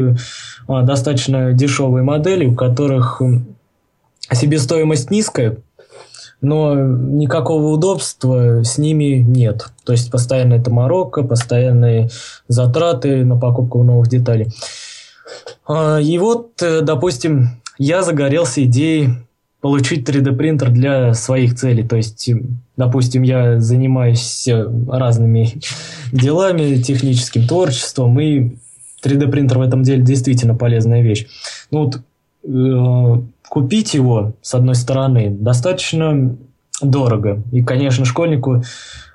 а, 0.67 0.83
достаточно 0.83 1.53
дешевые 1.53 2.03
модели, 2.05 2.47
у 2.47 2.55
которых 2.55 3.21
себестоимость 4.33 5.11
низкая, 5.11 5.59
но 6.41 6.75
никакого 6.75 7.69
удобства 7.69 8.63
с 8.63 8.79
ними 8.79 9.17
нет. 9.17 9.67
То 9.85 9.93
есть 9.93 10.11
постоянно 10.11 10.55
это 10.55 10.71
морока, 10.71 11.23
постоянные 11.23 12.11
затраты 12.49 13.25
на 13.25 13.37
покупку 13.37 13.83
новых 13.83 14.09
деталей. 14.09 14.49
А, 15.67 15.99
и 15.99 16.19
вот, 16.19 16.63
э, 16.63 16.83
допустим, 16.83 17.61
я 17.79 18.03
загорелся 18.03 18.63
идеей 18.65 19.11
получить 19.61 20.07
3D 20.07 20.33
принтер 20.33 20.71
для 20.71 21.15
своих 21.15 21.57
целей. 21.57 21.89
То 21.89 21.97
есть, 21.97 22.29
допустим, 22.77 23.23
я 23.23 23.59
занимаюсь 23.61 24.47
э, 24.47 24.67
разными 24.89 25.55
делами, 26.13 26.83
техническим 26.83 27.47
творчеством, 27.47 28.21
и 28.21 28.57
3D 29.05 29.29
принтер 29.29 29.59
в 29.59 29.63
этом 29.63 29.83
деле 29.83 30.03
действительно 30.03 30.55
полезная 30.55 31.03
вещь. 31.03 31.27
Ну 31.71 31.85
вот 31.85 32.01
э, 32.45 33.23
купить 33.49 33.95
его, 33.95 34.33
с 34.43 34.55
одной 34.55 34.75
стороны, 34.75 35.31
достаточно 35.31 36.37
дорого. 36.81 37.43
И, 37.53 37.63
конечно, 37.63 38.05
школьнику 38.05 38.63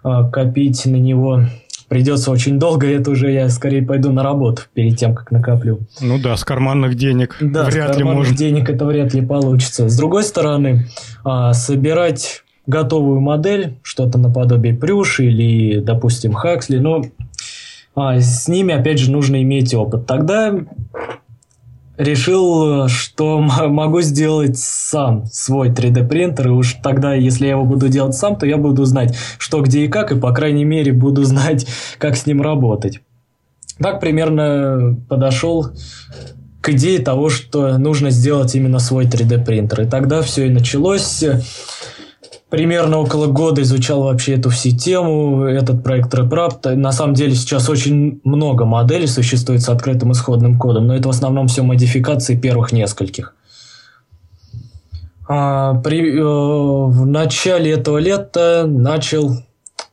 э, 0.03 0.29
копить 0.31 0.85
на 0.85 0.95
него 0.95 1.43
придется 1.89 2.31
очень 2.31 2.59
долго, 2.59 2.87
это 2.87 3.11
уже 3.11 3.31
я 3.31 3.49
скорее 3.49 3.81
пойду 3.81 4.11
на 4.11 4.23
работу 4.23 4.61
перед 4.73 4.97
тем, 4.97 5.15
как 5.15 5.31
накоплю. 5.31 5.79
Ну 5.99 6.19
да, 6.19 6.37
с 6.37 6.45
карманных 6.45 6.95
денег 6.95 7.35
да, 7.41 7.65
вряд 7.65 7.95
с 7.95 7.97
ли 7.97 8.03
можно. 8.03 8.37
денег 8.37 8.69
это 8.69 8.85
вряд 8.85 9.13
ли 9.13 9.25
получится. 9.25 9.89
С 9.89 9.97
другой 9.97 10.23
стороны, 10.23 10.85
а, 11.25 11.53
собирать 11.53 12.43
готовую 12.67 13.19
модель, 13.19 13.79
что-то 13.81 14.19
наподобие 14.19 14.75
Прюши 14.75 15.25
или, 15.25 15.79
допустим, 15.79 16.33
Хаксли, 16.33 16.77
ну, 16.77 17.01
а, 17.01 17.18
с 18.19 18.47
ними, 18.47 18.73
опять 18.73 18.99
же, 18.99 19.11
нужно 19.11 19.41
иметь 19.41 19.73
опыт. 19.73 20.05
Тогда 20.05 20.53
решил, 21.99 22.87
что 22.87 23.39
могу 23.67 24.01
сделать 24.01 24.57
сам 24.57 25.25
свой 25.25 25.69
3D 25.69 26.07
принтер, 26.07 26.47
и 26.47 26.51
уж 26.51 26.77
тогда, 26.81 27.13
если 27.13 27.45
я 27.45 27.51
его 27.51 27.65
буду 27.65 27.89
делать 27.89 28.15
сам, 28.15 28.35
то 28.35 28.47
я 28.47 28.57
буду 28.57 28.85
знать, 28.85 29.15
что, 29.37 29.61
где 29.61 29.85
и 29.85 29.87
как, 29.87 30.11
и, 30.11 30.19
по 30.19 30.33
крайней 30.33 30.65
мере, 30.65 30.93
буду 30.93 31.23
знать, 31.23 31.67
как 31.99 32.15
с 32.15 32.25
ним 32.25 32.41
работать. 32.41 33.01
Так 33.77 33.99
примерно 33.99 34.97
подошел 35.07 35.67
к 36.61 36.69
идее 36.69 36.99
того, 36.99 37.29
что 37.29 37.77
нужно 37.77 38.09
сделать 38.09 38.53
именно 38.55 38.79
свой 38.79 39.05
3D 39.05 39.45
принтер. 39.45 39.81
И 39.81 39.85
тогда 39.85 40.21
все 40.21 40.47
и 40.47 40.49
началось 40.49 41.23
примерно 42.49 42.97
около 42.97 43.27
года 43.27 43.61
изучал 43.61 44.03
вообще 44.03 44.33
эту 44.33 44.49
всю 44.49 44.75
тему, 44.75 45.43
этот 45.43 45.83
проект 45.83 46.13
RepRap. 46.13 46.75
На 46.75 46.91
самом 46.91 47.13
деле 47.13 47.35
сейчас 47.35 47.69
очень 47.69 48.19
много 48.23 48.65
моделей 48.65 49.07
существует 49.07 49.61
с 49.61 49.69
открытым 49.69 50.11
исходным 50.11 50.57
кодом, 50.57 50.87
но 50.87 50.95
это 50.95 51.07
в 51.07 51.11
основном 51.11 51.47
все 51.47 51.61
модификации 51.61 52.35
первых 52.35 52.71
нескольких. 52.71 53.35
А, 55.27 55.75
при, 55.75 56.17
э, 56.17 56.23
в 56.23 57.05
начале 57.05 57.71
этого 57.71 57.99
лета 57.99 58.65
начал 58.67 59.31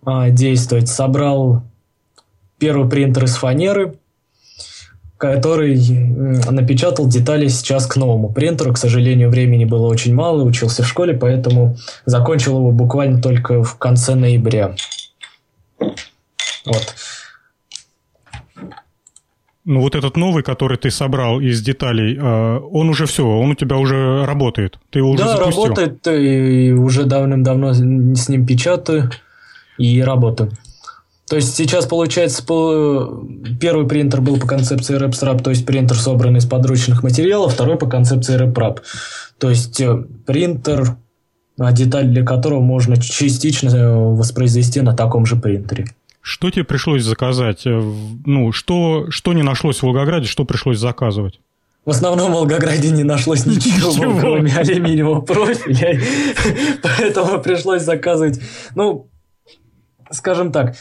а, 0.04 0.30
действовать. 0.30 0.88
Собрал 0.88 1.62
первый 2.58 2.88
принтер 2.88 3.24
из 3.24 3.36
фанеры– 3.36 3.98
который 5.18 5.76
напечатал 6.50 7.08
детали 7.08 7.48
сейчас 7.48 7.86
к 7.86 7.96
новому 7.96 8.32
принтеру. 8.32 8.72
К 8.72 8.78
сожалению, 8.78 9.30
времени 9.30 9.64
было 9.64 9.86
очень 9.86 10.14
мало, 10.14 10.42
учился 10.42 10.82
в 10.82 10.88
школе, 10.88 11.14
поэтому 11.14 11.76
закончил 12.04 12.58
его 12.58 12.70
буквально 12.70 13.20
только 13.20 13.62
в 13.62 13.76
конце 13.76 14.14
ноября. 14.14 14.74
Вот. 15.78 16.94
Ну 19.64 19.80
вот 19.80 19.96
этот 19.96 20.16
новый, 20.16 20.44
который 20.44 20.78
ты 20.78 20.92
собрал 20.92 21.40
из 21.40 21.60
деталей, 21.60 22.16
а, 22.20 22.60
он 22.60 22.88
уже 22.88 23.06
все, 23.06 23.26
он 23.26 23.50
у 23.50 23.54
тебя 23.56 23.76
уже 23.78 24.24
работает. 24.24 24.78
Ты 24.90 25.00
его 25.00 25.10
уже 25.10 25.24
да, 25.24 25.36
запустил. 25.36 25.64
работает, 25.64 26.06
и 26.06 26.72
уже 26.72 27.04
давным-давно 27.04 27.72
с 27.72 28.28
ним 28.28 28.46
печатаю 28.46 29.10
и 29.76 30.00
работаю. 30.02 30.52
То 31.28 31.36
есть 31.36 31.56
сейчас 31.56 31.86
получается 31.86 32.44
по... 32.44 33.26
первый 33.60 33.88
принтер 33.88 34.20
был 34.20 34.38
по 34.38 34.46
концепции 34.46 34.96
RepStrap, 34.96 35.42
то 35.42 35.50
есть 35.50 35.66
принтер 35.66 35.96
собранный 35.96 36.38
из 36.38 36.46
подручных 36.46 37.02
материалов, 37.02 37.54
второй 37.54 37.76
по 37.76 37.88
концепции 37.88 38.40
RepRap. 38.40 38.82
То 39.38 39.50
есть 39.50 39.80
э, 39.80 40.04
принтер, 40.24 40.96
а 41.58 41.72
деталь 41.72 42.08
для 42.08 42.24
которого 42.24 42.60
можно 42.60 42.96
частично 42.96 43.68
э, 43.70 43.94
воспроизвести 43.94 44.80
на 44.82 44.94
таком 44.94 45.26
же 45.26 45.34
принтере. 45.34 45.86
Что 46.20 46.50
тебе 46.50 46.64
пришлось 46.64 47.02
заказать? 47.02 47.66
Э, 47.66 47.80
ну, 48.24 48.52
что, 48.52 49.10
что 49.10 49.32
не 49.32 49.42
нашлось 49.42 49.78
в 49.78 49.82
Волгограде, 49.82 50.26
что 50.26 50.44
пришлось 50.44 50.78
заказывать? 50.78 51.40
В 51.84 51.90
основном 51.90 52.32
в 52.32 52.34
Волгограде 52.34 52.90
не 52.90 53.02
нашлось 53.02 53.46
ничего, 53.46 53.90
ничего. 53.90 54.18
кроме 54.18 54.52
алюминиевого 54.52 55.22
профиля, 55.22 56.00
поэтому 56.82 57.40
пришлось 57.40 57.82
заказывать, 57.82 58.40
ну, 58.76 59.08
скажем 60.10 60.52
так, 60.52 60.76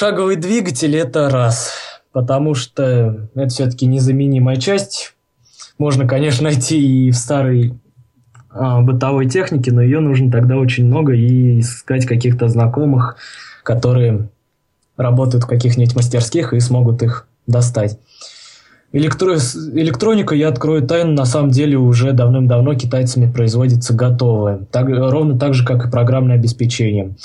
Шаговый 0.00 0.36
двигатель– 0.36 0.94
это 0.96 1.28
раз, 1.28 1.72
потому 2.12 2.54
что 2.54 3.26
это 3.34 3.48
все-таки 3.48 3.84
незаменимая 3.84 4.54
часть. 4.54 5.16
Можно, 5.76 6.06
конечно, 6.06 6.44
найти 6.44 7.08
и 7.08 7.10
в 7.10 7.16
старой 7.16 7.74
а, 8.48 8.80
бытовой 8.80 9.28
технике, 9.28 9.72
но 9.72 9.82
ее 9.82 9.98
нужно 9.98 10.30
тогда 10.30 10.56
очень 10.56 10.86
много 10.86 11.14
и 11.14 11.58
искать 11.58 12.06
каких-то 12.06 12.46
знакомых, 12.46 13.16
которые 13.64 14.28
работают 14.96 15.42
в 15.42 15.48
каких-нибудь 15.48 15.96
мастерских 15.96 16.52
и 16.52 16.60
смогут 16.60 17.02
их 17.02 17.26
достать. 17.48 17.98
Электро... 18.92 19.34
Электроника, 19.34 20.36
я 20.36 20.46
открою 20.50 20.86
тайну, 20.86 21.10
на 21.10 21.24
самом 21.24 21.50
деле 21.50 21.76
уже 21.76 22.12
давным-давно 22.12 22.76
китайцами 22.76 23.28
производится 23.28 23.94
готовая. 23.94 24.58
Так, 24.70 24.86
ровно 24.88 25.36
так 25.36 25.54
же, 25.54 25.66
как 25.66 25.86
и 25.86 25.90
программное 25.90 26.36
обеспечение. 26.36 27.16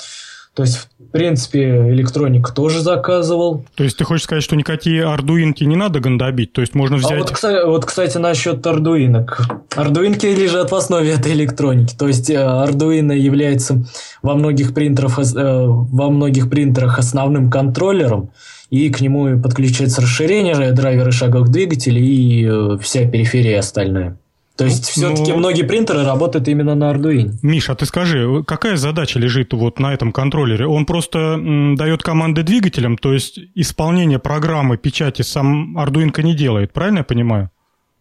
То 0.54 0.62
есть, 0.62 0.76
в 0.76 1.10
принципе, 1.10 1.90
электроник 1.90 2.50
тоже 2.50 2.80
заказывал. 2.80 3.64
То 3.74 3.82
есть, 3.82 3.96
ты 3.96 4.04
хочешь 4.04 4.24
сказать, 4.24 4.44
что 4.44 4.54
никакие 4.54 5.04
ардуинки 5.04 5.64
не 5.64 5.74
надо 5.74 5.98
гандобить? 5.98 6.52
То 6.52 6.60
есть, 6.60 6.76
можно 6.76 6.96
взять... 6.96 7.12
А 7.12 7.16
вот, 7.18 7.30
кстати, 7.32 7.66
вот, 7.66 7.84
кстати, 7.84 8.18
насчет 8.18 8.64
ардуинок. 8.64 9.48
Ардуинки 9.74 10.26
лежат 10.26 10.70
в 10.70 10.74
основе 10.76 11.10
этой 11.10 11.32
электроники. 11.32 11.96
То 11.96 12.06
есть, 12.06 12.30
ардуино 12.30 13.12
является 13.12 13.84
во 14.22 14.34
многих, 14.34 14.74
принтерах, 14.74 15.18
э, 15.18 15.64
во 15.66 16.08
многих 16.10 16.48
принтерах 16.48 17.00
основным 17.00 17.50
контроллером, 17.50 18.30
и 18.70 18.90
к 18.90 19.00
нему 19.00 19.40
подключается 19.40 20.02
расширение, 20.02 20.70
драйверы 20.70 21.10
шаговых 21.10 21.48
двигателей 21.48 22.04
и 22.04 22.46
э, 22.46 22.78
вся 22.80 23.08
периферия 23.08 23.58
остальная. 23.58 24.18
То 24.56 24.64
есть, 24.64 24.88
все-таки 24.88 25.32
ну, 25.32 25.38
многие 25.38 25.64
принтеры 25.64 26.04
работают 26.04 26.46
именно 26.46 26.76
на 26.76 26.92
Arduino. 26.92 27.32
Миша, 27.42 27.72
а 27.72 27.74
ты 27.74 27.86
скажи, 27.86 28.44
какая 28.46 28.76
задача 28.76 29.18
лежит 29.18 29.52
вот 29.52 29.80
на 29.80 29.92
этом 29.92 30.12
контроллере? 30.12 30.66
Он 30.66 30.86
просто 30.86 31.18
м, 31.18 31.74
дает 31.74 32.04
команды 32.04 32.44
двигателям, 32.44 32.96
то 32.96 33.12
есть 33.12 33.40
исполнение 33.56 34.20
программы 34.20 34.76
печати 34.76 35.22
сам 35.22 35.76
Arduino 35.76 36.22
не 36.22 36.34
делает, 36.34 36.72
правильно 36.72 36.98
я 36.98 37.04
понимаю? 37.04 37.50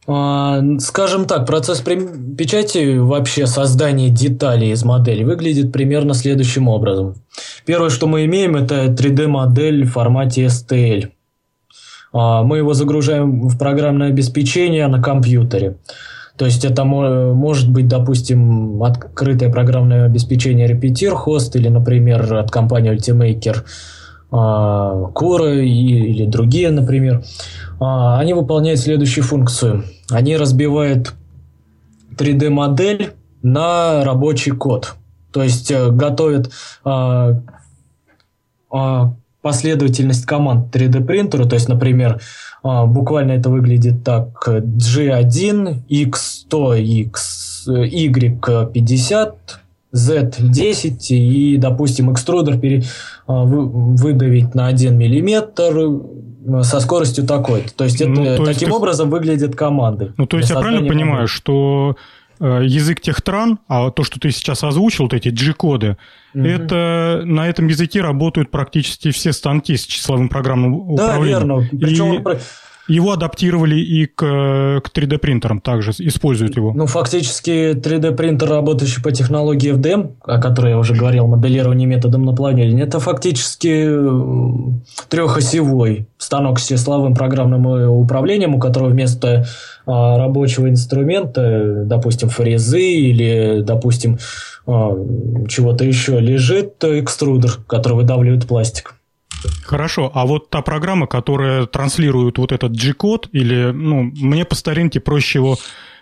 А, 0.05 0.61
скажем 0.79 1.25
так, 1.25 1.47
процесс 1.47 1.81
печати, 1.81 2.97
вообще 2.97 3.47
создание 3.47 4.09
деталей 4.09 4.71
из 4.71 4.83
модели 4.83 5.23
выглядит 5.23 5.71
примерно 5.71 6.13
следующим 6.13 6.67
образом. 6.67 7.15
Первое, 7.65 7.89
что 7.89 8.05
мы 8.05 8.25
имеем, 8.25 8.55
это 8.55 8.85
3D-модель 8.85 9.85
в 9.85 9.93
формате 9.93 10.45
STL. 10.45 11.09
А, 12.11 12.43
мы 12.43 12.57
его 12.57 12.73
загружаем 12.73 13.47
в 13.47 13.57
программное 13.57 14.09
обеспечение 14.09 14.87
на 14.87 15.01
компьютере. 15.01 15.77
То 16.37 16.45
есть 16.45 16.65
это 16.65 16.83
может 16.83 17.69
быть, 17.69 17.87
допустим, 17.87 18.81
открытое 18.81 19.51
программное 19.51 20.05
обеспечение 20.05 20.67
Repeater 20.67 21.15
Host 21.25 21.51
или, 21.53 21.67
например, 21.69 22.33
от 22.35 22.49
компании 22.49 22.91
Ultimaker 22.91 23.63
Куры 25.13 25.67
или 25.67 26.25
другие, 26.25 26.71
например, 26.71 27.23
они 27.79 28.33
выполняют 28.33 28.79
следующую 28.79 29.23
функцию. 29.23 29.83
Они 30.09 30.35
разбивают 30.35 31.13
3D-модель 32.17 33.11
на 33.43 34.03
рабочий 34.03 34.51
код. 34.51 34.95
То 35.31 35.43
есть 35.43 35.69
э, 35.69 35.91
готовят 35.91 36.51
последовательность 39.43 40.25
команд 40.25 40.73
3D 40.75 41.03
принтеру, 41.03 41.45
то 41.47 41.55
есть, 41.55 41.67
например, 41.67 42.13
а, 42.13 42.21
буквально 42.63 43.33
это 43.33 43.49
выглядит 43.49 44.03
так 44.03 44.47
G1, 44.47 45.83
X100, 45.89 46.81
X, 46.81 47.67
Y50, 47.67 49.33
Z10 49.93 50.97
и, 51.09 51.57
допустим, 51.57 52.11
экструдер 52.11 52.57
пере, 52.57 52.83
а, 53.27 53.43
выдавить 53.43 54.55
на 54.55 54.67
1 54.67 54.97
миллиметр 54.97 56.01
со 56.63 56.79
скоростью 56.79 57.25
такой. 57.25 57.65
То 57.75 57.83
есть, 57.83 58.01
это, 58.01 58.09
ну, 58.09 58.23
то 58.37 58.45
таким 58.45 58.69
есть 58.69 58.79
образом 58.79 59.09
ты... 59.09 59.15
выглядят 59.15 59.55
команды. 59.55 60.13
Ну, 60.17 60.25
то 60.25 60.37
есть 60.37 60.49
я 60.49 60.57
правильно 60.57 60.87
понимаю, 60.87 61.27
что 61.27 61.95
Э, 61.95 62.22
язык 62.39 63.01
техтран, 63.01 63.59
а 63.67 63.89
то, 63.91 64.03
что 64.03 64.19
ты 64.19 64.31
сейчас 64.31 64.63
озвучил, 64.63 65.05
вот 65.05 65.13
эти 65.13 65.29
G-коды, 65.29 65.97
угу. 66.33 66.43
это 66.43 67.21
на 67.25 67.47
этом 67.47 67.67
языке 67.67 68.01
работают 68.01 68.51
практически 68.51 69.11
все 69.11 69.33
станки 69.33 69.75
с 69.75 69.85
числовым 69.85 70.29
программным 70.29 70.95
да, 70.95 71.05
управлением. 71.05 71.47
Да, 71.47 71.55
верно. 71.55 71.69
Причем... 71.79 72.29
И 72.29 72.37
его 72.87 73.11
адаптировали 73.11 73.75
и 73.75 74.05
к, 74.05 74.81
к 74.83 74.91
3D-принтерам 74.93 75.61
также, 75.61 75.91
используют 75.99 76.55
его. 76.57 76.73
Ну, 76.73 76.85
фактически 76.85 77.73
3D-принтер, 77.73 78.49
работающий 78.49 79.01
по 79.01 79.11
технологии 79.11 79.73
FDM, 79.73 80.15
о 80.23 80.41
которой 80.41 80.71
я 80.71 80.77
уже 80.77 80.95
говорил, 80.95 81.27
моделирование 81.27 81.87
методом 81.87 82.25
напланирования, 82.25 82.83
это 82.83 82.99
фактически 82.99 83.85
э, 83.87 84.71
трехосевой 85.09 86.07
станок 86.17 86.59
с 86.59 86.67
числовым 86.67 87.15
программным 87.15 87.67
э, 87.67 87.87
управлением, 87.87 88.55
у 88.55 88.59
которого 88.59 88.89
вместо 88.89 89.45
а, 89.85 90.17
рабочего 90.17 90.69
инструмента, 90.69 91.83
допустим, 91.85 92.29
фрезы 92.29 92.81
или, 92.81 93.61
допустим, 93.61 94.17
а, 94.65 94.93
чего-то 95.49 95.83
еще, 95.83 96.19
лежит 96.19 96.81
экструдер, 96.83 97.59
который 97.67 97.93
выдавливает 97.93 98.47
пластик. 98.47 98.92
Хорошо, 99.63 100.11
а 100.13 100.25
вот 100.25 100.49
та 100.49 100.61
программа, 100.61 101.07
которая 101.07 101.65
транслирует 101.65 102.37
вот 102.37 102.51
этот 102.51 102.71
G-код, 102.73 103.29
или, 103.31 103.71
ну, 103.71 104.03
мне 104.03 104.45
по 104.45 104.55
старинке 104.55 104.99
проще 104.99 105.39
его 105.39 105.57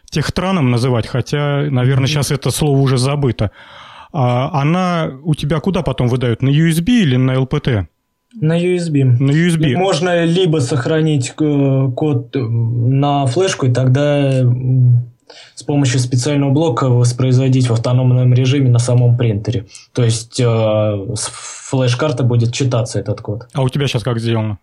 техтраном 0.10 0.72
называть, 0.72 1.08
хотя, 1.08 1.68
наверное, 1.70 2.08
сейчас 2.08 2.32
это 2.32 2.52
слово 2.52 2.78
уже 2.78 2.98
забыто. 2.98 3.52
А 4.14 4.62
она 4.62 5.12
у 5.24 5.36
тебя 5.36 5.60
куда 5.60 5.84
потом 5.84 6.10
выдают? 6.10 6.42
На 6.42 6.50
USB 6.50 6.90
или 6.90 7.16
на 7.16 7.32
LPT? 7.32 7.88
На 8.34 8.60
USB. 8.60 9.04
На 9.04 9.32
USB. 9.32 9.76
Можно 9.76 10.26
либо 10.26 10.60
сохранить 10.60 11.34
э, 11.40 11.92
код 11.96 12.30
на 12.34 13.26
флешку, 13.26 13.66
и 13.66 13.74
тогда 13.74 14.44
с 15.56 15.64
помощью 15.64 16.00
специального 16.00 16.52
блока 16.52 16.90
воспроизводить 16.90 17.70
в 17.70 17.74
автономном 17.74 18.34
режиме 18.34 18.70
на 18.70 18.80
самом 18.80 19.18
принтере. 19.18 19.66
То 19.94 20.04
есть 20.04 20.40
э, 20.40 20.44
с 20.44 21.30
флеш-карты 21.32 22.24
будет 22.24 22.54
читаться 22.54 23.00
этот 23.00 23.22
код. 23.22 23.48
А 23.54 23.62
у 23.62 23.70
тебя 23.70 23.88
сейчас 23.88 24.04
как 24.04 24.20
сделано? 24.20 24.58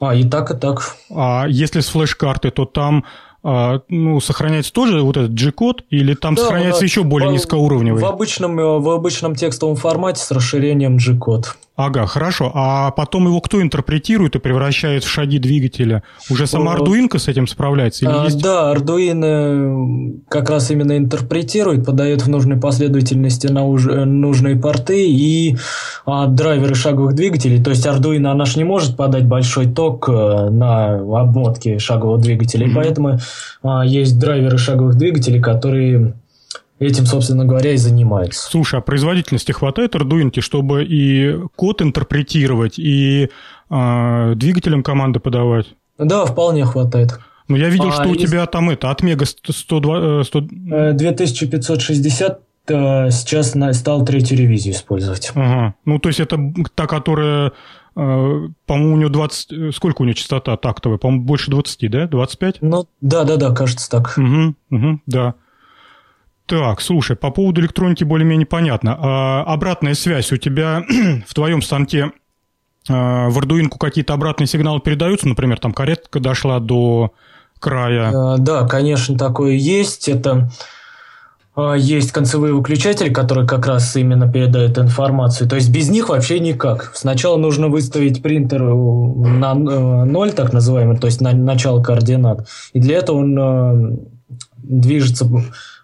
А, 0.00 0.14
и 0.14 0.24
так, 0.24 0.50
и 0.50 0.56
так. 0.56 0.96
А 1.14 1.46
если 1.48 1.80
с 1.80 1.88
флеш-карты, 1.88 2.50
то 2.50 2.64
там 2.64 3.04
а, 3.46 3.80
ну, 3.88 4.20
сохраняется 4.20 4.72
тоже 4.72 5.02
вот 5.02 5.18
этот 5.18 5.34
G-код, 5.34 5.84
или 5.90 6.14
там 6.14 6.34
да, 6.34 6.42
сохраняется 6.42 6.80
да. 6.80 6.86
еще 6.86 7.02
более 7.04 7.28
в, 7.28 7.32
низкоуровневый? 7.34 8.02
В 8.02 8.06
обычном, 8.06 8.58
э, 8.58 8.78
в 8.78 8.88
обычном 8.88 9.34
текстовом 9.34 9.76
формате 9.76 10.22
с 10.22 10.30
расширением 10.30 10.96
G-код. 10.96 11.54
Ага, 11.76 12.06
хорошо. 12.06 12.52
А 12.54 12.92
потом 12.92 13.26
его 13.26 13.40
кто 13.40 13.60
интерпретирует 13.60 14.36
и 14.36 14.38
превращает 14.38 15.02
в 15.02 15.08
шаги 15.08 15.40
двигателя? 15.40 16.04
Уже 16.30 16.46
сама 16.46 16.76
Arduino 16.76 17.18
с 17.18 17.26
этим 17.26 17.48
справляется? 17.48 18.04
Или 18.04 18.12
а, 18.14 18.24
есть... 18.24 18.40
Да, 18.40 18.72
Arduino 18.72 20.20
как 20.28 20.50
раз 20.50 20.70
именно 20.70 20.96
интерпретирует, 20.96 21.84
подает 21.84 22.22
в 22.22 22.28
нужной 22.28 22.58
последовательности 22.58 23.48
на 23.48 23.64
уж... 23.64 23.88
Э, 23.88 24.04
нужные 24.04 24.54
порты 24.54 25.04
и 25.08 25.56
а, 26.06 26.26
драйверы 26.26 26.76
шаговых 26.76 27.16
двигателей. 27.16 27.60
То 27.62 27.70
есть 27.70 27.84
Arduino, 27.86 28.28
она 28.28 28.44
же 28.44 28.58
не 28.58 28.64
может 28.64 28.96
подать 28.96 29.26
большой 29.26 29.66
ток 29.66 30.08
э, 30.08 30.50
на 30.50 30.98
обмотке 30.98 31.80
шагового 31.80 32.18
двигателя. 32.18 32.66
Mm-hmm. 32.66 32.70
И 32.70 32.74
поэтому 32.74 33.18
а, 33.64 33.84
есть 33.84 34.16
драйверы 34.20 34.58
шаговых 34.58 34.94
двигателей, 34.94 35.40
которые 35.40 36.14
этим, 36.78 37.06
собственно 37.06 37.44
говоря, 37.44 37.72
и 37.72 37.76
занимается. 37.76 38.48
Слушай, 38.50 38.80
а 38.80 38.82
производительности 38.82 39.52
хватает 39.52 39.94
Arduino, 39.94 40.40
чтобы 40.40 40.84
и 40.84 41.38
код 41.56 41.82
интерпретировать, 41.82 42.78
и 42.78 43.30
э, 43.70 44.32
двигателям 44.36 44.82
команды 44.82 45.20
подавать? 45.20 45.74
Да, 45.98 46.24
вполне 46.24 46.64
хватает. 46.64 47.18
Ну, 47.48 47.56
я 47.56 47.68
видел, 47.68 47.88
а, 47.88 47.92
что 47.92 48.08
у 48.08 48.16
тебя 48.16 48.46
там 48.46 48.70
это, 48.70 48.90
Отмега 48.90 49.26
100... 49.26 50.24
100... 50.24 50.40
2560 50.92 52.40
сейчас 52.66 53.54
стал 53.76 54.04
третью 54.06 54.38
ревизию 54.38 54.74
использовать. 54.74 55.30
Ага. 55.34 55.74
Ну, 55.84 55.98
то 55.98 56.08
есть 56.08 56.20
это 56.20 56.38
та, 56.74 56.86
которая, 56.86 57.52
э, 57.94 58.48
по-моему, 58.66 58.94
у 58.94 58.96
нее 58.96 59.10
20... 59.10 59.74
Сколько 59.76 60.00
у 60.00 60.04
нее 60.06 60.14
частота 60.14 60.56
тактовая? 60.56 60.96
По-моему, 60.96 61.24
больше 61.24 61.50
20, 61.50 61.90
да? 61.90 62.06
25? 62.06 62.62
Ну, 62.62 62.88
да-да-да, 63.02 63.54
кажется 63.54 63.90
так. 63.90 64.14
Угу, 64.16 64.54
угу, 64.70 65.00
да. 65.06 65.34
Так, 66.46 66.80
слушай, 66.82 67.16
по 67.16 67.30
поводу 67.30 67.60
электроники 67.62 68.04
более-менее 68.04 68.46
понятно. 68.46 68.96
А 69.00 69.44
обратная 69.44 69.94
связь 69.94 70.30
у 70.32 70.36
тебя 70.36 70.84
в 71.26 71.34
твоем 71.34 71.62
станке 71.62 72.12
а, 72.88 73.30
в 73.30 73.38
Arduino 73.38 73.70
какие-то 73.78 74.12
обратные 74.12 74.46
сигналы 74.46 74.80
передаются? 74.80 75.26
Например, 75.26 75.58
там 75.58 75.72
каретка 75.72 76.20
дошла 76.20 76.60
до 76.60 77.12
края? 77.60 78.12
А, 78.14 78.38
да, 78.38 78.66
конечно, 78.68 79.16
такое 79.16 79.52
есть. 79.52 80.08
Это 80.08 80.50
а, 81.56 81.74
есть 81.74 82.12
концевые 82.12 82.52
выключатели, 82.52 83.08
которые 83.08 83.46
как 83.46 83.66
раз 83.66 83.96
именно 83.96 84.30
передают 84.30 84.76
информацию. 84.76 85.48
То 85.48 85.56
есть 85.56 85.70
без 85.70 85.88
них 85.88 86.10
вообще 86.10 86.40
никак. 86.40 86.92
Сначала 86.94 87.38
нужно 87.38 87.68
выставить 87.68 88.22
принтер 88.22 88.62
на 88.62 89.52
э, 89.52 90.04
ноль, 90.04 90.32
так 90.32 90.52
называемый, 90.52 90.98
то 90.98 91.06
есть 91.06 91.20
на 91.20 91.32
начало 91.32 91.82
координат. 91.82 92.46
И 92.74 92.80
для 92.80 92.98
этого 92.98 93.16
он 93.18 93.38
э, 93.38 93.96
движется 94.58 95.26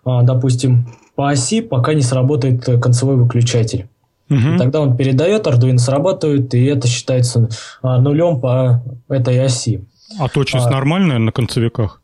допустим, 0.05 0.87
по 1.15 1.31
оси, 1.31 1.61
пока 1.61 1.95
не 1.95 2.03
сработает 2.03 2.65
концевой 2.81 3.17
выключатель. 3.17 3.89
Угу. 4.31 4.59
тогда 4.59 4.81
он 4.81 4.97
передает, 4.97 5.47
Arduino 5.49 5.79
срабатывает, 5.79 6.55
и 6.55 6.65
это 6.65 6.87
считается 6.87 7.49
а, 7.83 8.01
нулем 8.01 8.41
по 8.41 8.81
этой 9.09 9.45
оси. 9.45 9.85
А 10.21 10.29
точность 10.29 10.69
а, 10.69 10.71
нормальная 10.71 11.19
на 11.19 11.33
концевиках? 11.33 12.01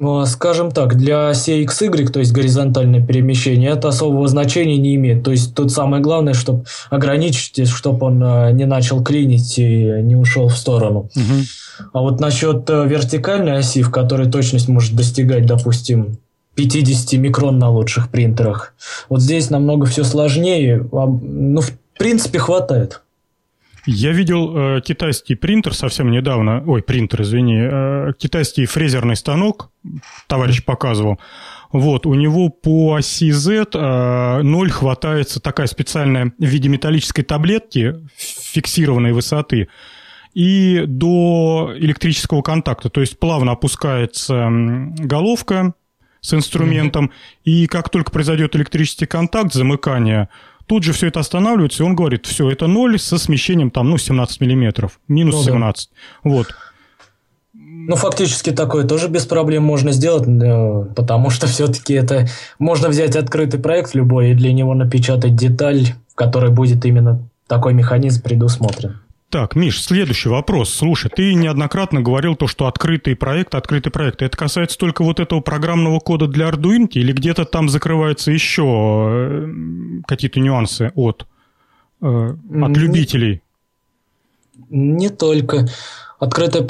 А, 0.00 0.26
скажем 0.26 0.70
так, 0.70 0.96
для 0.96 1.30
оси 1.30 1.64
XY, 1.64 2.12
то 2.12 2.20
есть 2.20 2.32
горизонтальное 2.32 3.04
перемещение, 3.04 3.70
это 3.70 3.88
особого 3.88 4.28
значения 4.28 4.78
не 4.78 4.94
имеет. 4.94 5.24
То 5.24 5.32
есть 5.32 5.56
тут 5.56 5.72
самое 5.72 6.00
главное, 6.00 6.34
чтобы 6.34 6.64
ограничить, 6.88 7.66
чтобы 7.68 8.06
он 8.06 8.18
не 8.56 8.64
начал 8.64 9.02
клинить 9.02 9.58
и 9.58 10.00
не 10.02 10.14
ушел 10.14 10.46
в 10.46 10.56
сторону. 10.56 11.10
Угу. 11.16 11.90
А 11.94 12.00
вот 12.00 12.20
насчет 12.20 12.68
э, 12.70 12.86
вертикальной 12.86 13.58
оси, 13.58 13.82
в 13.82 13.90
которой 13.90 14.30
точность 14.30 14.68
может 14.68 14.94
достигать, 14.94 15.46
допустим, 15.46 16.18
50 16.58 17.20
микрон 17.20 17.60
на 17.60 17.70
лучших 17.70 18.10
принтерах. 18.10 18.74
Вот 19.08 19.22
здесь 19.22 19.48
намного 19.48 19.86
все 19.86 20.02
сложнее. 20.02 20.84
Ну, 20.90 21.60
в 21.60 21.70
принципе, 21.96 22.40
хватает. 22.40 23.02
Я 23.86 24.10
видел 24.10 24.56
э, 24.56 24.80
китайский 24.80 25.36
принтер 25.36 25.72
совсем 25.72 26.10
недавно, 26.10 26.64
ой, 26.66 26.82
принтер, 26.82 27.22
извини, 27.22 27.60
э, 27.60 28.12
китайский 28.18 28.66
фрезерный 28.66 29.14
станок, 29.14 29.70
товарищ 30.26 30.64
показывал. 30.64 31.20
Вот, 31.70 32.06
у 32.06 32.14
него 32.14 32.48
по 32.48 32.96
оси 32.96 33.30
Z 33.30 33.66
э, 33.72 34.42
0 34.42 34.70
хватается 34.70 35.38
такая 35.40 35.68
специальная 35.68 36.32
в 36.38 36.44
виде 36.44 36.68
металлической 36.68 37.22
таблетки 37.22 37.94
фиксированной 38.16 39.12
высоты 39.12 39.68
и 40.34 40.82
до 40.86 41.72
электрического 41.76 42.42
контакта. 42.42 42.90
То 42.90 43.00
есть 43.00 43.18
плавно 43.20 43.52
опускается 43.52 44.48
головка, 44.98 45.72
с 46.20 46.34
инструментом, 46.34 47.06
mm-hmm. 47.06 47.42
и 47.44 47.66
как 47.66 47.88
только 47.90 48.10
произойдет 48.10 48.56
электрический 48.56 49.06
контакт, 49.06 49.52
замыкание, 49.52 50.28
тут 50.66 50.84
же 50.84 50.92
все 50.92 51.08
это 51.08 51.20
останавливается, 51.20 51.82
и 51.82 51.86
он 51.86 51.96
говорит, 51.96 52.26
все, 52.26 52.50
это 52.50 52.66
ноль 52.66 52.98
со 52.98 53.18
смещением 53.18 53.70
там, 53.70 53.90
ну, 53.90 53.98
17 53.98 54.40
миллиметров, 54.40 55.00
минус 55.08 55.36
ну, 55.36 55.42
17. 55.42 55.90
Да. 56.24 56.30
Вот. 56.30 56.48
Ну, 57.54 57.96
фактически 57.96 58.50
такое 58.50 58.86
тоже 58.86 59.08
без 59.08 59.24
проблем 59.24 59.62
можно 59.62 59.92
сделать, 59.92 60.28
э, 60.28 60.94
потому 60.94 61.30
что 61.30 61.46
все-таки 61.48 61.94
это 61.94 62.28
можно 62.58 62.88
взять 62.88 63.16
открытый 63.16 63.60
проект 63.60 63.94
любой 63.94 64.30
и 64.30 64.34
для 64.34 64.52
него 64.52 64.74
напечатать 64.74 65.34
деталь, 65.34 65.94
в 66.12 66.14
которой 66.14 66.50
будет 66.50 66.84
именно 66.84 67.26
такой 67.46 67.72
механизм 67.72 68.22
предусмотрен. 68.22 69.00
Так, 69.30 69.56
Миш, 69.56 69.82
следующий 69.82 70.30
вопрос. 70.30 70.72
Слушай, 70.72 71.10
ты 71.14 71.34
неоднократно 71.34 72.00
говорил 72.00 72.34
то, 72.34 72.46
что 72.46 72.66
открытый 72.66 73.14
проект, 73.14 73.54
открытый 73.54 73.92
проект. 73.92 74.22
Это 74.22 74.34
касается 74.34 74.78
только 74.78 75.04
вот 75.04 75.20
этого 75.20 75.40
программного 75.40 76.00
кода 76.00 76.26
для 76.26 76.48
Arduino 76.48 76.88
или 76.92 77.12
где-то 77.12 77.44
там 77.44 77.68
закрываются 77.68 78.30
еще 78.32 78.64
э, 79.10 79.48
какие-то 80.06 80.40
нюансы 80.40 80.92
от, 80.94 81.26
э, 82.00 82.06
от 82.06 82.76
любителей? 82.78 83.42
Не 84.70 85.10
только. 85.10 85.66
Открытый, 86.18 86.62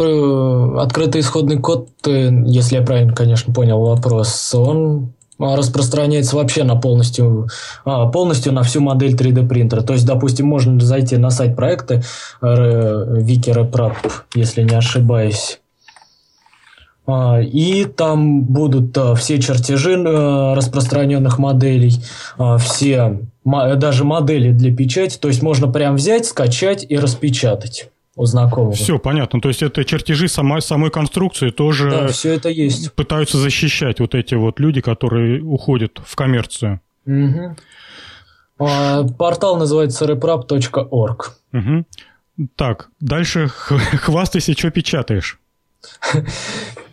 открытый 0.82 1.20
исходный 1.20 1.60
код, 1.60 1.90
э, 2.08 2.28
если 2.44 2.74
я 2.74 2.82
правильно, 2.82 3.14
конечно, 3.14 3.54
понял 3.54 3.80
вопрос, 3.80 4.52
он 4.52 5.12
распространяется 5.38 6.36
вообще 6.36 6.64
на 6.64 6.76
полностью, 6.76 7.48
а, 7.84 8.06
полностью 8.06 8.52
на 8.52 8.62
всю 8.62 8.80
модель 8.80 9.14
3D 9.14 9.46
принтера. 9.48 9.82
То 9.82 9.92
есть, 9.92 10.06
допустим, 10.06 10.46
можно 10.46 10.78
зайти 10.80 11.16
на 11.16 11.30
сайт 11.30 11.56
проекта 11.56 12.02
Wiki 12.42 13.52
если 14.34 14.62
не 14.62 14.74
ошибаюсь. 14.74 15.60
А, 17.06 17.40
и 17.40 17.84
там 17.84 18.42
будут 18.42 18.96
все 19.16 19.40
чертежи 19.40 19.94
э, 19.94 20.54
распространенных 20.54 21.38
моделей, 21.38 22.02
все 22.58 23.20
даже 23.44 24.04
модели 24.04 24.52
для 24.52 24.74
печати. 24.74 25.16
То 25.18 25.28
есть 25.28 25.42
можно 25.42 25.68
прям 25.68 25.96
взять, 25.96 26.26
скачать 26.26 26.84
и 26.86 26.98
распечатать 26.98 27.90
у 28.18 28.26
знакомого. 28.26 28.72
Все, 28.72 28.98
понятно. 28.98 29.40
То 29.40 29.48
есть 29.48 29.62
это 29.62 29.84
чертежи 29.84 30.28
самой, 30.28 30.60
самой 30.60 30.90
конструкции 30.90 31.50
тоже 31.50 31.88
да, 31.88 32.08
все 32.08 32.34
это 32.34 32.48
есть. 32.48 32.92
пытаются 32.94 33.38
защищать 33.38 34.00
вот 34.00 34.14
эти 34.14 34.34
вот 34.34 34.58
люди, 34.58 34.80
которые 34.80 35.40
уходят 35.40 36.00
в 36.04 36.16
коммерцию. 36.16 36.80
Угу. 37.06 37.56
А, 38.58 39.04
портал 39.04 39.56
называется 39.56 40.04
reprap.org. 40.04 41.36
Угу. 41.52 42.46
Так, 42.56 42.88
дальше 43.00 43.46
хвастайся, 43.48 44.52
что 44.52 44.70
печатаешь. 44.70 45.38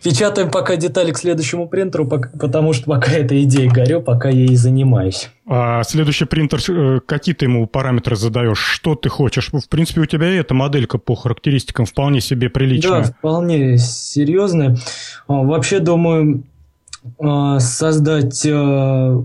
Печатаем 0.06 0.52
пока 0.52 0.76
детали 0.76 1.10
к 1.10 1.18
следующему 1.18 1.66
принтеру, 1.66 2.06
потому 2.06 2.72
что 2.72 2.84
пока 2.86 3.10
этой 3.10 3.42
идеей 3.42 3.68
горю, 3.68 4.00
пока 4.00 4.28
я 4.28 4.44
и 4.44 4.54
занимаюсь. 4.54 5.30
А 5.48 5.82
следующий 5.82 6.26
принтер, 6.26 6.60
э, 6.68 7.00
какие 7.04 7.34
ты 7.34 7.46
ему 7.46 7.66
параметры 7.66 8.14
задаешь? 8.14 8.56
Что 8.56 8.94
ты 8.94 9.08
хочешь? 9.08 9.50
В 9.50 9.68
принципе, 9.68 10.02
у 10.02 10.06
тебя 10.06 10.32
и 10.32 10.36
эта 10.36 10.54
моделька 10.54 10.98
по 10.98 11.16
характеристикам 11.16 11.86
вполне 11.86 12.20
себе 12.20 12.48
приличная. 12.48 13.02
Да, 13.02 13.12
вполне 13.18 13.78
серьезная. 13.78 14.76
А, 15.26 15.42
вообще, 15.42 15.80
думаю, 15.80 16.44
а, 17.18 17.58
создать 17.58 18.46
э, 18.46 19.22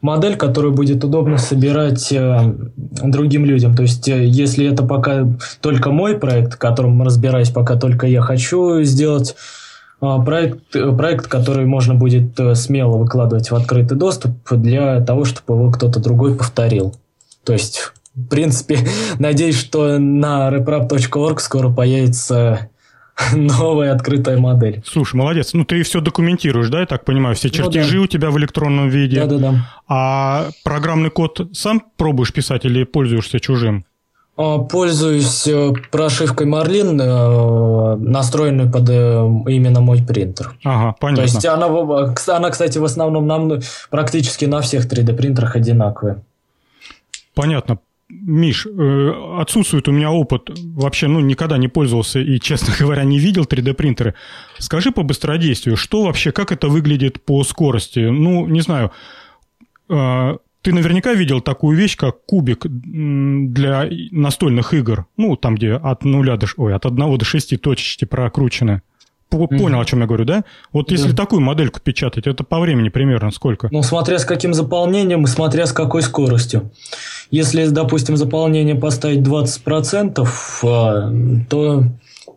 модель, 0.00 0.36
которую 0.36 0.72
будет 0.72 1.04
удобно 1.04 1.38
собирать 1.38 2.10
э, 2.12 2.54
другим 2.76 3.44
людям. 3.44 3.74
То 3.74 3.82
есть, 3.82 4.08
э, 4.08 4.24
если 4.26 4.70
это 4.70 4.82
пока 4.82 5.26
только 5.60 5.90
мой 5.90 6.16
проект, 6.16 6.56
которым 6.56 7.02
разбираюсь 7.02 7.50
пока 7.50 7.76
только 7.76 8.06
я, 8.06 8.22
хочу 8.22 8.82
сделать 8.82 9.36
э, 10.00 10.16
проект, 10.24 10.62
проект, 10.70 11.26
который 11.26 11.66
можно 11.66 11.94
будет 11.94 12.38
э, 12.40 12.54
смело 12.54 12.96
выкладывать 12.96 13.50
в 13.50 13.54
открытый 13.54 13.98
доступ 13.98 14.32
для 14.50 15.00
того, 15.00 15.24
чтобы 15.24 15.60
его 15.60 15.70
кто-то 15.70 16.00
другой 16.00 16.34
повторил. 16.34 16.94
То 17.44 17.52
есть, 17.52 17.92
в 18.14 18.26
принципе, 18.28 18.78
надеюсь, 19.18 19.58
что 19.58 19.98
на 19.98 20.48
reprap.org 20.50 21.40
скоро 21.40 21.70
появится 21.70 22.69
новая 23.34 23.92
открытая 23.94 24.38
модель. 24.38 24.82
Слушай, 24.86 25.16
молодец. 25.16 25.52
Ну, 25.52 25.64
ты 25.64 25.82
все 25.82 26.00
документируешь, 26.00 26.68
да, 26.68 26.80
я 26.80 26.86
так 26.86 27.04
понимаю? 27.04 27.36
Все 27.36 27.50
чертежи 27.50 27.96
ну, 27.96 28.02
да. 28.02 28.04
у 28.04 28.06
тебя 28.06 28.30
в 28.30 28.38
электронном 28.38 28.88
виде. 28.88 29.20
Да-да-да. 29.20 29.54
А 29.88 30.48
программный 30.64 31.10
код 31.10 31.48
сам 31.52 31.82
пробуешь 31.96 32.32
писать 32.32 32.64
или 32.64 32.84
пользуешься 32.84 33.40
чужим? 33.40 33.84
А, 34.36 34.58
пользуюсь 34.58 35.46
э, 35.46 35.72
прошивкой 35.90 36.46
Marlin, 36.46 36.98
э, 36.98 37.96
настроенной 37.96 38.70
под 38.70 38.88
э, 38.88 38.92
именно 39.48 39.80
мой 39.80 40.02
принтер. 40.02 40.54
Ага, 40.64 40.94
понятно. 40.98 41.26
То 41.26 41.30
есть 41.30 41.44
она, 41.44 41.66
она 41.66 42.50
кстати, 42.50 42.78
в 42.78 42.84
основном 42.84 43.26
нам 43.26 43.60
практически 43.90 44.46
на 44.46 44.62
всех 44.62 44.90
3D 44.90 45.14
принтерах 45.14 45.56
одинаковая. 45.56 46.22
Понятно. 47.34 47.80
Миш, 48.10 48.66
э, 48.66 49.12
отсутствует 49.38 49.86
у 49.88 49.92
меня 49.92 50.10
опыт, 50.10 50.50
вообще, 50.74 51.06
ну, 51.06 51.20
никогда 51.20 51.58
не 51.58 51.68
пользовался 51.68 52.18
и, 52.18 52.40
честно 52.40 52.74
говоря, 52.78 53.04
не 53.04 53.18
видел 53.18 53.44
3D-принтеры. 53.44 54.14
Скажи 54.58 54.90
по 54.90 55.02
быстродействию, 55.02 55.76
что 55.76 56.04
вообще, 56.04 56.32
как 56.32 56.52
это 56.52 56.68
выглядит 56.68 57.24
по 57.24 57.44
скорости? 57.44 58.00
Ну, 58.00 58.46
не 58.46 58.60
знаю, 58.60 58.90
э, 59.88 60.36
ты 60.62 60.72
наверняка 60.72 61.14
видел 61.14 61.40
такую 61.40 61.76
вещь, 61.76 61.96
как 61.96 62.24
кубик 62.26 62.66
для 62.66 63.88
настольных 64.10 64.74
игр, 64.74 65.06
ну, 65.16 65.36
там, 65.36 65.54
где 65.54 65.74
от 65.74 66.04
нуля 66.04 66.36
до, 66.36 66.46
ой, 66.56 66.74
от 66.74 66.84
1 66.84 67.18
до 67.18 67.24
6 67.24 67.60
точечки 67.60 68.04
прокручены. 68.04 68.82
Понял, 69.30 69.78
mm-hmm. 69.78 69.82
о 69.82 69.84
чем 69.84 70.00
я 70.00 70.06
говорю, 70.06 70.24
да? 70.24 70.44
Вот 70.72 70.88
да. 70.88 70.94
если 70.94 71.14
такую 71.14 71.40
модельку 71.40 71.80
печатать, 71.80 72.26
это 72.26 72.42
по 72.42 72.58
времени 72.58 72.88
примерно 72.88 73.30
сколько? 73.30 73.68
Ну, 73.70 73.82
смотря 73.82 74.18
с 74.18 74.24
каким 74.24 74.54
заполнением 74.54 75.24
и 75.24 75.26
смотря 75.28 75.66
с 75.66 75.72
какой 75.72 76.02
скоростью. 76.02 76.70
Если, 77.30 77.66
допустим, 77.66 78.16
заполнение 78.16 78.74
поставить 78.74 79.20
20%, 79.20 80.28
а, 80.64 81.12
то 81.48 81.84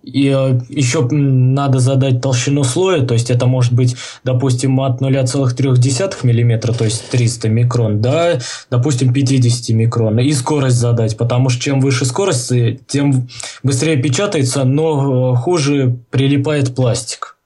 и 0.04 0.28
э, 0.28 0.60
еще 0.68 1.08
надо 1.10 1.80
задать 1.80 2.22
толщину 2.22 2.66
слоя, 2.66 3.06
то 3.06 3.14
есть 3.14 3.32
это 3.32 3.46
может 3.46 3.72
быть, 3.72 3.96
допустим, 4.26 4.80
от 4.82 5.02
0,3 5.02 6.24
мм, 6.24 6.74
то 6.74 6.84
есть 6.84 7.10
300 7.10 7.48
микрон, 7.48 8.02
до, 8.02 8.42
допустим, 8.70 9.14
50 9.14 9.70
микрон. 9.70 10.20
И 10.20 10.34
скорость 10.34 10.76
задать, 10.76 11.16
потому 11.16 11.50
что 11.50 11.62
чем 11.62 11.80
выше 11.80 12.04
скорость, 12.04 12.52
тем 12.88 13.30
быстрее 13.64 13.96
печатается, 13.96 14.66
но 14.66 15.34
э, 15.34 15.38
хуже 15.38 15.98
прилипает 16.12 16.76
пластик. 16.76 17.38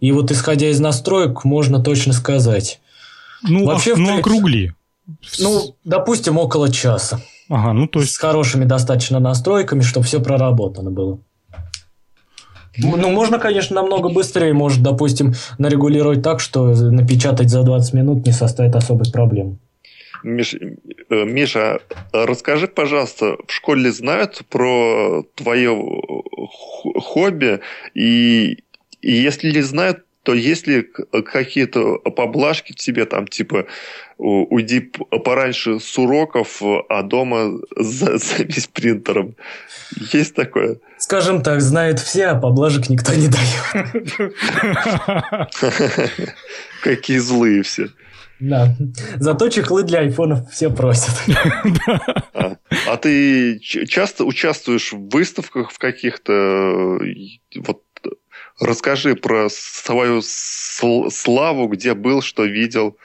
И 0.00 0.12
вот 0.12 0.30
исходя 0.30 0.68
из 0.68 0.78
настроек 0.78 1.44
можно 1.44 1.82
точно 1.82 2.12
сказать. 2.12 2.80
Ну, 3.42 3.68
а 3.68 3.72
Вообще, 3.72 3.96
ну 3.96 4.18
округли. 4.18 4.72
Ну, 5.40 5.74
допустим, 5.84 6.38
около 6.38 6.72
часа. 6.72 7.20
Ага, 7.48 7.72
ну 7.72 7.88
то 7.88 8.00
есть... 8.00 8.12
С 8.12 8.18
хорошими 8.18 8.64
достаточно 8.64 9.18
настройками, 9.18 9.82
чтобы 9.82 10.06
все 10.06 10.20
проработано 10.20 10.92
было. 10.92 11.18
Ну, 12.78 13.10
можно, 13.10 13.38
конечно, 13.38 13.76
намного 13.76 14.08
быстрее. 14.08 14.52
Может, 14.52 14.82
допустим, 14.82 15.34
нарегулировать 15.58 16.22
так, 16.22 16.40
что 16.40 16.66
напечатать 16.90 17.50
за 17.50 17.62
20 17.62 17.94
минут 17.94 18.26
не 18.26 18.32
составит 18.32 18.74
особой 18.74 19.10
проблем. 19.10 19.58
Миш, 20.22 20.54
э, 20.54 21.24
Миша, 21.24 21.80
расскажи, 22.12 22.68
пожалуйста, 22.68 23.36
в 23.46 23.52
школе 23.52 23.90
знают 23.90 24.42
про 24.48 25.24
твое 25.34 25.76
хобби? 27.00 27.60
И, 27.94 28.58
и 29.00 29.12
если 29.12 29.52
не 29.52 29.62
знают, 29.62 30.04
то 30.22 30.34
есть 30.34 30.66
ли 30.66 30.82
какие-то 30.82 31.98
поблажки 31.98 32.72
тебе 32.72 33.06
там, 33.06 33.26
типа, 33.26 33.66
уйди 34.18 34.80
пораньше 35.24 35.80
с 35.80 35.98
уроков, 35.98 36.62
а 36.88 37.02
дома 37.02 37.60
займись 37.76 38.68
принтером? 38.68 39.34
Есть 40.12 40.34
такое? 40.34 40.78
Скажем 40.98 41.42
так, 41.42 41.60
знают 41.60 41.98
все, 41.98 42.26
а 42.26 42.38
поблажек 42.38 42.88
никто 42.88 43.12
не 43.14 43.28
дает. 43.28 44.32
Какие 46.82 47.18
злые 47.18 47.62
все. 47.62 47.88
Да. 48.42 48.76
Зато 49.20 49.48
чехлы 49.50 49.84
для 49.84 50.00
айфонов 50.00 50.50
все 50.50 50.70
просят. 50.70 51.14
А, 52.34 52.56
а 52.88 52.96
ты 52.96 53.58
часто 53.60 54.24
участвуешь 54.24 54.92
в 54.92 55.08
выставках 55.10 55.70
в 55.70 55.78
каких-то? 55.78 56.98
Вот 57.56 57.82
Расскажи 58.62 59.16
про 59.16 59.48
свою 59.50 60.20
славу, 60.22 61.68
где 61.68 61.94
был, 61.94 62.22
что 62.22 62.44
видел. 62.44 62.96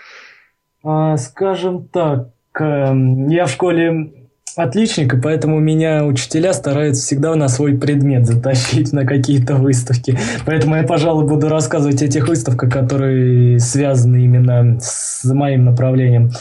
А, 0.83 1.17
скажем 1.17 1.87
так, 1.87 2.29
эм, 2.59 3.27
я 3.27 3.45
в 3.45 3.51
школе 3.51 4.13
отличник, 4.55 5.13
и 5.13 5.21
поэтому 5.21 5.59
меня 5.59 6.05
учителя 6.05 6.53
стараются 6.53 7.03
всегда 7.03 7.35
на 7.35 7.47
свой 7.47 7.77
предмет 7.77 8.25
затащить 8.25 8.93
на 8.93 9.05
какие-то 9.05 9.55
выставки. 9.55 10.17
Поэтому 10.45 10.75
я, 10.75 10.83
пожалуй, 10.83 11.27
буду 11.27 11.49
рассказывать 11.49 12.01
о 12.01 12.07
тех 12.07 12.27
выставках, 12.27 12.71
которые 12.71 13.59
связаны 13.59 14.23
именно 14.23 14.79
с 14.79 15.23
моим 15.25 15.65
направлением. 15.65 16.31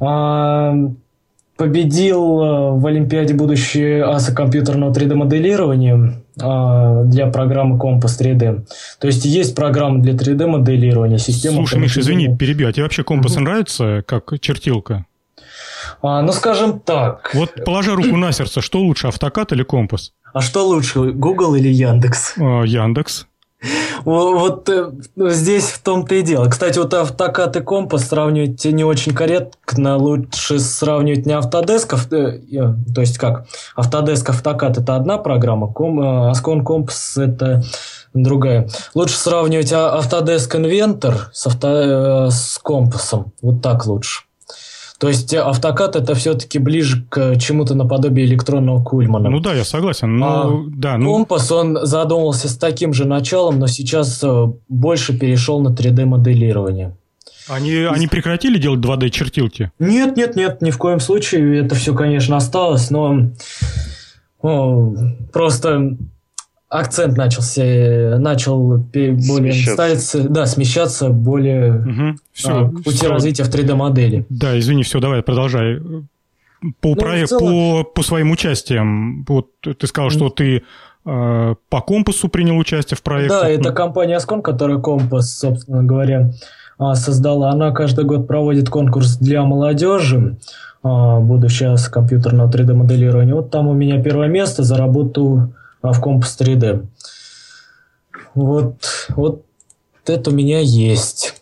А, 0.00 0.74
победил 1.56 2.40
э, 2.42 2.70
в 2.72 2.86
Олимпиаде 2.86 3.34
будущее 3.34 4.04
аса 4.04 4.34
компьютерного 4.34 4.92
3D-моделирования 4.92 5.94
а, 5.94 6.25
для 6.36 7.26
программы 7.32 7.78
Compass 7.78 8.20
3D. 8.20 8.66
То 9.00 9.06
есть 9.06 9.24
есть 9.24 9.54
программа 9.54 10.02
для 10.02 10.12
3D-моделирования, 10.12 11.18
система... 11.18 11.56
Слушай, 11.56 11.80
Миша, 11.80 12.00
извини, 12.00 12.36
перебью, 12.36 12.68
а 12.68 12.72
тебе 12.72 12.82
вообще 12.82 13.02
Compass 13.02 13.40
нравится 13.40 14.02
как 14.06 14.38
чертилка? 14.40 15.06
А, 16.02 16.22
ну, 16.22 16.32
скажем 16.32 16.80
так. 16.80 17.30
Вот 17.34 17.64
положа 17.64 17.94
руку 17.94 18.16
на 18.16 18.32
сердце, 18.32 18.60
что 18.60 18.80
лучше, 18.80 19.08
автокад 19.08 19.52
или 19.52 19.62
компас? 19.62 20.12
А 20.34 20.40
что 20.42 20.66
лучше, 20.66 21.12
Google 21.12 21.54
или 21.54 21.68
Яндекс? 21.68 22.34
А, 22.36 22.64
Яндекс. 22.64 23.26
Вот 24.04 24.68
э, 24.68 24.92
здесь 25.16 25.64
в 25.64 25.82
том-то 25.82 26.14
и 26.14 26.22
дело. 26.22 26.48
Кстати, 26.48 26.78
вот 26.78 26.94
автокад 26.94 27.56
и 27.56 27.60
компас 27.60 28.06
сравнивать 28.06 28.64
не 28.64 28.84
очень 28.84 29.14
корректно. 29.14 29.96
Лучше 29.96 30.60
сравнивать 30.60 31.26
не 31.26 31.32
автодесков, 31.32 32.12
э, 32.12 32.38
то 32.94 33.00
есть 33.00 33.18
как, 33.18 33.46
автодеск, 33.74 34.28
автокад– 34.30 34.78
это 34.78 34.94
одна 34.94 35.18
программа, 35.18 35.66
э, 35.66 36.32
Ascon 36.32 36.62
компас– 36.62 37.16
это 37.16 37.64
другая. 38.14 38.68
Лучше 38.94 39.16
сравнивать 39.16 39.72
а, 39.72 40.00
Autodesk 40.00 40.50
Inventor 40.52 41.14
с, 41.32 41.46
авто, 41.46 42.30
с 42.30 42.58
компасом. 42.62 43.32
Вот 43.42 43.62
так 43.62 43.86
лучше. 43.86 44.25
То 44.98 45.08
есть 45.08 45.34
автокад 45.34 45.94
это 45.94 46.14
все-таки 46.14 46.58
ближе 46.58 47.04
к 47.10 47.36
чему-то 47.38 47.74
наподобие 47.74 48.26
электронного 48.26 48.82
кульмана. 48.82 49.28
Ну 49.28 49.40
да, 49.40 49.52
я 49.52 49.64
согласен. 49.64 50.16
Но, 50.16 50.26
а 50.26 50.64
да, 50.68 50.96
ну... 50.96 51.12
Компас, 51.12 51.52
он 51.52 51.78
задумывался 51.82 52.48
с 52.48 52.56
таким 52.56 52.94
же 52.94 53.06
началом, 53.06 53.58
но 53.58 53.66
сейчас 53.66 54.20
э, 54.22 54.46
больше 54.68 55.18
перешел 55.18 55.60
на 55.60 55.68
3D-моделирование. 55.68 56.96
Они, 57.48 57.74
они 57.74 58.06
прекратили 58.06 58.58
делать 58.58 58.80
2D-чертилки? 58.80 59.70
Нет, 59.78 60.16
нет, 60.16 60.34
нет, 60.34 60.62
ни 60.62 60.70
в 60.70 60.78
коем 60.78 61.00
случае. 61.00 61.64
Это 61.64 61.74
все, 61.74 61.94
конечно, 61.94 62.36
осталось, 62.36 62.90
но 62.90 63.28
о, 64.40 64.94
просто 65.32 65.96
акцент 66.68 67.16
начался, 67.16 68.18
начал 68.18 68.78
более 68.78 69.18
смещаться. 69.18 69.72
ставиться, 69.72 70.28
да, 70.28 70.46
смещаться 70.46 71.08
более 71.10 71.80
угу. 71.80 72.18
все, 72.32 72.66
а, 72.66 72.68
к 72.68 72.82
пути 72.82 72.96
все. 72.96 73.08
развития 73.08 73.44
в 73.44 73.50
3D-модели. 73.54 74.26
Да, 74.28 74.58
извини, 74.58 74.82
все, 74.82 75.00
давай, 75.00 75.22
продолжай. 75.22 75.80
По, 76.80 76.88
ну, 76.88 76.96
проект, 76.96 77.28
целом... 77.28 77.84
по, 77.84 77.84
по 77.84 78.02
своим 78.02 78.30
участиям, 78.30 79.24
вот 79.28 79.48
ты 79.60 79.86
сказал, 79.86 80.10
что 80.10 80.30
ты 80.30 80.62
э, 81.04 81.54
по 81.68 81.80
компасу 81.80 82.28
принял 82.28 82.56
участие 82.56 82.96
в 82.96 83.02
проекте. 83.02 83.28
Да, 83.28 83.48
это 83.48 83.72
компания 83.72 84.16
Ascom, 84.16 84.42
которая 84.42 84.78
компас, 84.78 85.38
собственно 85.38 85.84
говоря, 85.84 86.32
а, 86.78 86.94
создала. 86.94 87.50
Она 87.50 87.70
каждый 87.70 88.04
год 88.04 88.26
проводит 88.26 88.68
конкурс 88.68 89.16
для 89.18 89.42
молодежи, 89.42 90.38
а, 90.82 91.20
буду 91.20 91.48
сейчас 91.48 91.88
компьютерного 91.88 92.50
3D-моделирования. 92.50 93.34
Вот 93.34 93.50
там 93.50 93.68
у 93.68 93.74
меня 93.74 94.02
первое 94.02 94.28
место 94.28 94.62
за 94.62 94.76
работу 94.76 95.52
в 95.92 96.00
компас 96.00 96.36
3D. 96.38 96.86
Вот, 98.34 99.08
вот 99.08 99.44
это 100.06 100.30
у 100.30 100.32
меня 100.34 100.60
есть. 100.60 101.34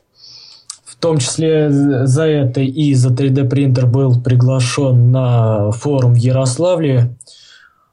В 0.84 0.96
том 0.96 1.18
числе 1.18 1.70
за 1.70 2.24
это 2.24 2.60
и 2.60 2.94
за 2.94 3.10
3D 3.10 3.48
принтер 3.48 3.86
был 3.86 4.22
приглашен 4.22 5.10
на 5.10 5.70
форум 5.72 6.14
в 6.14 6.16
Ярославле, 6.16 7.16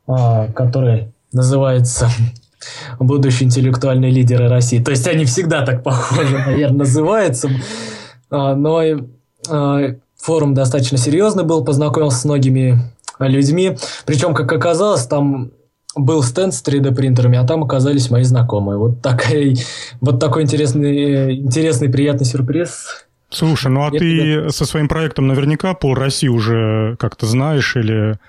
который 0.05 1.11
называется 1.33 2.09
будущие 2.99 3.47
интеллектуальные 3.47 4.11
лидеры 4.11 4.47
России. 4.47 4.81
То 4.81 4.91
есть 4.91 5.07
они 5.07 5.25
всегда 5.25 5.65
так 5.65 5.83
похожи, 5.83 6.37
наверное, 6.45 6.79
называются. 6.79 7.49
А, 8.29 8.55
но 8.55 8.81
а, 9.49 9.95
форум 10.17 10.53
достаточно 10.53 10.97
серьезный 10.97 11.43
был, 11.43 11.63
познакомился 11.63 12.19
с 12.19 12.25
многими 12.25 12.79
людьми. 13.19 13.77
Причем, 14.05 14.33
как 14.33 14.51
оказалось, 14.51 15.05
там 15.05 15.51
был 15.95 16.23
стенд 16.23 16.53
с 16.53 16.63
3D-принтерами, 16.63 17.37
а 17.37 17.45
там 17.45 17.63
оказались 17.63 18.09
мои 18.09 18.23
знакомые. 18.23 18.77
Вот, 18.77 19.01
такой, 19.01 19.57
вот 19.99 20.19
такой 20.19 20.43
интересный, 20.43 21.35
интересный, 21.35 21.89
приятный 21.89 22.25
сюрприз. 22.25 23.05
Слушай, 23.29 23.71
ну 23.71 23.85
а 23.85 23.89
Нет, 23.91 23.99
ты 23.99 24.49
со 24.49 24.65
своим 24.65 24.87
проектом 24.87 25.27
наверняка 25.27 25.73
пол 25.73 25.93
России 25.93 26.27
уже 26.27 26.97
как-то 26.99 27.25
знаешь 27.25 27.75
или 27.75 28.19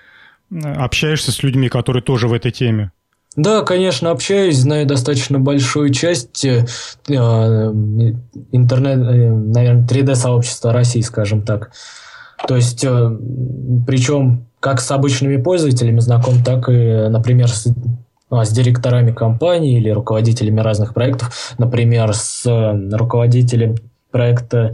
общаешься 0.51 1.33
с 1.33 1.43
людьми, 1.43 1.69
которые 1.69 2.03
тоже 2.03 2.29
в 2.29 2.33
этой 2.33 2.53
теме? 2.53 2.93
Да, 3.35 3.63
конечно, 3.63 4.11
общаюсь, 4.11 4.59
знаю 4.59 4.87
достаточно 4.87 5.39
большую 5.39 5.91
часть 5.91 6.45
э, 6.45 6.67
э 7.09 7.15
интернет, 7.15 8.99
э, 8.99 9.31
наверное, 9.31 9.87
3D-сообщества 9.87 10.73
России, 10.73 11.01
скажем 11.01 11.43
так. 11.43 11.73
То 12.47 12.57
есть, 12.57 12.85
э, 12.85 13.19
причем 13.87 14.47
как 14.61 14.81
с 14.81 14.91
обычными 14.93 15.37
пользователями 15.37 15.99
знаком, 15.99 16.43
так 16.45 16.69
и, 16.69 17.09
например, 17.09 17.49
с, 17.49 17.67
а, 18.31 18.45
с 18.45 18.51
директорами 18.51 19.11
компаний 19.11 19.79
или 19.79 19.91
руководителями 19.91 20.61
разных 20.61 20.95
проектов, 20.95 21.55
например, 21.59 22.15
с 22.15 22.47
э, 22.47 22.97
руководителем 22.97 23.75
проекта 24.13 24.73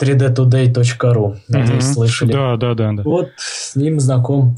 3dtoday.ru. 0.00 1.36
Надеюсь, 1.48 1.84
mm-hmm. 1.84 1.92
слышали. 1.92 2.32
Да, 2.32 2.56
да, 2.56 2.74
да, 2.74 2.92
да. 2.92 3.02
Вот 3.04 3.28
с 3.36 3.76
ним 3.76 4.00
знаком. 4.00 4.56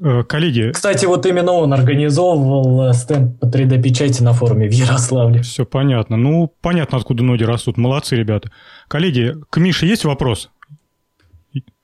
Э, 0.00 0.22
коллеги... 0.24 0.72
Кстати, 0.72 1.06
вот 1.06 1.24
именно 1.24 1.52
он 1.52 1.72
организовывал 1.72 2.92
стенд 2.92 3.40
по 3.40 3.46
3D-печати 3.46 4.22
на 4.22 4.34
форуме 4.34 4.68
в 4.68 4.72
Ярославле. 4.72 5.40
Все 5.40 5.64
понятно. 5.64 6.16
Ну, 6.16 6.52
понятно, 6.60 6.98
откуда 6.98 7.22
ноги 7.22 7.44
растут. 7.44 7.78
Молодцы, 7.78 8.16
ребята. 8.16 8.50
Коллеги, 8.88 9.34
к 9.48 9.56
Мише 9.56 9.86
есть 9.86 10.04
вопрос? 10.04 10.50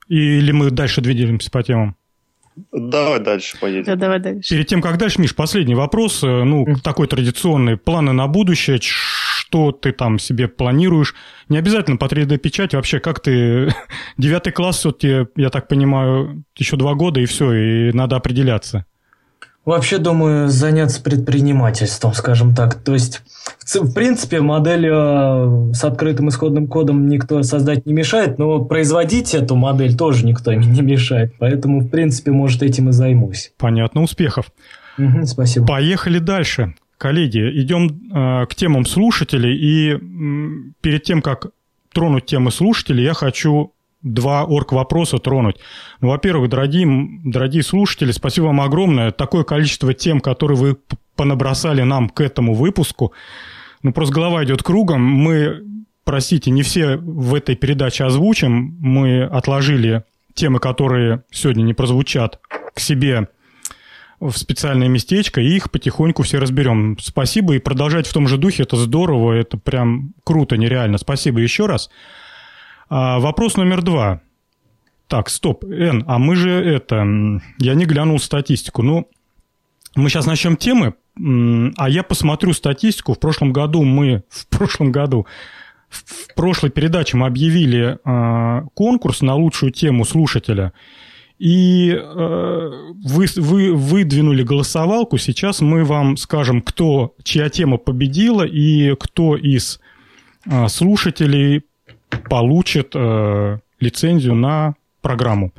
Или 0.09 0.51
мы 0.51 0.71
дальше 0.71 1.01
двигаемся 1.01 1.49
по 1.51 1.63
темам? 1.63 1.95
Давай 2.71 3.19
дальше 3.19 3.57
поедем. 3.59 3.85
Да, 3.85 3.95
давай 3.95 4.19
дальше. 4.19 4.49
Перед 4.49 4.67
тем, 4.67 4.81
как 4.81 4.97
дальше, 4.97 5.21
Миш, 5.21 5.35
последний 5.35 5.75
вопрос. 5.75 6.23
Э, 6.23 6.43
ну, 6.43 6.65
такой 6.83 7.07
традиционный. 7.07 7.77
Планы 7.77 8.11
на 8.11 8.27
будущее. 8.27 8.79
Что 8.81 9.71
ты 9.71 9.91
там 9.91 10.19
себе 10.19 10.47
планируешь? 10.47 11.15
Не 11.47 11.57
обязательно 11.57 11.97
по 11.97 12.05
3D-печать. 12.05 12.73
Вообще, 12.73 12.99
как 12.99 13.21
ты... 13.21 13.73
Девятый 14.17 14.51
класс 14.51 14.79
все-таки, 14.79 15.27
я 15.35 15.49
так 15.49 15.67
понимаю, 15.67 16.43
еще 16.57 16.75
два 16.75 16.95
года, 16.95 17.21
и 17.21 17.25
все, 17.25 17.53
и 17.53 17.91
надо 17.93 18.15
определяться. 18.17 18.85
Вообще, 19.69 19.99
думаю, 19.99 20.47
заняться 20.47 20.99
предпринимательством, 20.99 22.15
скажем 22.15 22.55
так. 22.55 22.73
То 22.73 22.93
есть, 22.93 23.21
в 23.71 23.93
принципе, 23.93 24.41
модель 24.41 24.87
э, 24.87 25.73
с 25.75 25.83
открытым 25.83 26.29
исходным 26.29 26.65
кодом 26.65 27.07
никто 27.07 27.43
создать 27.43 27.85
не 27.85 27.93
мешает, 27.93 28.39
но 28.39 28.65
производить 28.65 29.35
эту 29.35 29.55
модель 29.55 29.95
тоже 29.95 30.25
никто 30.25 30.51
не 30.53 30.81
мешает. 30.81 31.35
Поэтому, 31.37 31.81
в 31.81 31.89
принципе, 31.89 32.31
может, 32.31 32.63
этим 32.63 32.89
и 32.89 32.93
займусь. 32.93 33.51
Понятно, 33.59 34.01
успехов. 34.01 34.47
Угу, 34.97 35.27
спасибо. 35.27 35.67
Поехали 35.67 36.17
дальше. 36.17 36.73
Коллеги, 36.97 37.37
идем 37.61 37.89
э, 38.11 38.47
к 38.47 38.55
темам 38.55 38.87
слушателей. 38.87 39.55
И 39.55 39.91
м, 39.91 40.73
перед 40.81 41.03
тем, 41.03 41.21
как 41.21 41.45
тронуть 41.93 42.25
темы 42.25 42.49
слушателей, 42.49 43.03
я 43.03 43.13
хочу 43.13 43.73
два 44.01 44.43
орг-вопроса 44.43 45.17
тронуть. 45.17 45.57
Ну, 46.01 46.09
во-первых, 46.09 46.49
дорогие, 46.49 46.87
дорогие 47.23 47.63
слушатели, 47.63 48.11
спасибо 48.11 48.45
вам 48.45 48.61
огромное. 48.61 49.11
Такое 49.11 49.43
количество 49.43 49.93
тем, 49.93 50.21
которые 50.21 50.57
вы 50.57 50.77
понабросали 51.15 51.81
нам 51.81 52.09
к 52.09 52.21
этому 52.21 52.53
выпуску. 52.53 53.13
Ну, 53.83 53.91
просто 53.91 54.13
голова 54.13 54.43
идет 54.43 54.63
кругом. 54.63 55.01
Мы, 55.01 55.61
простите, 56.03 56.51
не 56.51 56.63
все 56.63 56.97
в 56.97 57.33
этой 57.35 57.55
передаче 57.55 58.05
озвучим. 58.05 58.77
Мы 58.79 59.23
отложили 59.23 60.03
темы, 60.33 60.59
которые 60.59 61.23
сегодня 61.31 61.63
не 61.63 61.73
прозвучат, 61.73 62.39
к 62.73 62.79
себе 62.79 63.27
в 64.19 64.33
специальное 64.33 64.89
местечко, 64.89 65.39
и 65.41 65.55
их 65.55 65.71
потихоньку 65.71 66.23
все 66.23 66.39
разберем. 66.39 66.97
Спасибо, 66.99 67.55
и 67.55 67.59
продолжать 67.59 68.05
в 68.05 68.13
том 68.13 68.27
же 68.27 68.37
духе, 68.37 68.63
это 68.63 68.75
здорово, 68.75 69.33
это 69.33 69.57
прям 69.57 70.13
круто, 70.23 70.57
нереально. 70.57 70.97
Спасибо 70.97 71.39
еще 71.39 71.65
раз. 71.67 71.89
А, 72.89 73.19
вопрос 73.19 73.55
номер 73.55 73.81
два. 73.81 74.21
Так, 75.07 75.29
стоп, 75.29 75.63
Н, 75.63 76.03
а 76.07 76.19
мы 76.19 76.35
же 76.35 76.49
это... 76.49 76.97
Я 77.59 77.73
не 77.73 77.85
глянул 77.85 78.19
статистику. 78.19 78.83
Ну, 78.83 79.07
мы 79.95 80.09
сейчас 80.09 80.25
начнем 80.25 80.55
темы, 80.55 80.95
а 81.77 81.89
я 81.89 82.03
посмотрю 82.03 82.53
статистику. 82.53 83.13
В 83.13 83.19
прошлом 83.19 83.53
году 83.53 83.83
мы... 83.83 84.23
В 84.29 84.47
прошлом 84.47 84.91
году... 84.91 85.25
В 85.89 86.35
прошлой 86.35 86.69
передаче 86.69 87.17
мы 87.17 87.25
объявили 87.25 87.97
э, 88.05 88.61
конкурс 88.75 89.21
на 89.21 89.33
лучшую 89.33 89.71
тему 89.71 90.05
слушателя. 90.05 90.71
И 91.39 91.89
э, 91.91 92.71
вы, 93.03 93.25
вы 93.37 93.73
выдвинули 93.73 94.43
голосовалку. 94.43 95.17
Сейчас 95.17 95.61
мы 95.61 95.83
вам 95.83 96.15
скажем, 96.17 96.61
кто, 96.61 97.15
чья 97.23 97.49
тема 97.49 97.77
победила 97.77 98.43
и 98.43 98.93
кто 98.99 99.35
из 99.35 99.79
э, 100.45 100.67
слушателей 100.67 101.63
получит 102.29 102.91
э, 102.95 103.59
лицензию 103.79 104.35
на 104.35 104.75
программу. 105.01 105.51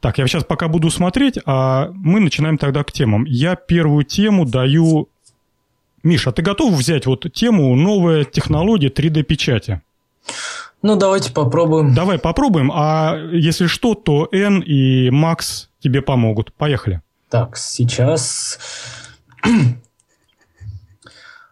Так, 0.00 0.18
я 0.18 0.26
сейчас 0.26 0.44
пока 0.44 0.68
буду 0.68 0.90
смотреть, 0.90 1.38
а 1.46 1.90
мы 1.94 2.18
начинаем 2.18 2.58
тогда 2.58 2.82
к 2.82 2.92
темам. 2.92 3.24
Я 3.24 3.54
первую 3.54 4.04
тему 4.04 4.44
даю... 4.44 5.08
Миша, 6.02 6.30
а 6.30 6.32
ты 6.32 6.42
готов 6.42 6.74
взять 6.74 7.06
вот 7.06 7.32
тему 7.32 7.76
«Новая 7.76 8.24
технология 8.24 8.88
3D-печати»? 8.88 9.80
Ну, 10.82 10.96
давайте 10.96 11.32
попробуем. 11.32 11.94
Давай 11.94 12.18
попробуем, 12.18 12.72
а 12.74 13.16
если 13.30 13.68
что, 13.68 13.94
то 13.94 14.28
Н 14.32 14.58
и 14.58 15.10
Макс 15.10 15.70
тебе 15.78 16.02
помогут. 16.02 16.52
Поехали. 16.52 17.00
Так, 17.30 17.56
сейчас... 17.56 18.58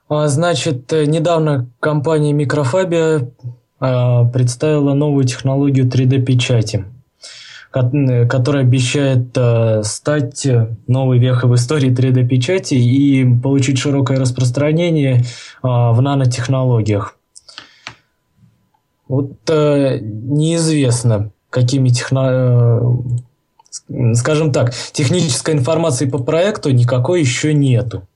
А, 0.09 0.27
значит, 0.27 0.91
недавно 0.91 1.71
компания 1.79 2.33
Микрофабия 2.33 3.31
представила 3.81 4.93
новую 4.93 5.25
технологию 5.25 5.89
3D-печати, 5.89 6.85
которая 7.71 8.63
обещает 8.63 9.37
а, 9.39 9.83
стать 9.83 10.47
новой 10.87 11.19
вехой 11.19 11.49
в 11.49 11.55
истории 11.55 11.91
3D-печати 11.91 12.75
и 12.75 13.25
получить 13.41 13.79
широкое 13.79 14.19
распространение 14.19 15.25
а, 15.63 15.93
в 15.93 16.03
нанотехнологиях. 16.03 17.17
Вот 19.09 19.33
неизвестно, 19.49 21.31
какими 21.49 21.89
техно... 21.89 23.03
Скажем 24.15 24.53
так, 24.53 24.73
технической 24.93 25.55
информации 25.55 26.07
по 26.07 26.19
проекту 26.19 26.71
никакой 26.71 27.21
еще 27.21 27.55
нету. 27.55 28.07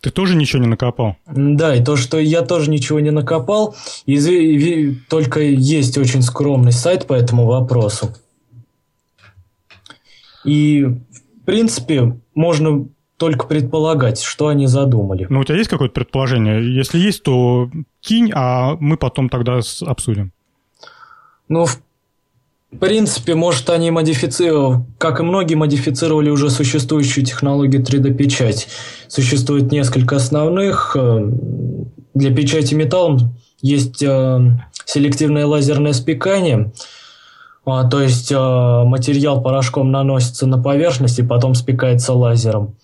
Ты 0.00 0.10
тоже 0.10 0.34
ничего 0.34 0.62
не 0.62 0.68
накопал? 0.68 1.16
Да, 1.26 1.74
и 1.74 1.84
то, 1.84 1.96
что 1.96 2.18
я 2.18 2.42
тоже 2.42 2.70
ничего 2.70 3.00
не 3.00 3.10
накопал, 3.10 3.76
и 4.06 4.94
только 5.08 5.40
есть 5.40 5.98
очень 5.98 6.22
скромный 6.22 6.72
сайт 6.72 7.06
по 7.06 7.12
этому 7.12 7.44
вопросу. 7.44 8.14
И, 10.44 10.84
в 10.84 11.44
принципе, 11.44 12.18
можно 12.34 12.88
только 13.18 13.46
предполагать, 13.46 14.22
что 14.22 14.48
они 14.48 14.66
задумали. 14.66 15.26
Ну, 15.28 15.40
у 15.40 15.44
тебя 15.44 15.58
есть 15.58 15.68
какое-то 15.68 15.92
предположение? 15.92 16.74
Если 16.74 16.98
есть, 16.98 17.22
то 17.22 17.70
кинь, 18.00 18.32
а 18.34 18.76
мы 18.80 18.96
потом 18.96 19.28
тогда 19.28 19.60
обсудим. 19.82 20.32
Ну, 21.48 21.66
в 21.66 21.82
принципе, 22.78 23.34
может, 23.34 23.68
они 23.70 23.90
модифицировали, 23.90 24.84
как 24.98 25.20
и 25.20 25.22
многие, 25.22 25.54
модифицировали 25.54 26.30
уже 26.30 26.50
существующую 26.50 27.24
технологию 27.24 27.82
3D-печать. 27.82 28.68
Существует 29.08 29.72
несколько 29.72 30.16
основных. 30.16 30.96
Э, 30.98 31.30
для 32.14 32.34
печати 32.34 32.74
металлом 32.74 33.36
есть 33.60 34.02
э, 34.02 34.40
селективное 34.84 35.46
лазерное 35.46 35.92
спекание– 35.92 36.72
а, 37.64 37.88
то 37.88 38.00
есть 38.00 38.32
а, 38.34 38.84
материал 38.84 39.42
порошком 39.42 39.90
наносится 39.90 40.46
на 40.46 40.60
поверхность 40.60 41.18
и 41.18 41.22
потом 41.22 41.54
спекается 41.54 42.12
лазером. 42.14 42.76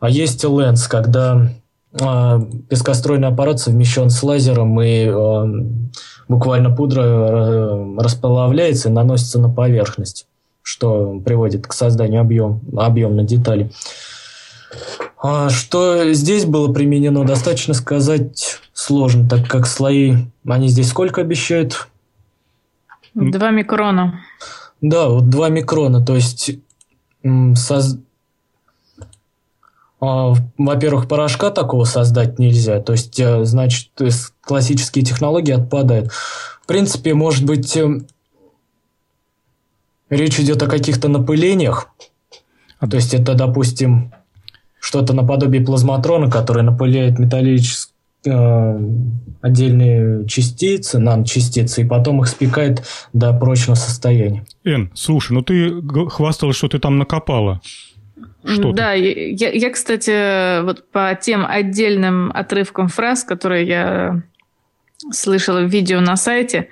А 0.00 0.08
есть 0.08 0.42
ленс, 0.42 0.88
когда 0.88 1.48
пескоструйный 1.92 3.28
аппарат 3.28 3.60
совмещен 3.60 4.08
с 4.08 4.22
лазером 4.22 4.80
и 4.80 5.06
буквально 6.32 6.74
пудра 6.74 7.02
а, 7.04 7.96
расплавляется 7.98 8.88
и 8.88 8.92
наносится 8.92 9.38
на 9.38 9.50
поверхность, 9.50 10.26
что 10.62 11.20
приводит 11.24 11.66
к 11.66 11.72
созданию 11.74 12.22
объем, 12.22 12.60
объемной 12.76 13.24
детали. 13.24 13.70
А 15.22 15.50
что 15.50 16.12
здесь 16.14 16.46
было 16.46 16.72
применено, 16.72 17.24
достаточно 17.24 17.74
сказать 17.74 18.60
сложно, 18.72 19.28
так 19.28 19.46
как 19.46 19.66
слои, 19.66 20.14
они 20.46 20.68
здесь 20.68 20.88
сколько 20.88 21.20
обещают? 21.20 21.88
Два 23.14 23.50
микрона. 23.50 24.20
Да, 24.80 25.08
вот 25.08 25.28
два 25.28 25.50
микрона. 25.50 26.04
То 26.04 26.14
есть, 26.14 26.58
соз... 27.54 27.98
а, 30.04 30.34
во-первых, 30.58 31.06
порошка 31.06 31.50
такого 31.50 31.84
создать 31.84 32.38
нельзя. 32.38 32.80
То 32.80 32.92
есть, 32.92 33.18
э, 33.20 33.44
значит, 33.44 33.90
есть 34.00 34.32
классические 34.40 35.04
технологии 35.04 35.52
отпадают. 35.52 36.10
В 36.10 36.66
принципе, 36.66 37.14
может 37.14 37.46
быть, 37.46 37.76
эм, 37.76 38.06
речь 40.10 40.40
идет 40.40 40.62
о 40.62 40.66
каких-то 40.66 41.08
напылениях. 41.08 41.88
А 42.80 42.88
то 42.88 42.96
есть, 42.96 43.14
это, 43.14 43.34
допустим, 43.34 44.12
что-то 44.80 45.12
наподобие 45.14 45.64
плазматрона, 45.64 46.28
который 46.28 46.64
напыляет 46.64 47.20
металлические 47.20 47.92
Э, 48.24 48.78
отдельные 49.40 50.24
частицы, 50.28 51.00
наночастицы, 51.00 51.82
и 51.82 51.84
потом 51.84 52.20
их 52.20 52.28
спекает 52.28 52.84
до 53.12 53.32
прочного 53.32 53.74
состояния. 53.74 54.46
Эн, 54.62 54.92
слушай, 54.94 55.32
ну 55.32 55.42
ты 55.42 55.82
хвасталась, 56.08 56.54
что 56.54 56.68
ты 56.68 56.78
там 56.78 56.98
накопала. 56.98 57.60
Что 58.44 58.72
да, 58.72 58.92
я, 58.92 59.50
я, 59.50 59.70
кстати, 59.70 60.62
вот 60.62 60.90
по 60.90 61.16
тем 61.20 61.46
отдельным 61.46 62.30
отрывкам 62.34 62.88
фраз, 62.88 63.24
которые 63.24 63.66
я 63.66 64.22
слышала 65.10 65.60
в 65.60 65.68
видео 65.68 66.00
на 66.00 66.16
сайте, 66.16 66.68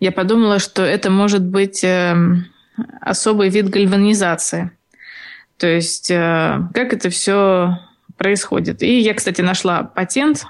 я 0.00 0.12
подумала, 0.12 0.58
что 0.58 0.82
это 0.82 1.10
может 1.10 1.44
быть 1.44 1.84
э, 1.84 2.14
особый 3.00 3.48
вид 3.50 3.68
гальванизации. 3.68 4.70
То 5.58 5.66
есть, 5.66 6.10
э, 6.10 6.60
как 6.74 6.92
это 6.94 7.10
все 7.10 7.78
происходит. 8.16 8.82
И 8.82 9.00
я, 9.00 9.14
кстати, 9.14 9.40
нашла 9.40 9.82
патент 9.82 10.46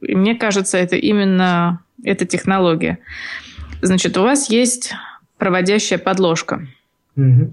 и 0.00 0.14
мне 0.14 0.34
кажется, 0.34 0.78
это 0.78 0.96
именно 0.96 1.80
эта 2.04 2.24
технология. 2.24 2.98
Значит, 3.80 4.16
у 4.16 4.22
вас 4.22 4.48
есть 4.50 4.94
проводящая 5.38 5.98
подложка. 5.98 6.66
Угу. 7.16 7.52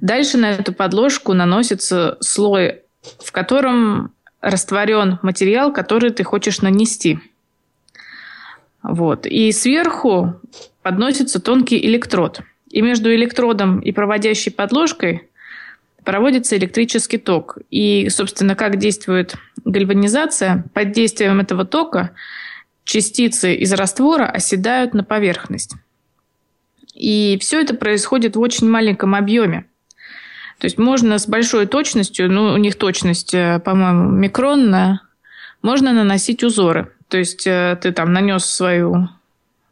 Дальше 0.00 0.38
на 0.38 0.52
эту 0.52 0.72
подложку 0.72 1.34
наносится 1.34 2.16
слой, 2.20 2.82
в 3.22 3.32
котором 3.32 4.12
растворен 4.40 5.18
материал, 5.22 5.72
который 5.72 6.10
ты 6.10 6.24
хочешь 6.24 6.62
нанести. 6.62 7.18
Вот. 8.82 9.26
И 9.26 9.52
сверху 9.52 10.40
подносится 10.82 11.40
тонкий 11.40 11.78
электрод. 11.84 12.40
И 12.70 12.82
между 12.82 13.14
электродом 13.14 13.80
и 13.80 13.92
проводящей 13.92 14.52
подложкой 14.52 15.28
проводится 16.04 16.56
электрический 16.56 17.18
ток. 17.18 17.58
И, 17.70 18.08
собственно, 18.08 18.54
как 18.54 18.78
действует 18.78 19.34
гальванизация? 19.64 20.64
Под 20.72 20.92
действием 20.92 21.40
этого 21.40 21.66
тока 21.66 22.12
частицы 22.84 23.54
из 23.54 23.72
раствора 23.72 24.26
оседают 24.26 24.94
на 24.94 25.04
поверхность. 25.04 25.74
И 26.94 27.38
все 27.40 27.60
это 27.60 27.74
происходит 27.74 28.36
в 28.36 28.40
очень 28.40 28.68
маленьком 28.68 29.14
объеме. 29.14 29.66
То 30.60 30.66
есть 30.66 30.76
можно 30.76 31.18
с 31.18 31.26
большой 31.26 31.66
точностью, 31.66 32.30
ну, 32.30 32.52
у 32.52 32.56
них 32.58 32.76
точность, 32.76 33.32
э, 33.32 33.60
по-моему, 33.64 34.10
микронная, 34.10 35.00
можно 35.62 35.94
наносить 35.94 36.44
узоры. 36.44 36.92
То 37.08 37.16
есть 37.16 37.46
э, 37.46 37.78
ты 37.80 37.92
там 37.92 38.12
нанес 38.12 38.44
свою, 38.44 39.08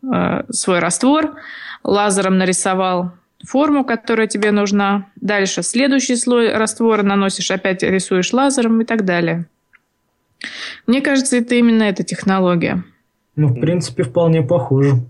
э, 0.03 0.45
свой 0.51 0.79
раствор, 0.79 1.37
лазером 1.85 2.39
нарисовал 2.39 3.13
форму, 3.47 3.85
которая 3.85 4.29
тебе 4.29 4.51
нужна. 4.51 5.11
Дальше 5.17 5.63
следующий 5.63 6.17
слой 6.17 6.55
раствора 6.55 7.03
наносишь, 7.03 7.51
опять 7.51 7.83
рисуешь 7.83 8.33
лазером 8.33 8.81
и 8.81 8.87
так 8.87 9.05
далее. 9.05 9.45
Мне 10.87 11.03
кажется, 11.03 11.37
это 11.37 11.55
именно 11.55 11.83
эта 11.83 12.03
технология. 12.03 12.83
Ну, 13.37 13.49
в 13.49 13.61
принципе, 13.61 14.05
вполне 14.05 14.41
похоже. 14.41 15.03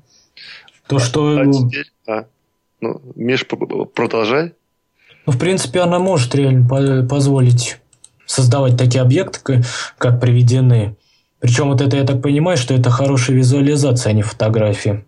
То, 0.88 0.96
а, 0.96 0.98
что... 0.98 1.38
А 1.38 1.46
теперь, 1.46 1.86
а, 2.08 2.26
ну, 2.80 3.00
Миш, 3.14 3.46
продолжай. 3.46 4.54
Ну, 5.28 5.32
в 5.32 5.38
принципе, 5.38 5.80
она 5.80 5.98
может 5.98 6.34
реально 6.34 6.66
позволить 7.06 7.76
создавать 8.24 8.78
такие 8.78 9.02
объекты, 9.02 9.62
как 9.98 10.22
приведенные. 10.22 10.96
Причем 11.38 11.68
вот 11.68 11.82
это, 11.82 11.98
я 11.98 12.04
так 12.04 12.22
понимаю, 12.22 12.56
что 12.56 12.72
это 12.72 12.88
хорошая 12.88 13.36
визуализация, 13.36 14.08
а 14.08 14.12
не 14.14 14.22
фотографии. 14.22 15.04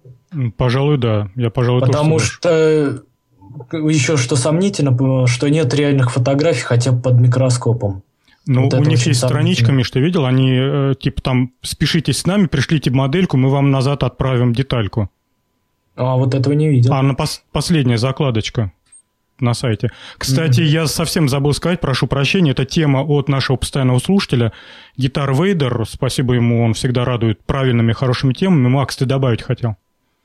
Пожалуй, 0.59 0.99
да. 0.99 1.31
Я, 1.37 1.49
пожалуй, 1.49 1.81
Потому 1.81 2.19
что 2.19 3.03
еще 3.73 4.19
что 4.19 4.37
сомнительно, 4.37 5.27
что 5.27 5.49
нет 5.49 5.73
реальных 5.73 6.13
фотографий 6.13 6.65
хотя 6.65 6.93
бы 6.93 7.01
под 7.01 7.15
микроскопом. 7.15 8.03
Ну, 8.45 8.65
вот 8.65 8.75
у 8.75 8.85
них 8.85 9.07
есть 9.07 9.21
страничка, 9.21 9.73
Миш, 9.73 9.91
ты 9.91 10.01
видел? 10.01 10.27
Они, 10.27 10.53
э, 10.53 10.95
типа, 11.01 11.23
там, 11.23 11.53
спешите 11.63 12.13
с 12.13 12.27
нами, 12.27 12.45
пришлите 12.45 12.91
модельку, 12.91 13.39
мы 13.39 13.49
вам 13.49 13.71
назад 13.71 14.03
отправим 14.03 14.53
детальку. 14.53 15.09
А, 15.97 16.17
вот 16.17 16.35
этого 16.35 16.53
не 16.53 16.69
видел. 16.69 16.93
А, 16.93 17.01
на 17.01 17.13
пос- 17.13 17.41
последняя 17.53 17.97
закладочка 17.97 18.73
на 19.41 19.55
сайте. 19.55 19.91
Кстати, 20.19 20.61
mm-hmm. 20.61 20.65
я 20.65 20.87
совсем 20.87 21.29
забыл 21.29 21.53
сказать, 21.53 21.81
прошу 21.81 22.07
прощения, 22.07 22.53
это 22.53 22.65
тема 22.65 23.03
от 23.03 23.29
нашего 23.29 23.57
постоянного 23.57 23.99
слушателя. 23.99 24.53
Гитар 24.97 25.33
Вейдер, 25.33 25.85
спасибо 25.89 26.35
ему, 26.35 26.63
он 26.63 26.75
всегда 26.75 27.05
радует 27.05 27.43
правильными, 27.45 27.93
хорошими 27.93 28.33
темами. 28.33 28.69
Макс, 28.69 28.97
ты 28.97 29.07
добавить 29.07 29.43
хотел? 29.43 29.77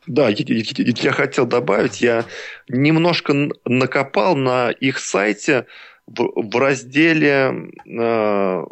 Да, 0.08 0.30
я, 0.30 0.36
я 0.48 1.12
хотел 1.12 1.48
добавить, 1.48 2.02
я 2.02 2.26
немножко 2.70 3.50
накопал 3.66 4.36
на 4.36 4.70
их 4.70 5.00
сайте 5.00 5.66
в, 6.06 6.32
в 6.36 6.56
разделе 6.58 7.72
э, 7.88 8.66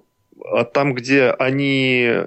там, 0.73 0.93
где 0.93 1.31
они 1.31 2.07
э, 2.07 2.23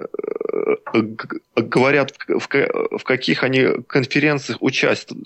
говорят, 1.55 2.13
в, 2.27 2.47
в 2.47 3.03
каких 3.03 3.43
они 3.43 3.81
конференциях 3.87 4.61
участвовали 4.61 5.23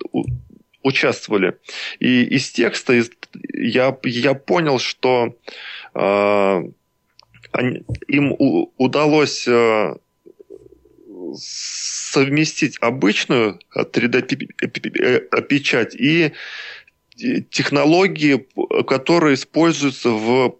участвовали. 0.83 1.57
И 1.99 2.23
из 2.23 2.51
текста 2.51 2.93
из, 2.93 3.11
я, 3.53 3.97
я 4.03 4.33
понял, 4.33 4.79
что 4.79 5.35
э, 5.93 6.63
они, 7.51 7.83
им 8.07 8.31
у, 8.37 8.71
удалось 8.77 9.47
э, 9.47 9.95
совместить 11.35 12.77
обычную 12.81 13.59
3D-печать 13.75 15.95
и 15.95 16.33
технологии, 17.49 18.47
которые 18.83 19.35
используются 19.35 20.09
в 20.09 20.55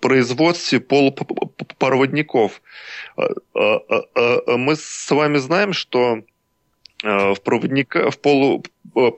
производстве 0.00 0.80
полупроводников. 0.80 2.62
А, 3.16 3.26
а, 3.54 3.80
а, 4.14 4.56
мы 4.56 4.76
с 4.76 5.10
вами 5.10 5.38
знаем, 5.38 5.72
что 5.72 6.22
в, 7.02 7.36
проводника, 7.44 8.10
в 8.10 8.18
полу, 8.18 8.62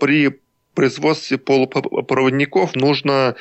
при 0.01 0.41
производстве 0.77 1.39
полупроводников 1.39 2.77
нужно, 2.77 3.35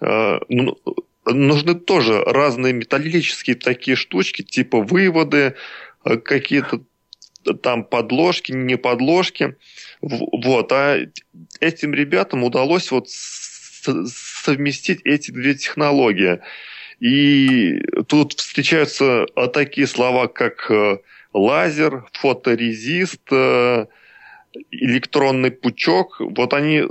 ну, 0.00 0.76
нужны 1.24 1.74
тоже 1.74 2.22
разные 2.24 2.74
металлические 2.74 3.56
такие 3.56 3.96
штучки, 3.96 4.42
типа 4.42 4.82
выводы, 4.82 5.54
какие-то 6.02 6.82
там 7.62 7.84
подложки, 7.84 8.52
не 8.52 8.76
подложки. 8.76 9.56
Вот. 10.02 10.72
А 10.72 10.98
этим 11.60 11.94
ребятам 11.94 12.44
удалось 12.44 12.90
вот 12.90 13.08
совместить 13.08 15.00
эти 15.04 15.30
две 15.30 15.54
технологии. 15.54 16.40
И 16.98 17.80
тут 18.08 18.34
встречаются 18.34 19.24
такие 19.54 19.86
слова, 19.86 20.26
как 20.26 20.70
лазер, 21.32 22.04
фоторезист, 22.12 23.30
электронный 24.70 25.50
пучок. 25.50 26.20
Вот 26.20 26.54
они 26.54 26.84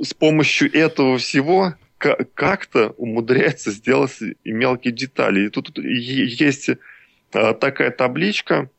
с 0.00 0.14
помощью 0.14 0.74
этого 0.74 1.18
всего 1.18 1.74
как-то 1.98 2.90
умудряется 2.98 3.70
сделать 3.70 4.18
мелкие 4.44 4.92
детали. 4.92 5.46
И 5.46 5.48
тут 5.48 5.78
есть 5.78 6.68
э, 6.68 6.74
такая 7.32 7.90
табличка, 7.90 8.70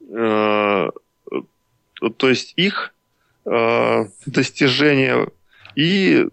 э, 0.00 0.90
то 2.16 2.28
есть 2.28 2.52
их 2.56 2.94
э, 3.46 4.04
достижения 4.26 5.28
и 5.74 6.28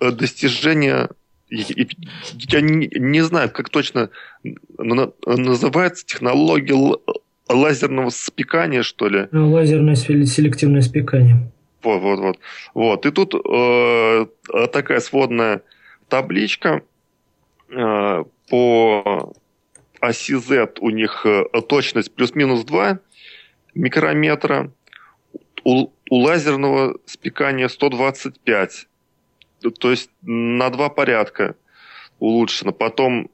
достижения 0.00 1.08
я 1.50 2.60
не, 2.60 3.20
знаю, 3.20 3.50
как 3.50 3.68
точно 3.68 4.10
называется 4.76 6.04
технология 6.04 6.74
лазерного 7.48 8.10
спекания, 8.10 8.82
что 8.82 9.08
ли. 9.08 9.28
Лазерное 9.32 9.94
селективное 9.94 10.82
спекание. 10.82 11.50
Вот, 11.82 12.00
вот, 12.00 12.18
вот. 12.18 12.38
Вот. 12.72 13.06
И 13.06 13.10
тут 13.10 13.34
э, 13.34 14.26
такая 14.72 15.00
сводная 15.00 15.62
табличка 16.08 16.82
э, 17.70 18.24
по 18.48 19.34
оси 20.00 20.34
Z 20.34 20.78
у 20.80 20.90
них 20.90 21.26
э, 21.26 21.44
точность 21.68 22.14
плюс-минус 22.14 22.64
2 22.64 23.00
микрометра, 23.74 24.72
у, 25.64 25.88
у 26.10 26.16
лазерного 26.16 26.96
спекания 27.06 27.68
125, 27.68 28.86
то 29.78 29.90
есть 29.90 30.10
на 30.22 30.70
два 30.70 30.88
порядка 30.88 31.56
улучшено. 32.18 32.72
Потом 32.72 33.28
Э, 33.28 33.33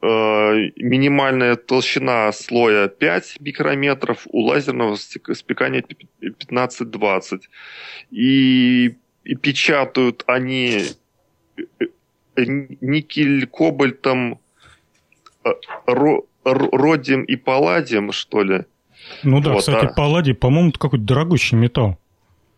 минимальная 0.00 1.56
толщина 1.56 2.30
слоя 2.32 2.88
5 2.88 3.40
микрометров, 3.40 4.26
у 4.30 4.42
лазерного 4.42 4.96
спекания 4.96 5.84
15-20. 6.20 7.40
И, 8.10 8.96
и 9.24 9.34
печатают 9.34 10.22
они 10.26 10.84
э, 11.56 11.62
э, 12.36 12.44
никель 12.46 13.46
кобальтом, 13.46 14.40
ро, 15.86 16.24
родием 16.44 17.24
и 17.24 17.36
палладием, 17.36 18.12
что 18.12 18.42
ли. 18.42 18.64
Ну 19.22 19.40
да, 19.40 19.52
вот, 19.52 19.60
кстати, 19.60 19.86
а... 19.86 19.92
палладий, 19.92 20.34
по-моему, 20.34 20.72
какой-то 20.72 21.04
дорогущий 21.04 21.56
металл. 21.56 21.98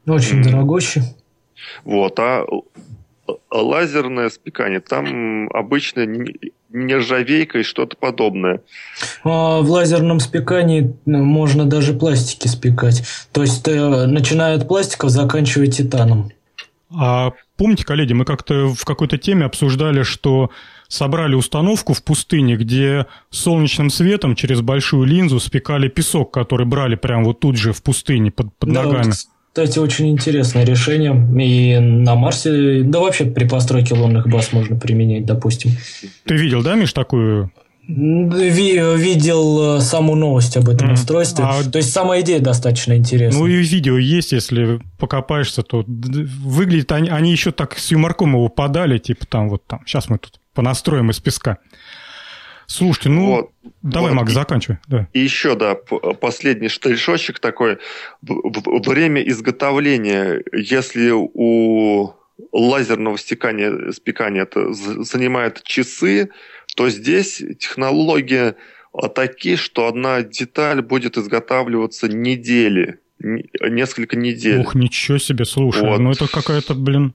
Очень 0.06 0.40
mm. 0.40 0.44
дорогущий. 0.44 1.02
Вот, 1.84 2.18
а 2.18 2.44
лазерное 3.50 4.30
спекание, 4.30 4.80
там 4.80 5.48
обычно 5.50 6.06
нержавейка 6.72 7.58
и 7.58 7.62
что-то 7.62 7.96
подобное. 7.96 8.62
А 9.24 9.60
в 9.60 9.70
лазерном 9.70 10.20
спекании 10.20 10.94
ну, 11.06 11.24
можно 11.24 11.64
даже 11.64 11.92
пластики 11.92 12.48
спекать. 12.48 13.04
То 13.32 13.42
есть, 13.42 13.66
э, 13.66 14.06
начиная 14.06 14.56
от 14.56 14.68
пластиков, 14.68 15.10
заканчивая 15.10 15.66
титаном. 15.66 16.30
А 16.92 17.32
помните, 17.56 17.84
коллеги, 17.84 18.12
мы 18.12 18.24
как-то 18.24 18.68
в 18.68 18.84
какой-то 18.84 19.16
теме 19.16 19.44
обсуждали, 19.44 20.02
что 20.02 20.50
собрали 20.88 21.34
установку 21.34 21.94
в 21.94 22.02
пустыне, 22.02 22.56
где 22.56 23.06
солнечным 23.30 23.90
светом 23.90 24.34
через 24.34 24.60
большую 24.60 25.04
линзу 25.04 25.38
спекали 25.38 25.88
песок, 25.88 26.34
который 26.34 26.66
брали 26.66 26.96
прямо 26.96 27.24
вот 27.24 27.40
тут 27.40 27.56
же 27.56 27.72
в 27.72 27.82
пустыне 27.82 28.32
под, 28.32 28.54
под 28.56 28.72
да, 28.72 28.82
ногами. 28.82 29.04
Вот, 29.04 29.14
кстати, 29.52 29.78
очень 29.80 30.10
интересное 30.10 30.64
решение. 30.64 31.12
И 31.42 31.78
на 31.78 32.14
Марсе, 32.14 32.82
да 32.82 33.00
вообще 33.00 33.24
при 33.24 33.48
постройке 33.48 33.94
лунных 33.94 34.28
баз 34.28 34.52
можно 34.52 34.76
применять, 34.76 35.26
допустим. 35.26 35.72
Ты 36.24 36.36
видел, 36.36 36.62
да, 36.62 36.76
Миш, 36.76 36.92
такую 36.92 37.50
видел 37.88 39.78
э, 39.78 39.80
саму 39.80 40.14
новость 40.14 40.56
об 40.56 40.68
этом 40.68 40.92
устройстве. 40.92 41.44
А... 41.44 41.64
То 41.64 41.78
есть 41.78 41.92
сама 41.92 42.20
идея 42.20 42.38
достаточно 42.38 42.94
интересная. 42.94 43.40
Ну 43.40 43.48
и 43.48 43.56
видео 43.56 43.98
есть, 43.98 44.30
если 44.30 44.80
покопаешься, 44.98 45.62
то 45.62 45.84
выглядит 45.86 46.92
они, 46.92 47.08
они 47.08 47.32
еще 47.32 47.50
так 47.50 47.76
с 47.76 47.90
юморком 47.90 48.34
его 48.34 48.48
подали, 48.48 48.98
типа 48.98 49.26
там 49.26 49.48
вот 49.48 49.66
там, 49.66 49.80
сейчас 49.86 50.08
мы 50.08 50.18
тут 50.18 50.40
понастроим 50.54 51.10
из 51.10 51.18
песка. 51.18 51.58
Слушайте, 52.70 53.08
ну, 53.08 53.26
вот, 53.26 53.50
давай, 53.82 54.10
вот. 54.10 54.18
Макс, 54.18 54.32
заканчивай. 54.32 54.78
Да. 54.86 55.08
И 55.12 55.18
еще, 55.18 55.56
да, 55.56 55.74
последний 55.74 56.68
штришочек 56.68 57.40
такой. 57.40 57.78
Время 58.22 59.22
изготовления, 59.22 60.40
если 60.52 61.10
у 61.10 62.12
лазерного 62.52 63.18
стекания, 63.18 63.90
спекания 63.90 64.42
это 64.42 64.72
занимает 64.72 65.64
часы, 65.64 66.30
то 66.76 66.88
здесь 66.88 67.42
технология 67.58 68.54
такие, 69.16 69.56
что 69.56 69.88
одна 69.88 70.22
деталь 70.22 70.80
будет 70.80 71.18
изготавливаться 71.18 72.06
недели, 72.08 73.00
несколько 73.18 74.16
недель. 74.16 74.60
Ух, 74.60 74.76
ничего 74.76 75.18
себе, 75.18 75.44
слушай, 75.44 75.82
вот. 75.82 75.98
ну 75.98 76.12
это 76.12 76.28
какая-то, 76.28 76.74
блин... 76.74 77.14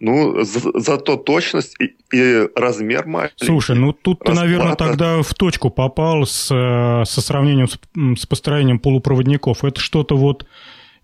Ну, 0.00 0.44
за, 0.44 0.78
зато 0.80 1.16
точность 1.16 1.76
и, 1.80 1.94
и 2.16 2.48
размер 2.54 3.06
маленький. 3.06 3.46
Слушай, 3.46 3.76
ну 3.76 3.92
тут 3.92 4.20
расплата. 4.20 4.40
ты, 4.40 4.46
наверное, 4.46 4.74
тогда 4.76 5.22
в 5.22 5.34
точку 5.34 5.70
попал 5.70 6.26
с, 6.26 6.46
со 6.46 7.20
сравнением 7.20 7.68
с, 7.68 7.78
с 8.20 8.26
построением 8.26 8.78
полупроводников. 8.78 9.64
Это 9.64 9.80
что-то 9.80 10.16
вот 10.16 10.46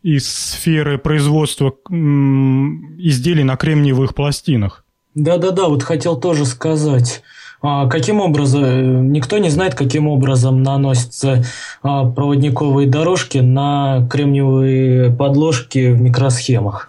из 0.03 0.29
сферы 0.29 0.99
производства 0.99 1.75
изделий 1.91 3.45
на 3.45 3.57
кремниевых 3.57 4.15
пластинах. 4.15 4.85
Да-да-да, 5.15 5.69
вот 5.69 5.83
хотел 5.83 6.19
тоже 6.19 6.47
сказать. 6.47 7.23
А 7.63 7.89
каким 7.89 8.21
образом, 8.21 9.13
никто 9.13 9.37
не 9.39 9.51
знает, 9.51 9.75
каким 9.75 10.09
образом 10.09 10.63
наносятся 10.63 11.45
а, 11.83 12.07
проводниковые 12.07 12.89
дорожки 12.89 13.39
на 13.39 14.09
кремниевые 14.11 15.11
подложки 15.13 15.91
в 15.91 16.01
микросхемах. 16.01 16.89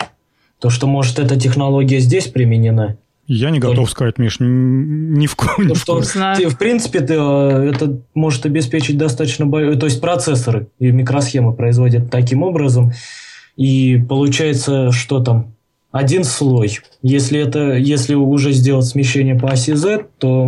То, 0.61 0.69
что, 0.69 0.87
может, 0.87 1.19
эта 1.19 1.39
технология 1.39 1.99
здесь 1.99 2.27
применена. 2.27 2.97
Я 3.27 3.49
не 3.49 3.59
готов 3.59 3.87
то, 3.87 3.91
сказать, 3.91 4.17
Миш, 4.19 4.37
ни 4.39 5.25
в 5.25 5.35
коем 5.35 5.69
то, 5.69 5.75
что, 5.75 6.01
В 6.49 6.57
принципе, 6.57 6.99
ты, 6.99 7.15
э, 7.15 7.71
это 7.73 7.99
может 8.13 8.45
обеспечить 8.45 8.97
достаточно... 8.97 9.49
То 9.49 9.85
есть 9.85 9.99
процессоры 10.01 10.67
и 10.79 10.91
микросхемы 10.91 11.53
производят 11.53 12.11
таким 12.11 12.43
образом, 12.43 12.91
и 13.57 14.03
получается, 14.07 14.91
что 14.91 15.19
там, 15.19 15.53
один 15.91 16.23
слой. 16.23 16.79
Если, 17.01 17.39
это, 17.39 17.73
если 17.73 18.13
уже 18.15 18.51
сделать 18.51 18.85
смещение 18.85 19.35
по 19.35 19.49
оси 19.49 19.73
Z, 19.73 20.05
то 20.19 20.47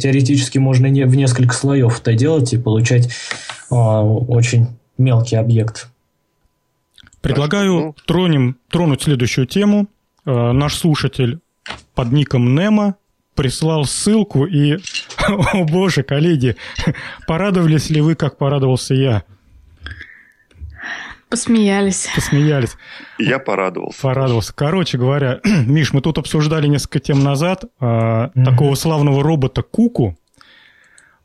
теоретически 0.00 0.58
можно 0.58 0.86
не, 0.86 1.04
в 1.04 1.16
несколько 1.16 1.54
слоев 1.54 2.00
это 2.00 2.14
делать 2.14 2.52
и 2.52 2.58
получать 2.58 3.10
а, 3.70 4.02
очень 4.02 4.66
мелкий 4.98 5.36
объект. 5.36 5.88
Предлагаю 7.26 7.72
ну. 7.72 7.94
тронем, 8.06 8.56
тронуть 8.68 9.02
следующую 9.02 9.46
тему. 9.46 9.88
Э, 10.24 10.52
наш 10.52 10.76
слушатель 10.76 11.40
под 11.94 12.12
ником 12.12 12.54
Немо 12.54 12.94
прислал 13.34 13.84
ссылку 13.84 14.46
и, 14.46 14.78
о 15.28 15.64
боже, 15.64 16.02
коллеги, 16.02 16.56
порадовались 17.26 17.90
ли 17.90 18.00
вы, 18.00 18.14
как 18.14 18.38
порадовался 18.38 18.94
я? 18.94 19.24
Посмеялись. 21.28 22.08
Посмеялись. 22.14 22.76
Я 23.18 23.40
порадовался. 23.40 24.00
Порадовался. 24.00 24.54
Короче 24.54 24.96
говоря, 24.96 25.40
Миш, 25.44 25.92
мы 25.92 26.00
тут 26.00 26.18
обсуждали 26.18 26.68
несколько 26.68 27.00
тем 27.00 27.24
назад 27.24 27.64
а, 27.80 28.28
mm-hmm. 28.28 28.44
такого 28.44 28.76
славного 28.76 29.24
робота 29.24 29.62
Куку. 29.62 30.16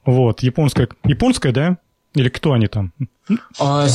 Вот, 0.04 0.42
японская, 0.42 0.90
японская, 1.04 1.54
да? 1.54 1.78
Или 2.16 2.30
кто 2.30 2.54
они 2.54 2.66
там? 2.68 2.92
А, 3.60 3.88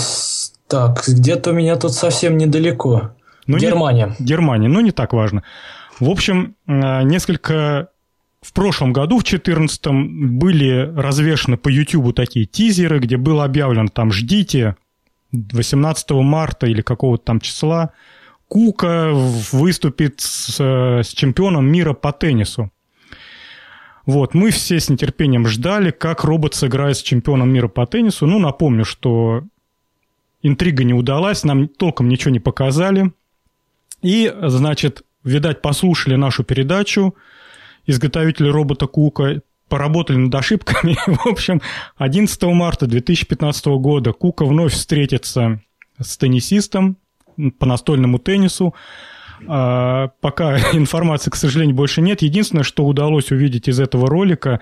так, 0.68 1.04
где-то 1.06 1.50
у 1.50 1.54
меня 1.54 1.76
тут 1.76 1.92
совсем 1.92 2.36
недалеко. 2.36 3.12
Ну, 3.46 3.58
Германия. 3.58 4.14
Не, 4.18 4.26
Германия, 4.26 4.68
ну 4.68 4.80
не 4.80 4.90
так 4.90 5.12
важно. 5.12 5.42
В 6.00 6.10
общем, 6.10 6.56
э, 6.66 7.02
несколько... 7.02 7.88
В 8.42 8.52
прошлом 8.52 8.92
году, 8.92 9.18
в 9.18 9.24
2014 9.24 9.86
были 9.88 10.92
развешены 10.94 11.56
по 11.56 11.68
YouTube 11.68 12.14
такие 12.14 12.46
тизеры, 12.46 13.00
где 13.00 13.16
было 13.16 13.44
объявлено 13.44 13.88
там 13.88 14.12
«Ждите 14.12 14.76
18 15.32 16.10
марта 16.12 16.66
или 16.66 16.80
какого-то 16.80 17.24
там 17.24 17.40
числа 17.40 17.90
Кука 18.46 19.10
выступит 19.12 20.20
с, 20.20 20.60
с 20.60 21.08
чемпионом 21.08 21.66
мира 21.66 21.92
по 21.92 22.12
теннису». 22.12 22.70
Вот, 24.04 24.34
мы 24.34 24.50
все 24.50 24.78
с 24.78 24.88
нетерпением 24.88 25.48
ждали, 25.48 25.90
как 25.90 26.22
робот 26.22 26.54
сыграет 26.54 26.96
с 26.96 27.02
чемпионом 27.02 27.52
мира 27.52 27.66
по 27.66 27.84
теннису. 27.86 28.26
Ну, 28.26 28.38
напомню, 28.38 28.84
что 28.84 29.42
интрига 30.46 30.84
не 30.84 30.94
удалась, 30.94 31.44
нам 31.44 31.68
толком 31.68 32.08
ничего 32.08 32.30
не 32.30 32.40
показали. 32.40 33.12
И, 34.02 34.32
значит, 34.42 35.02
видать, 35.24 35.62
послушали 35.62 36.16
нашу 36.16 36.44
передачу, 36.44 37.14
изготовители 37.86 38.48
робота 38.48 38.86
Кука, 38.86 39.42
поработали 39.68 40.16
над 40.16 40.34
ошибками. 40.34 40.96
В 41.06 41.26
общем, 41.26 41.60
11 41.96 42.42
марта 42.44 42.86
2015 42.86 43.66
года 43.66 44.12
Кука 44.12 44.44
вновь 44.44 44.72
встретится 44.72 45.60
с 46.00 46.16
теннисистом 46.16 46.98
по 47.58 47.66
настольному 47.66 48.18
теннису. 48.18 48.74
А, 49.46 50.08
пока 50.20 50.58
информации, 50.72 51.30
к 51.30 51.36
сожалению, 51.36 51.74
больше 51.74 52.00
нет. 52.02 52.22
Единственное, 52.22 52.64
что 52.64 52.84
удалось 52.84 53.30
увидеть 53.30 53.68
из 53.68 53.80
этого 53.80 54.08
ролика, 54.08 54.60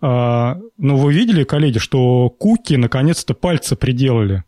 а, 0.00 0.58
ну, 0.76 0.96
вы 0.96 1.12
видели, 1.12 1.44
коллеги, 1.44 1.78
что 1.78 2.30
Куки 2.30 2.74
наконец-то 2.74 3.34
пальцы 3.34 3.74
приделали? 3.74 4.44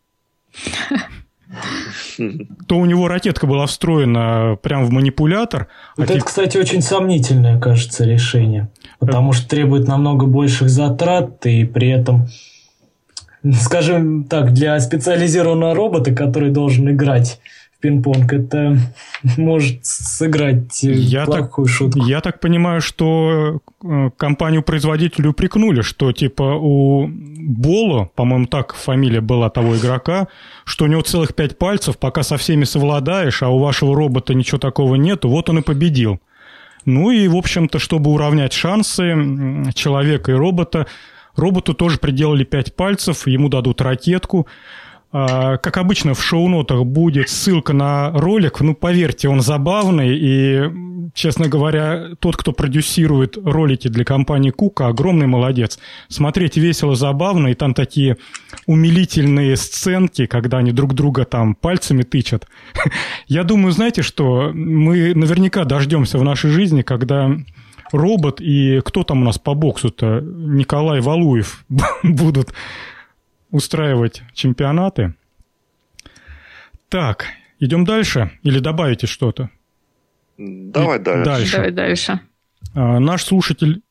То 2.67 2.77
у 2.77 2.85
него 2.85 3.09
ракетка 3.09 3.47
была 3.47 3.67
встроена 3.67 4.57
прямо 4.63 4.85
в 4.85 4.91
манипулятор. 4.91 5.69
Вот 5.97 6.11
а 6.11 6.15
это, 6.15 6.25
кстати, 6.25 6.57
очень 6.57 6.83
сомнительное, 6.83 7.59
кажется, 7.59 8.05
решение. 8.05 8.69
Потому 8.99 9.33
что 9.33 9.49
требует 9.49 9.89
намного 9.89 10.27
больших 10.27 10.69
затрат, 10.69 11.45
и 11.47 11.65
при 11.65 11.89
этом, 11.89 12.29
скажем 13.61 14.25
так, 14.25 14.53
для 14.53 14.79
специализированного 14.79 15.75
робота, 15.75 16.13
который 16.13 16.51
должен 16.51 16.91
играть 16.91 17.41
пинг-понг, 17.81 18.33
это 18.33 18.79
может 19.37 19.85
сыграть 19.85 20.83
я 20.83 21.25
плохую 21.25 21.67
так, 21.67 21.75
шутку. 21.75 21.99
Я 22.01 22.21
так 22.21 22.41
понимаю, 22.41 22.81
что 22.81 23.61
э, 23.83 24.11
компанию-производителю 24.17 25.31
упрекнули, 25.31 25.83
что 25.83 26.13
типа 26.13 26.43
у 26.43 27.09
Боло, 27.09 28.11
по-моему, 28.15 28.47
так 28.47 28.75
фамилия 28.75 29.21
была 29.21 29.51
того 29.51 29.77
игрока, 29.77 30.29
что 30.65 30.85
у 30.85 30.89
него 30.89 31.01
целых 31.03 31.35
пять 31.35 31.59
пальцев, 31.59 31.99
пока 31.99 32.23
со 32.23 32.37
всеми 32.37 32.65
совладаешь, 32.65 33.43
а 33.43 33.49
у 33.49 33.59
вашего 33.59 33.95
робота 33.95 34.35
ничего 34.35 34.59
такого 34.59 34.95
нету, 34.97 35.29
вот 35.29 35.49
он 35.49 35.59
и 35.59 35.63
победил. 35.63 36.21
Ну 36.85 37.11
и, 37.11 37.29
в 37.29 37.37
общем-то, 37.37 37.79
чтобы 37.79 38.11
уравнять 38.11 38.53
шансы 38.53 39.73
человека 39.75 40.33
и 40.33 40.35
робота, 40.35 40.87
роботу 41.37 41.75
тоже 41.75 41.99
приделали 41.99 42.45
пять 42.45 42.75
пальцев, 42.75 43.27
ему 43.27 43.49
дадут 43.49 43.81
ракетку, 43.81 44.47
как 45.13 45.77
обычно, 45.77 46.15
в 46.15 46.23
шоу-нотах 46.23 46.85
будет 46.85 47.29
ссылка 47.29 47.73
на 47.73 48.11
ролик. 48.13 48.61
Ну, 48.61 48.75
поверьте, 48.75 49.29
он 49.29 49.41
забавный. 49.41 50.17
И, 50.17 50.63
честно 51.15 51.49
говоря, 51.49 52.11
тот, 52.21 52.37
кто 52.37 52.53
продюсирует 52.53 53.37
ролики 53.37 53.89
для 53.89 54.05
компании 54.05 54.51
Кука, 54.51 54.87
огромный 54.87 55.27
молодец. 55.27 55.81
Смотреть 56.09 56.57
весело, 56.57 56.95
забавно. 56.95 57.49
И 57.49 57.55
там 57.55 57.75
такие 57.75 58.19
умилительные 58.67 59.57
сценки, 59.57 60.27
когда 60.27 60.59
они 60.59 60.71
друг 60.71 60.95
друга 60.95 61.25
там 61.25 61.57
пальцами 61.57 62.03
тычат. 62.03 62.47
Я 63.27 63.43
думаю, 63.43 63.73
знаете 63.73 64.03
что? 64.03 64.53
Мы 64.55 65.13
наверняка 65.15 65.65
дождемся 65.65 66.19
в 66.19 66.25
нашей 66.25 66.51
жизни, 66.51 66.83
когда 66.83 67.31
робот 67.91 68.41
и 68.41 68.81
кто 68.85 69.03
там 69.03 69.23
у 69.23 69.25
нас 69.25 69.39
по 69.39 69.55
боксу-то? 69.55 70.21
Николай 70.21 71.01
Валуев 71.01 71.65
будут 72.05 72.55
устраивать 73.51 74.23
чемпионаты. 74.35 75.15
Так, 76.89 77.27
идем 77.59 77.85
дальше 77.85 78.33
или 78.43 78.59
добавите 78.59 79.07
что-то? 79.07 79.51
Давай 80.39 80.99
И 80.99 81.03
дальше. 81.03 81.25
дальше. 81.25 81.57
Давай 81.57 81.71
дальше. 81.71 82.21
А, 82.75 82.99
наш 82.99 83.25
слушатель 83.25 83.83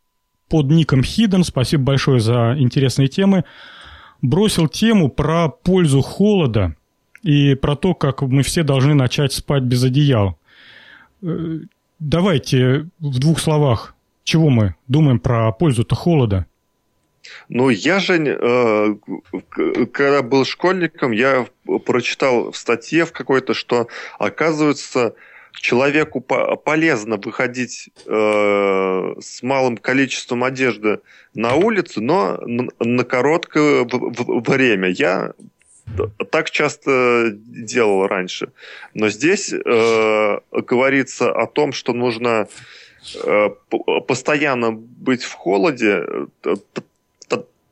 под 0.50 0.68
ником 0.72 1.02
Hidden, 1.02 1.44
спасибо 1.44 1.84
большое 1.84 2.20
за 2.20 2.56
интересные 2.58 3.08
темы, 3.08 3.46
бросил 4.22 4.68
тему 4.68 5.10
про 5.10 5.50
пользу 5.50 6.02
холода 6.02 6.76
и 7.22 7.56
про 7.56 7.76
то, 7.76 7.94
как 7.94 8.22
мы 8.22 8.44
все 8.44 8.64
должны 8.64 8.94
начать 8.96 9.34
спать 9.34 9.64
без 9.64 9.84
одеял. 9.84 10.38
Э, 11.22 11.60
давайте 12.00 12.88
в 13.00 13.20
двух 13.20 13.40
словах, 13.40 13.96
чего 14.24 14.50
мы 14.50 14.76
думаем 14.88 15.20
про 15.20 15.52
пользу-то 15.52 15.96
холода? 15.96 16.46
Ну, 17.50 17.70
я 17.70 18.00
же, 18.00 18.18
э, 18.18 18.96
когда 19.92 20.22
был 20.22 20.46
школьником, 20.46 21.12
я 21.12 21.48
прочитал 21.86 22.52
в 22.52 22.58
статье 22.58 23.06
в 23.06 23.12
какой-то, 23.12 23.54
что, 23.54 23.88
оказывается, 24.18 25.16
человеку 25.54 26.22
полезно 26.22 27.18
выходить 27.18 27.90
э, 28.06 29.16
с 29.20 29.44
малым 29.44 29.78
количеством 29.78 30.44
одежды 30.44 31.00
на 31.34 31.56
улицу, 31.56 32.02
но 32.02 32.40
на 32.80 33.04
короткое 33.04 33.86
время. 33.86 34.90
Я 34.90 35.34
так 36.32 36.52
часто 36.52 37.32
делал 37.34 38.08
раньше. 38.08 38.52
Но 38.94 39.10
здесь 39.10 39.52
э, 39.52 40.40
говорится 40.52 41.32
о 41.32 41.48
том, 41.48 41.74
что 41.74 41.94
нужно 41.94 42.48
постоянно 44.08 44.72
быть 44.72 45.24
в 45.24 45.34
холоде, 45.34 46.06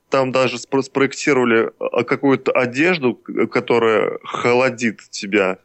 там 0.10 0.32
даже 0.32 0.58
спроектировали 0.58 1.72
а, 1.80 2.04
какую-то 2.04 2.52
одежду, 2.52 3.16
которая 3.52 4.18
холодит 4.24 5.02
тебя. 5.10 5.58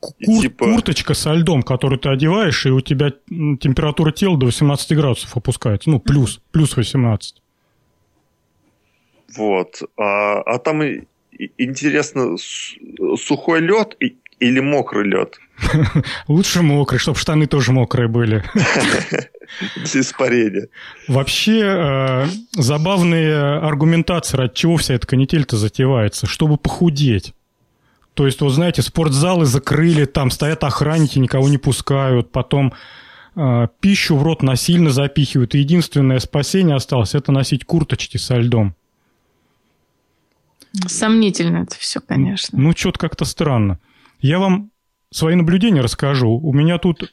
Кур- 0.00 0.40
типа... 0.40 0.64
Курточка 0.64 1.14
со 1.14 1.32
льдом, 1.32 1.62
которую 1.62 1.98
ты 1.98 2.08
одеваешь, 2.08 2.66
и 2.66 2.70
у 2.70 2.80
тебя 2.80 3.10
температура 3.30 4.10
тела 4.12 4.36
до 4.36 4.46
18 4.46 4.96
градусов 4.96 5.36
опускается. 5.36 5.90
Ну, 5.90 6.00
плюс, 6.00 6.40
плюс 6.50 6.76
18. 6.76 7.42
Вот. 9.36 9.82
А, 9.96 10.40
а 10.40 10.58
там 10.58 10.82
интересно, 11.58 12.36
сухой 13.16 13.60
лед 13.60 13.96
или 14.40 14.60
мокрый 14.60 15.04
лед? 15.04 15.38
Лучше 16.28 16.62
мокрый, 16.62 16.98
чтобы 16.98 17.18
штаны 17.18 17.46
тоже 17.46 17.72
мокрые 17.72 18.08
были. 18.08 18.44
Испарение. 19.94 20.68
Вообще, 21.08 21.60
э, 21.62 22.26
забавные 22.52 23.36
аргументации, 23.36 24.36
ради 24.36 24.54
чего 24.54 24.76
вся 24.76 24.94
эта 24.94 25.06
канитель-то 25.06 25.56
затевается, 25.56 26.26
чтобы 26.26 26.56
похудеть. 26.56 27.34
То 28.14 28.26
есть, 28.26 28.40
вот 28.40 28.50
знаете, 28.50 28.82
спортзалы 28.82 29.46
закрыли, 29.46 30.04
там 30.04 30.30
стоят 30.30 30.64
охранники, 30.64 31.18
никого 31.18 31.48
не 31.48 31.58
пускают, 31.58 32.30
потом 32.30 32.74
э, 33.36 33.68
пищу 33.80 34.16
в 34.16 34.22
рот 34.22 34.42
насильно 34.42 34.90
запихивают. 34.90 35.54
И 35.54 35.58
единственное 35.58 36.18
спасение 36.18 36.76
осталось– 36.76 37.14
это 37.14 37.32
носить 37.32 37.64
курточки 37.64 38.18
со 38.18 38.36
льдом. 38.36 38.74
Сомнительно 40.86 41.58
это 41.58 41.76
все, 41.76 42.00
конечно. 42.00 42.58
Ну, 42.58 42.72
что-то 42.76 42.98
как-то 42.98 43.24
странно. 43.24 43.78
Я 44.20 44.38
вам 44.38 44.71
свои 45.12 45.34
наблюдения 45.34 45.80
расскажу. 45.80 46.30
У 46.30 46.52
меня 46.52 46.78
тут 46.78 47.12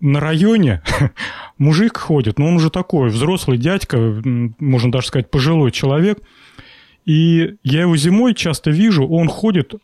на 0.00 0.20
районе 0.20 0.82
мужик 1.58 1.96
ходит, 1.96 2.38
но 2.38 2.48
он 2.48 2.56
уже 2.56 2.70
такой 2.70 3.08
взрослый 3.08 3.58
дядька, 3.58 4.20
можно 4.58 4.92
даже 4.92 5.06
сказать 5.06 5.30
пожилой 5.30 5.70
человек. 5.70 6.18
И 7.04 7.54
я 7.62 7.82
его 7.82 7.96
зимой 7.96 8.34
часто 8.34 8.70
вижу, 8.70 9.06
он 9.06 9.28
ходит 9.28 9.74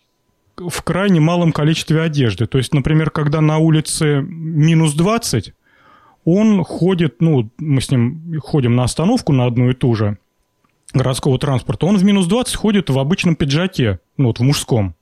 в 0.56 0.82
крайне 0.82 1.20
малом 1.20 1.52
количестве 1.52 2.00
одежды. 2.02 2.46
То 2.46 2.58
есть, 2.58 2.74
например, 2.74 3.10
когда 3.10 3.40
на 3.40 3.58
улице 3.58 4.22
минус 4.22 4.94
20, 4.94 5.54
он 6.24 6.62
ходит, 6.64 7.20
ну, 7.20 7.50
мы 7.58 7.80
с 7.80 7.90
ним 7.90 8.38
ходим 8.40 8.76
на 8.76 8.84
остановку 8.84 9.32
на 9.32 9.46
одну 9.46 9.70
и 9.70 9.74
ту 9.74 9.94
же 9.94 10.18
городского 10.92 11.38
транспорта, 11.38 11.86
он 11.86 11.96
в 11.96 12.04
минус 12.04 12.26
20 12.26 12.54
ходит 12.54 12.90
в 12.90 12.98
обычном 12.98 13.34
пиджаке, 13.34 14.00
ну, 14.16 14.26
вот 14.26 14.40
в 14.40 14.42
мужском. 14.42 14.94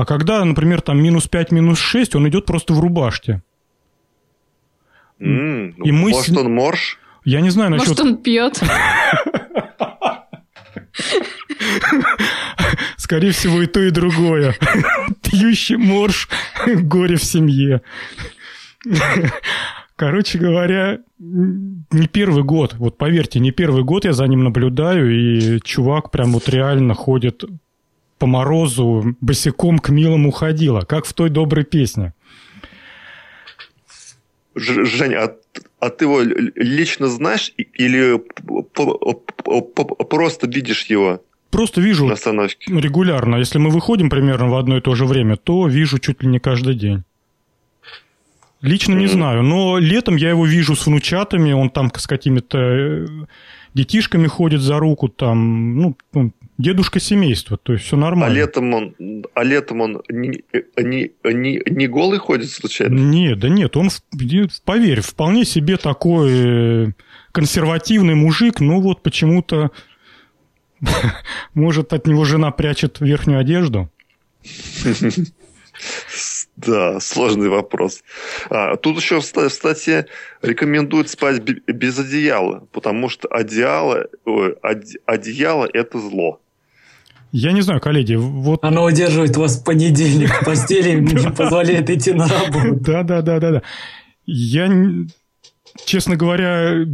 А 0.00 0.06
когда, 0.06 0.42
например, 0.46 0.80
там 0.80 0.98
минус 1.02 1.28
5, 1.28 1.52
минус 1.52 1.78
6, 1.78 2.14
он 2.14 2.26
идет 2.26 2.46
просто 2.46 2.72
в 2.72 2.80
рубашке. 2.80 3.42
Mm, 5.20 5.74
и 5.84 5.92
мы 5.92 6.12
может, 6.12 6.34
с... 6.34 6.38
он 6.38 6.54
морж? 6.54 6.98
Я 7.26 7.42
не 7.42 7.50
знаю 7.50 7.72
насчет... 7.72 7.88
Может, 7.88 8.00
он 8.06 8.16
пьет? 8.16 8.58
Скорее 12.96 13.32
всего, 13.32 13.60
и 13.60 13.66
то, 13.66 13.80
и 13.80 13.90
другое. 13.90 14.56
Пьющий 15.22 15.76
морж, 15.76 16.30
горе 16.66 17.16
в 17.16 17.24
семье. 17.24 17.82
Короче 19.96 20.38
говоря, 20.38 21.00
не 21.18 22.06
первый 22.06 22.42
год, 22.42 22.74
вот 22.78 22.96
поверьте, 22.96 23.38
не 23.38 23.50
первый 23.50 23.84
год 23.84 24.06
я 24.06 24.14
за 24.14 24.26
ним 24.26 24.44
наблюдаю, 24.44 25.10
и 25.14 25.60
чувак 25.60 26.10
прям 26.10 26.32
вот 26.32 26.48
реально 26.48 26.94
ходит 26.94 27.44
по 28.20 28.26
морозу 28.26 29.16
босиком 29.20 29.78
к 29.78 29.88
милому 29.88 30.30
ходила, 30.30 30.82
как 30.82 31.06
в 31.06 31.12
той 31.14 31.30
доброй 31.30 31.64
песне. 31.64 32.12
Женя, 34.54 35.24
а, 35.24 35.36
а 35.80 35.88
ты 35.88 36.04
его 36.04 36.20
лично 36.20 37.08
знаешь 37.08 37.52
или 37.56 38.20
просто 40.04 40.46
видишь 40.46 40.84
его? 40.84 41.22
Просто 41.50 41.80
вижу 41.80 42.06
на 42.06 42.12
остановке. 42.12 42.72
регулярно. 42.72 43.36
Если 43.36 43.58
мы 43.58 43.70
выходим 43.70 44.10
примерно 44.10 44.50
в 44.50 44.54
одно 44.54 44.76
и 44.76 44.80
то 44.80 44.94
же 44.94 45.06
время, 45.06 45.36
то 45.36 45.66
вижу 45.66 45.98
чуть 45.98 46.22
ли 46.22 46.28
не 46.28 46.38
каждый 46.38 46.74
день. 46.74 47.04
Лично 48.60 48.94
не 48.94 49.06
знаю, 49.06 49.42
но 49.42 49.78
летом 49.78 50.16
я 50.16 50.28
его 50.28 50.44
вижу 50.44 50.76
с 50.76 50.86
внучатами, 50.86 51.52
он 51.52 51.70
там 51.70 51.90
с 51.96 52.06
какими-то 52.06 52.58
э, 52.58 53.06
детишками 53.74 54.26
ходит 54.26 54.60
за 54.60 54.78
руку, 54.78 55.08
там, 55.08 55.76
ну, 55.76 55.96
дедушка 56.58 57.00
семейства, 57.00 57.56
то 57.56 57.72
есть 57.72 57.84
все 57.84 57.96
нормально. 57.96 58.34
А 58.34 58.38
летом 58.38 58.74
он, 58.74 58.94
а 59.34 59.44
летом 59.44 59.80
он 59.80 60.02
не, 60.08 60.44
не, 60.76 61.10
не, 61.24 61.62
не 61.66 61.86
голый 61.86 62.18
ходит 62.18 62.50
случайно? 62.50 62.94
Нет, 62.94 63.38
да 63.38 63.48
нет, 63.48 63.76
он, 63.76 63.90
поверь, 64.64 65.00
вполне 65.00 65.44
себе 65.44 65.76
такой 65.76 66.30
э, 66.30 66.92
консервативный 67.32 68.14
мужик, 68.14 68.60
но 68.60 68.80
вот 68.80 69.02
почему-то, 69.02 69.70
может, 71.54 71.92
от 71.92 72.06
него 72.06 72.24
жена 72.24 72.50
прячет 72.50 73.00
верхнюю 73.00 73.40
одежду? 73.40 73.90
Да, 76.66 77.00
сложный 77.00 77.48
вопрос. 77.48 78.02
А, 78.50 78.76
тут 78.76 78.96
еще 78.96 79.20
в 79.20 79.50
статье 79.50 80.06
рекомендуют 80.42 81.08
спать 81.08 81.40
без 81.42 81.98
одеяла, 81.98 82.66
потому 82.72 83.08
что 83.08 83.28
одеяло, 83.28 84.06
ой, 84.24 84.56
одеяло– 85.06 85.68
это 85.72 85.98
зло. 85.98 86.40
Я 87.32 87.52
не 87.52 87.60
знаю, 87.60 87.80
коллеги, 87.80 88.14
вот... 88.14 88.64
Оно 88.64 88.84
удерживает 88.84 89.36
вас 89.36 89.60
в 89.60 89.64
понедельник 89.64 90.30
в 90.30 90.44
постели, 90.44 91.00
не 91.00 91.30
позволяет 91.30 91.88
идти 91.88 92.12
на 92.12 92.26
работу. 92.26 92.76
Да, 92.80 93.02
да, 93.04 93.22
да, 93.22 93.38
да, 93.38 93.50
да. 93.52 93.62
Я, 94.26 94.68
честно 95.84 96.16
говоря, 96.16 96.86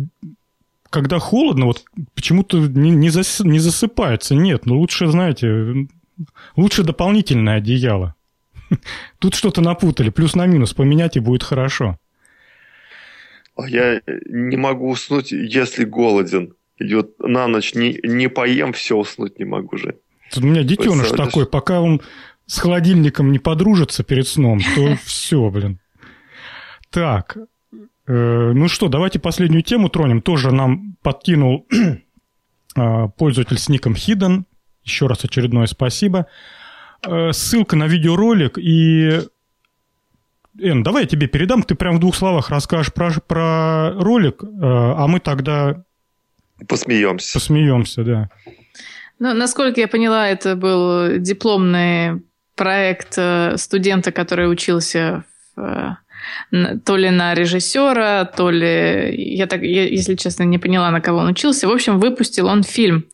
когда 0.90 1.18
холодно, 1.18 1.66
вот 1.66 1.84
почему-то 2.14 2.58
не, 2.58 2.90
не, 2.90 3.08
зас, 3.08 3.40
не 3.40 3.58
засыпается. 3.58 4.34
Нет, 4.34 4.66
ну 4.66 4.78
лучше, 4.78 5.06
знаете, 5.06 5.88
лучше 6.54 6.82
дополнительное 6.82 7.56
одеяло. 7.56 8.15
Тут 9.18 9.34
что-то 9.34 9.60
напутали, 9.60 10.10
плюс 10.10 10.34
на 10.34 10.46
минус 10.46 10.74
поменять 10.74 11.16
и 11.16 11.20
будет 11.20 11.42
хорошо. 11.42 11.98
А 13.56 13.68
я 13.68 14.02
не 14.06 14.56
могу 14.56 14.90
уснуть, 14.90 15.32
если 15.32 15.84
голоден. 15.84 16.54
Идет 16.78 17.18
на 17.18 17.48
ночь 17.48 17.74
не, 17.74 17.98
не 18.02 18.28
поем, 18.28 18.74
все 18.74 18.96
уснуть 18.96 19.38
не 19.38 19.46
могу 19.46 19.78
же. 19.78 19.96
Тут 20.32 20.44
у 20.44 20.46
меня 20.46 20.62
детеныш 20.62 21.08
такой, 21.10 21.46
пока 21.46 21.80
он 21.80 22.02
с 22.46 22.58
холодильником 22.58 23.32
не 23.32 23.38
подружится 23.38 24.04
перед 24.04 24.28
сном, 24.28 24.60
то 24.74 24.96
все, 25.04 25.48
блин. 25.50 25.80
Так, 26.90 27.36
э, 28.06 28.52
ну 28.54 28.68
что, 28.68 28.88
давайте 28.88 29.18
последнюю 29.18 29.62
тему 29.62 29.88
тронем. 29.88 30.20
Тоже 30.20 30.52
нам 30.52 30.96
подкинул 31.02 31.66
э, 32.76 33.08
пользователь 33.16 33.58
с 33.58 33.68
ником 33.68 33.94
Hidden. 33.94 34.44
Еще 34.84 35.06
раз 35.06 35.24
очередное 35.24 35.66
спасибо. 35.66 36.26
Ссылка 37.32 37.76
на 37.76 37.86
видеоролик 37.86 38.58
и... 38.58 39.22
Эн, 40.58 40.82
давай 40.82 41.02
я 41.02 41.08
тебе 41.08 41.26
передам, 41.26 41.62
ты 41.62 41.74
прям 41.74 41.96
в 41.96 42.00
двух 42.00 42.14
словах 42.14 42.50
расскажешь 42.50 42.92
про, 42.92 43.10
про 43.26 43.92
ролик, 43.92 44.42
э, 44.42 44.46
а 44.62 45.06
мы 45.06 45.20
тогда... 45.20 45.84
Посмеемся. 46.66 47.34
Посмеемся, 47.34 48.04
да. 48.04 48.30
Ну, 49.18 49.34
насколько 49.34 49.80
я 49.80 49.88
поняла, 49.88 50.28
это 50.28 50.56
был 50.56 51.18
дипломный 51.18 52.22
проект 52.54 53.14
э, 53.18 53.56
студента, 53.58 54.12
который 54.12 54.50
учился 54.50 55.24
в, 55.54 55.60
э, 55.60 55.96
то 56.84 56.96
ли 56.96 57.10
на 57.10 57.34
режиссера, 57.34 58.24
то 58.24 58.50
ли... 58.50 59.14
Я 59.16 59.46
так, 59.46 59.62
я, 59.62 59.88
если 59.88 60.14
честно, 60.14 60.44
не 60.44 60.58
поняла, 60.58 60.90
на 60.90 61.00
кого 61.00 61.18
он 61.18 61.28
учился. 61.28 61.68
В 61.68 61.72
общем, 61.72 61.98
выпустил 61.98 62.46
он 62.46 62.62
фильм 62.62 63.06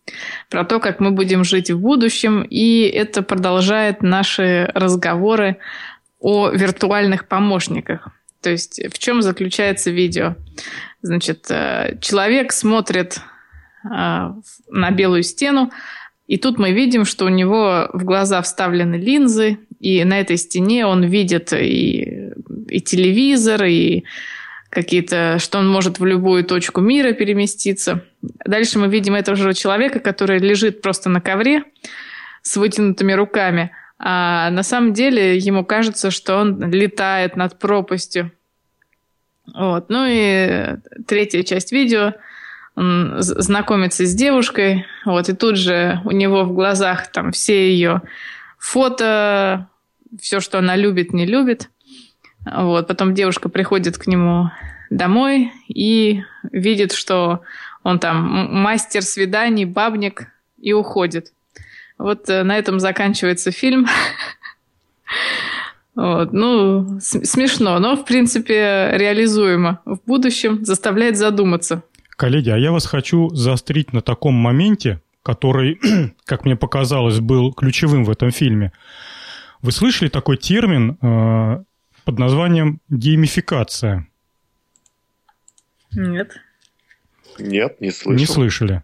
про 0.51 0.65
то, 0.65 0.81
как 0.81 1.01
мы 1.01 1.11
будем 1.11 1.45
жить 1.45 1.71
в 1.71 1.79
будущем, 1.79 2.43
и 2.43 2.83
это 2.83 3.23
продолжает 3.23 4.03
наши 4.03 4.71
разговоры 4.75 5.57
о 6.21 6.51
виртуальных 6.51 7.27
помощниках. 7.27 8.09
То 8.41 8.51
есть 8.51 8.81
в 8.93 8.99
чем 8.99 9.23
заключается 9.23 9.91
видео? 9.91 10.37
Значит, 11.03 11.47
э, 11.51 11.97
человек 12.01 12.53
смотрит 12.53 13.21
а, 13.85 14.37
на 14.69 14.91
белую 14.91 15.23
стену, 15.23 15.71
и 16.29 16.39
тут 16.39 16.59
мы 16.59 16.73
видим, 16.73 17.05
что 17.05 17.25
у 17.25 17.29
него 17.29 17.89
в 17.93 18.05
глаза 18.05 18.41
вставлены 18.43 18.95
линзы, 18.95 19.59
и 19.81 20.05
на 20.05 20.21
этой 20.21 20.37
стене 20.37 20.87
он 20.87 21.05
видит 21.05 21.53
и, 21.53 22.22
и 22.73 22.81
телевизор, 22.81 23.65
и 23.65 24.05
какие-то, 24.71 25.39
что 25.39 25.59
он 25.59 25.69
может 25.69 25.99
в 25.99 26.05
любую 26.05 26.45
точку 26.45 26.81
мира 26.81 27.13
переместиться. 27.13 28.05
Дальше 28.45 28.79
мы 28.79 28.89
видим 28.89 29.15
этого 29.15 29.37
же 29.37 29.53
человека, 29.53 30.01
который 30.01 30.39
лежит 30.39 30.81
просто 30.81 31.11
на 31.11 31.21
ковре 31.21 31.65
с 32.43 32.57
вытянутыми 32.57 33.13
руками, 33.13 33.71
а 33.99 34.51
на 34.51 34.63
самом 34.63 34.93
деле 34.93 35.37
ему 35.37 35.65
кажется, 35.65 36.11
что 36.11 36.39
он 36.39 36.71
летает 36.71 37.37
над 37.37 37.59
пропастью. 37.59 38.33
Вот. 39.55 39.91
Ну 39.91 40.07
и 40.09 40.77
третья 41.07 41.43
часть 41.43 41.73
видео– 41.73 42.15
он 42.75 43.17
знакомится 43.19 44.07
с 44.07 44.15
девушкой, 44.15 44.87
вот, 45.05 45.29
и 45.29 45.35
тут 45.35 45.57
же 45.57 46.01
у 46.05 46.11
него 46.11 46.45
в 46.45 46.55
глазах 46.55 47.09
там 47.09 47.33
все 47.33 47.71
ее 47.71 48.03
фото, 48.59 49.69
все, 50.21 50.41
что 50.41 50.59
она 50.59 50.77
любит, 50.77 51.13
не 51.13 51.27
любит. 51.27 51.69
Вот, 52.45 52.89
потом 52.89 53.15
девушка 53.15 53.49
приходит 53.49 53.99
к 53.99 54.07
нему 54.07 54.51
домой 54.91 55.53
и 55.69 56.23
видит, 56.51 56.93
что 56.93 57.43
он 57.83 57.99
там 57.99 58.17
мастер 58.53 59.03
свиданий, 59.03 59.65
бабник, 59.65 60.29
и 60.63 60.73
уходит. 60.73 61.33
Вот 61.99 62.31
э, 62.31 62.43
на 62.43 62.57
этом 62.57 62.81
заканчивается 62.81 63.51
фильм. 63.51 63.87
Вот, 65.95 66.33
ну, 66.33 67.01
смешно, 67.01 67.79
но, 67.79 67.97
в 67.97 68.07
принципе, 68.07 68.93
реализуемо. 68.95 69.83
В 69.85 69.99
будущем 70.07 70.65
заставляет 70.65 71.19
задуматься. 71.19 71.83
Коллеги, 72.17 72.49
а 72.49 72.57
я 72.57 72.73
вас 72.73 72.87
хочу 72.87 73.29
заострить 73.35 73.93
на 73.93 74.01
таком 74.01 74.33
моменте, 74.33 75.03
который, 75.23 75.79
как 76.25 76.47
мне 76.47 76.57
показалось, 76.57 77.21
был 77.21 77.53
ключевым 77.53 78.05
в 78.05 78.11
этом 78.11 78.31
фильме. 78.31 78.73
Вы 79.61 79.71
слышали 79.71 80.09
такой 80.09 80.39
термин 80.39 80.97
э, 81.03 81.63
под 82.05 82.19
названием 82.19 82.81
геймификация? 82.89 84.07
Нет. 85.93 86.33
Нет, 87.39 87.81
не 87.81 87.91
слышал. 87.91 88.13
Не 88.13 88.27
слышали. 88.27 88.83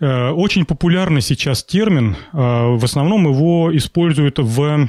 Э, 0.00 0.30
очень 0.30 0.64
популярный 0.64 1.20
сейчас 1.20 1.64
термин. 1.64 2.16
Э, 2.32 2.76
в 2.76 2.84
основном 2.84 3.26
его 3.26 3.76
используют 3.76 4.38
в 4.38 4.88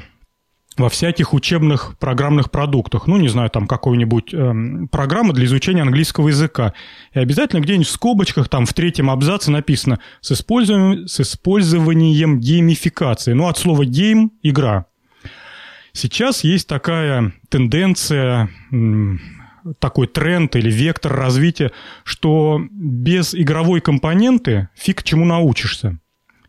во 0.78 0.90
всяких 0.90 1.34
учебных 1.34 1.98
программных 1.98 2.52
продуктах. 2.52 3.08
Ну, 3.08 3.18
не 3.18 3.30
знаю, 3.30 3.50
там 3.50 3.68
какой-нибудь 3.68 4.34
э, 4.34 4.54
программа 4.92 5.34
для 5.34 5.46
изучения 5.46 5.82
английского 5.82 6.28
языка. 6.28 6.74
И 7.14 7.20
обязательно 7.20 7.62
где-нибудь 7.62 7.88
в 7.88 7.92
скобочках, 7.92 8.48
там 8.48 8.66
в 8.66 8.74
третьем 8.74 9.10
абзаце 9.10 9.50
написано 9.50 10.00
с 10.22 10.32
использованием, 10.32 11.08
с 11.08 11.20
использованием 11.20 12.40
геймификации. 12.40 13.34
Ну, 13.34 13.48
от 13.48 13.58
слова 13.58 13.86
гейм– 13.86 14.32
игра. 14.44 14.86
Сейчас 15.98 16.44
есть 16.44 16.68
такая 16.68 17.34
тенденция, 17.50 18.52
такой 19.80 20.06
тренд 20.06 20.56
или 20.56 20.70
вектор 20.72 21.12
развития, 21.12 21.72
что 22.04 22.62
без 22.70 23.34
игровой 23.34 23.82
компоненты 23.82 24.70
фиг 24.76 25.02
чему 25.02 25.26
научишься. 25.26 25.98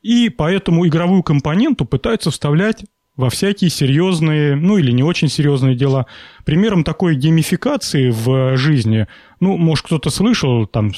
И 0.03 0.29
поэтому 0.29 0.87
игровую 0.87 1.23
компоненту 1.23 1.87
пытаются 1.87 2.31
вставлять 2.31 2.85
во 3.17 3.31
всякие 3.31 3.71
серьезные, 3.71 4.55
ну 4.55 4.77
или 4.77 4.91
не 4.91 5.03
очень 5.03 5.29
серьезные 5.29 5.75
дела. 5.75 6.05
Примером 6.45 6.85
такой 6.85 7.15
геймификации 7.15 8.11
в 8.11 8.55
жизни, 8.59 9.07
ну, 9.41 9.57
может, 9.57 9.87
кто-то 9.87 10.11
слышал, 10.11 10.67
там 10.67 10.93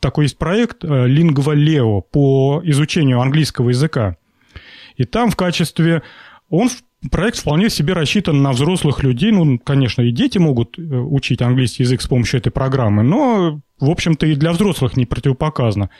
такой 0.00 0.26
есть 0.26 0.36
проект 0.36 0.84
э, 0.84 0.86
Lingua 0.86 1.54
Leo 1.54 2.02
по 2.02 2.60
изучению 2.62 3.22
английского 3.22 3.70
языка. 3.70 4.18
И 4.96 5.04
там 5.04 5.30
в 5.30 5.36
качестве... 5.36 6.02
Он 6.48 6.68
проект 7.10 7.38
вполне 7.38 7.70
себе 7.70 7.92
рассчитан 7.94 8.42
на 8.42 8.52
взрослых 8.52 9.02
людей. 9.02 9.32
Ну, 9.32 9.58
конечно, 9.58 10.02
и 10.02 10.10
дети 10.10 10.38
могут 10.38 10.78
э, 10.78 10.82
учить 10.82 11.42
английский 11.42 11.82
язык 11.82 12.02
с 12.02 12.06
помощью 12.06 12.40
этой 12.40 12.50
программы, 12.50 13.02
но, 13.02 13.60
в 13.80 13.90
общем-то, 13.90 14.26
и 14.26 14.34
для 14.34 14.52
взрослых 14.52 14.96
не 14.96 15.06
противопоказано. 15.06 15.90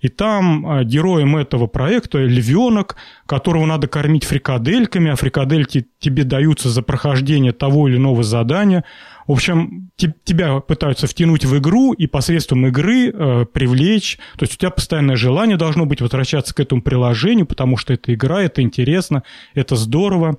И 0.00 0.08
там 0.08 0.66
а, 0.66 0.84
героем 0.84 1.36
этого 1.36 1.66
проекта 1.66 2.18
львенок, 2.18 2.96
которого 3.26 3.66
надо 3.66 3.88
кормить 3.88 4.24
фрикадельками, 4.24 5.10
а 5.10 5.16
фрикадельки 5.16 5.86
тебе 5.98 6.24
даются 6.24 6.68
за 6.68 6.82
прохождение 6.82 7.52
того 7.52 7.88
или 7.88 7.96
иного 7.96 8.22
задания. 8.22 8.84
В 9.26 9.32
общем, 9.32 9.90
тебя 9.96 10.60
пытаются 10.60 11.06
втянуть 11.08 11.44
в 11.44 11.58
игру 11.58 11.92
и 11.92 12.06
посредством 12.06 12.66
игры 12.68 13.10
э, 13.10 13.44
привлечь. 13.46 14.18
То 14.38 14.44
есть 14.44 14.54
у 14.54 14.58
тебя 14.58 14.70
постоянное 14.70 15.16
желание 15.16 15.56
должно 15.56 15.84
быть 15.84 16.00
возвращаться 16.00 16.54
к 16.54 16.60
этому 16.60 16.82
приложению, 16.82 17.46
потому 17.46 17.76
что 17.76 17.92
это 17.92 18.14
игра, 18.14 18.42
это 18.42 18.62
интересно, 18.62 19.24
это 19.54 19.74
здорово. 19.74 20.36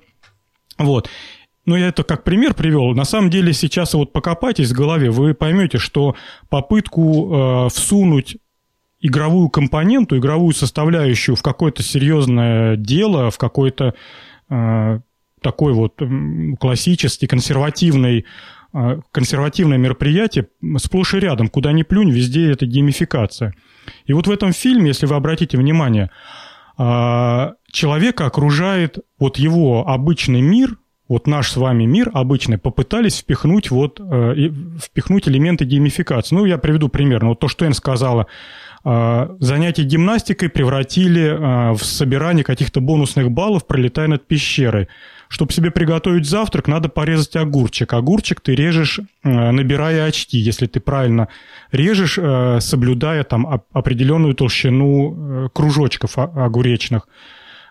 Вот. 0.78 1.08
Но 1.66 1.76
я 1.76 1.88
это 1.88 2.02
как 2.02 2.24
пример 2.24 2.54
привел. 2.54 2.94
На 2.94 3.04
самом 3.04 3.28
деле 3.28 3.52
сейчас 3.52 3.92
вот 3.92 4.12
покопайтесь 4.12 4.70
в 4.70 4.74
голове, 4.74 5.10
вы 5.10 5.34
поймете, 5.34 5.76
что 5.76 6.16
попытку 6.48 7.66
э, 7.66 7.68
всунуть 7.68 8.38
игровую 9.00 9.50
компоненту, 9.50 10.16
игровую 10.16 10.54
составляющую 10.54 11.36
в 11.36 11.42
какое-то 11.42 11.82
серьезное 11.82 12.76
дело, 12.76 13.30
в 13.30 13.36
какой-то 13.36 13.94
э, 14.48 15.00
такой 15.42 15.72
вот 15.74 16.00
классический, 16.58 17.26
консервативный 17.26 18.24
э, 18.72 19.00
консервативное 19.12 19.76
мероприятие 19.76 20.48
сплошь 20.78 21.12
и 21.12 21.18
рядом, 21.18 21.48
куда 21.48 21.72
ни 21.72 21.82
плюнь, 21.82 22.10
везде 22.10 22.50
это 22.50 22.64
геймификация. 22.64 23.52
И 24.06 24.14
вот 24.14 24.26
в 24.26 24.30
этом 24.30 24.54
фильме, 24.54 24.88
если 24.88 25.04
вы 25.04 25.16
обратите 25.16 25.58
внимание, 25.58 26.04
э, 26.04 26.47
человека 26.78 28.26
окружает 28.26 28.98
вот 29.18 29.38
его 29.38 29.88
обычный 29.88 30.40
мир, 30.40 30.78
вот 31.08 31.26
наш 31.26 31.50
с 31.50 31.56
вами 31.56 31.84
мир 31.84 32.10
обычный, 32.12 32.58
попытались 32.58 33.18
впихнуть, 33.18 33.70
вот, 33.70 33.98
э, 33.98 34.50
впихнуть 34.80 35.26
элементы 35.26 35.64
геймификации. 35.64 36.34
Ну, 36.34 36.44
я 36.44 36.58
приведу 36.58 36.88
пример. 36.88 37.22
Ну, 37.22 37.30
вот 37.30 37.40
то, 37.40 37.48
что 37.48 37.64
Энн 37.64 37.72
сказала, 37.72 38.26
э, 38.84 39.36
занятия 39.40 39.84
гимнастикой 39.84 40.50
превратили 40.50 41.22
э, 41.22 41.72
в 41.72 41.82
собирание 41.82 42.44
каких-то 42.44 42.80
бонусных 42.80 43.30
баллов, 43.30 43.66
пролетая 43.66 44.06
над 44.06 44.26
пещерой. 44.26 44.88
Чтобы 45.28 45.52
себе 45.52 45.70
приготовить 45.70 46.26
завтрак, 46.26 46.68
надо 46.68 46.88
порезать 46.88 47.36
огурчик. 47.36 47.92
Огурчик 47.92 48.40
ты 48.40 48.54
режешь, 48.54 48.98
э, 48.98 49.50
набирая 49.50 50.06
очки, 50.06 50.38
если 50.38 50.66
ты 50.66 50.80
правильно 50.80 51.28
режешь, 51.70 52.18
э, 52.18 52.60
соблюдая 52.60 53.24
там 53.24 53.62
определенную 53.72 54.34
толщину 54.34 55.44
э, 55.44 55.48
кружочков 55.52 56.16
огуречных. 56.16 57.08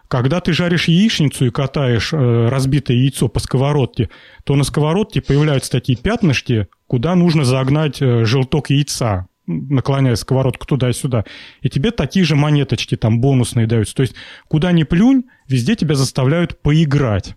Когда 0.08 0.40
ты 0.40 0.54
жаришь 0.54 0.88
яичницу 0.88 1.48
и 1.48 1.50
катаешь 1.50 2.14
разбитое 2.14 2.96
яйцо 2.96 3.28
по 3.28 3.42
сковородке, 3.42 4.10
то 4.46 4.56
на 4.56 4.64
сковородке 4.64 5.22
появляются 5.22 5.70
такие 5.70 5.98
пятнышки, 5.98 6.68
куда 6.86 7.14
нужно 7.14 7.44
загнать 7.44 7.98
желток 8.00 8.70
яйца, 8.70 9.28
наклоняя 9.48 10.16
сковородку 10.16 10.66
туда 10.66 10.92
и 10.92 10.94
сюда. 10.94 11.26
И 11.62 11.70
тебе 11.70 11.92
такие 11.92 12.24
же 12.24 12.38
монеточки 12.38 12.96
там 12.96 13.20
бонусные 13.20 13.68
даются. 13.68 13.96
То 13.96 14.04
есть 14.04 14.16
куда 14.48 14.72
ни 14.72 14.84
плюнь, 14.84 15.24
везде 15.50 15.76
тебя 15.76 15.96
заставляют 15.96 16.62
поиграть 16.62 17.36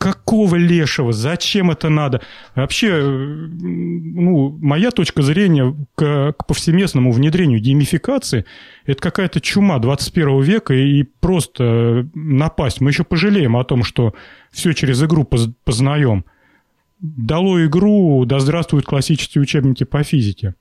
какого 0.00 0.56
лешего, 0.56 1.12
зачем 1.12 1.70
это 1.70 1.90
надо? 1.90 2.22
Вообще, 2.54 2.88
э, 2.88 3.02
ну, 3.02 4.56
моя 4.62 4.92
точка 4.92 5.20
зрения 5.20 5.76
к, 5.94 6.32
к 6.32 6.46
повсеместному 6.46 7.12
внедрению 7.12 7.60
геймификации– 7.60 8.46
это 8.86 9.02
какая-то 9.02 9.42
чума 9.42 9.78
21 9.78 10.40
века 10.40 10.72
и 10.72 11.02
просто 11.02 12.08
напасть. 12.14 12.80
Мы 12.80 12.90
еще 12.90 13.04
пожалеем 13.04 13.58
о 13.58 13.64
том, 13.64 13.84
что 13.84 14.14
все 14.50 14.72
через 14.72 15.02
игру 15.02 15.28
познаем. 15.64 16.24
Дало 16.98 17.62
игру, 17.66 18.24
да 18.24 18.40
здравствуют 18.40 18.86
классические 18.86 19.42
учебники 19.42 19.84
по 19.84 20.02
физике. 20.02 20.54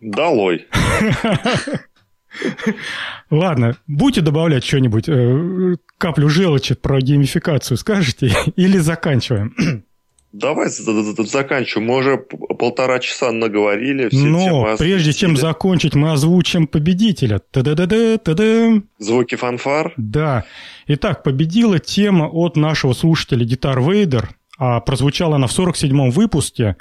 Долой. 0.00 0.66
Ладно, 3.30 3.76
будете 3.86 4.20
добавлять 4.20 4.64
что-нибудь, 4.64 5.08
э, 5.08 5.76
каплю 5.98 6.28
желчи 6.28 6.74
про 6.74 7.00
геймификацию 7.00 7.76
скажете 7.76 8.32
или 8.56 8.78
заканчиваем? 8.78 9.54
Давай 10.32 10.68
заканчиваем. 10.68 11.88
Мы 11.88 11.96
уже 11.96 12.18
полтора 12.18 12.98
часа 12.98 13.32
наговорили. 13.32 14.08
Все 14.10 14.18
Но 14.18 14.76
прежде 14.76 15.14
чем 15.14 15.38
закончить, 15.38 15.94
мы 15.94 16.12
озвучим 16.12 16.66
победителя. 16.66 17.38
Та-да-да-да, 17.50 18.18
та-да. 18.18 18.82
Звуки 18.98 19.36
фанфар? 19.36 19.94
Да. 19.96 20.44
Итак, 20.86 21.22
победила 21.22 21.78
тема 21.78 22.28
от 22.28 22.56
нашего 22.56 22.92
слушателя 22.92 23.44
Гитар 23.44 23.80
Вейдер. 23.80 24.28
А 24.58 24.80
прозвучала 24.80 25.36
она 25.36 25.46
в 25.46 25.58
47-м 25.58 26.10
выпуске, 26.10 26.76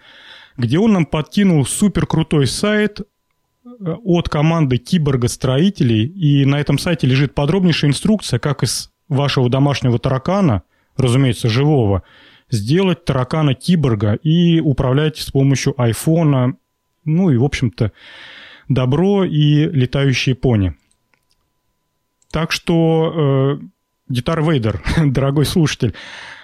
где 0.58 0.80
он 0.80 0.94
нам 0.94 1.06
подкинул 1.06 1.66
супер 1.66 2.06
крутой 2.06 2.48
сайт 2.48 3.02
от 3.80 4.30
команды 4.30 4.78
киборга-строителей, 4.78 6.06
и 6.06 6.46
на 6.46 6.60
этом 6.60 6.78
сайте 6.78 7.08
лежит 7.08 7.34
подробнейшая 7.34 7.92
инструкция, 7.92 8.40
как 8.40 8.64
из 8.64 8.92
вашего 9.08 9.50
домашнего 9.50 10.00
таракана, 10.00 10.64
разумеется, 10.96 11.50
живого, 11.50 12.04
сделать 12.50 13.06
таракана-киборга 13.06 14.14
и 14.16 14.60
управлять 14.60 15.18
с 15.18 15.32
помощью 15.32 15.80
айфона, 15.80 16.56
ну 17.06 17.30
и, 17.30 17.38
в 17.38 17.44
общем-то, 17.44 17.92
добро 18.70 19.24
и 19.24 19.66
летающие 19.66 20.36
пони. 20.36 20.76
Так 22.32 22.52
что, 22.52 23.60
э, 23.62 23.66
Гитар 24.10 24.42
Вейдер, 24.42 24.82
дорогой 25.06 25.46
слушатель, 25.46 25.94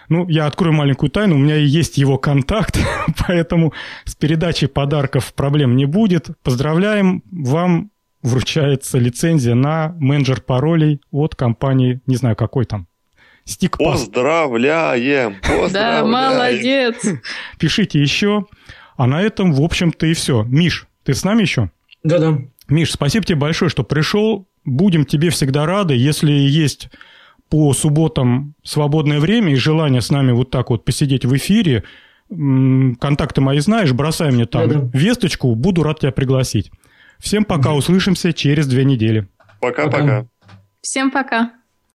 ну, 0.10 0.28
я 0.30 0.48
открою 0.48 0.74
маленькую 0.74 1.10
тайну, 1.10 1.36
у 1.36 1.40
меня 1.40 1.56
есть 1.56 1.98
его 1.98 2.18
контакт, 2.18 2.80
поэтому 3.28 3.74
с 4.06 4.16
передачей 4.16 4.68
подарков 4.68 5.34
проблем 5.34 5.76
не 5.76 5.86
будет. 5.86 6.30
Поздравляем, 6.44 7.24
вам 7.32 7.92
вручается 8.22 8.98
лицензия 8.98 9.56
на 9.56 9.96
менеджер 10.00 10.42
паролей 10.42 11.02
от 11.12 11.36
компании, 11.36 12.02
не 12.08 12.16
знаю 12.16 12.36
какой 12.36 12.66
там, 12.66 12.88
Стик 13.46 13.78
Поздравляем! 13.78 15.36
Поздравляем! 15.42 15.72
Да, 15.72 16.06
молодец! 16.06 17.06
Пишите 17.60 18.00
еще. 18.00 18.46
А 18.96 19.08
на 19.08 19.22
этом, 19.22 19.54
в 19.54 19.62
общем-то, 19.62 20.06
и 20.06 20.14
все. 20.14 20.44
Миш, 20.44 20.88
ты 21.04 21.14
с 21.14 21.24
нами 21.24 21.42
еще? 21.42 21.72
Да-да. 22.04 22.38
Миш, 22.70 22.92
спасибо 22.92 23.26
тебе 23.26 23.38
большое, 23.38 23.70
что 23.70 23.84
пришел. 23.84 24.48
Будем 24.64 25.06
тебе 25.06 25.30
всегда 25.30 25.66
рады. 25.66 25.96
Если 25.96 26.32
есть 26.32 26.90
по 27.54 27.72
субботам 27.74 28.56
свободное 28.64 29.20
время 29.20 29.52
и 29.54 29.56
желание 29.56 30.02
с 30.02 30.10
нами 30.10 30.32
вот 30.32 30.50
так 30.50 30.72
вот 30.72 30.84
посидеть 30.86 31.24
в 31.24 31.36
эфире, 31.36 31.84
контакты 32.28 33.42
мои 33.42 33.60
знаешь, 33.60 33.94
бросай 33.94 34.32
мне 34.32 34.48
там 34.48 34.68
Да-да. 34.68 34.90
весточку, 34.92 35.54
буду 35.54 35.84
рад 35.84 36.00
тебя 36.00 36.12
пригласить. 36.12 36.72
Всем 37.20 37.46
пока, 37.46 37.74
услышимся 37.74 38.34
через 38.34 38.66
две 38.66 38.86
недели. 38.86 39.28
Пока-пока. 39.62 40.26
Всем 40.82 41.12
пока. 41.12 41.52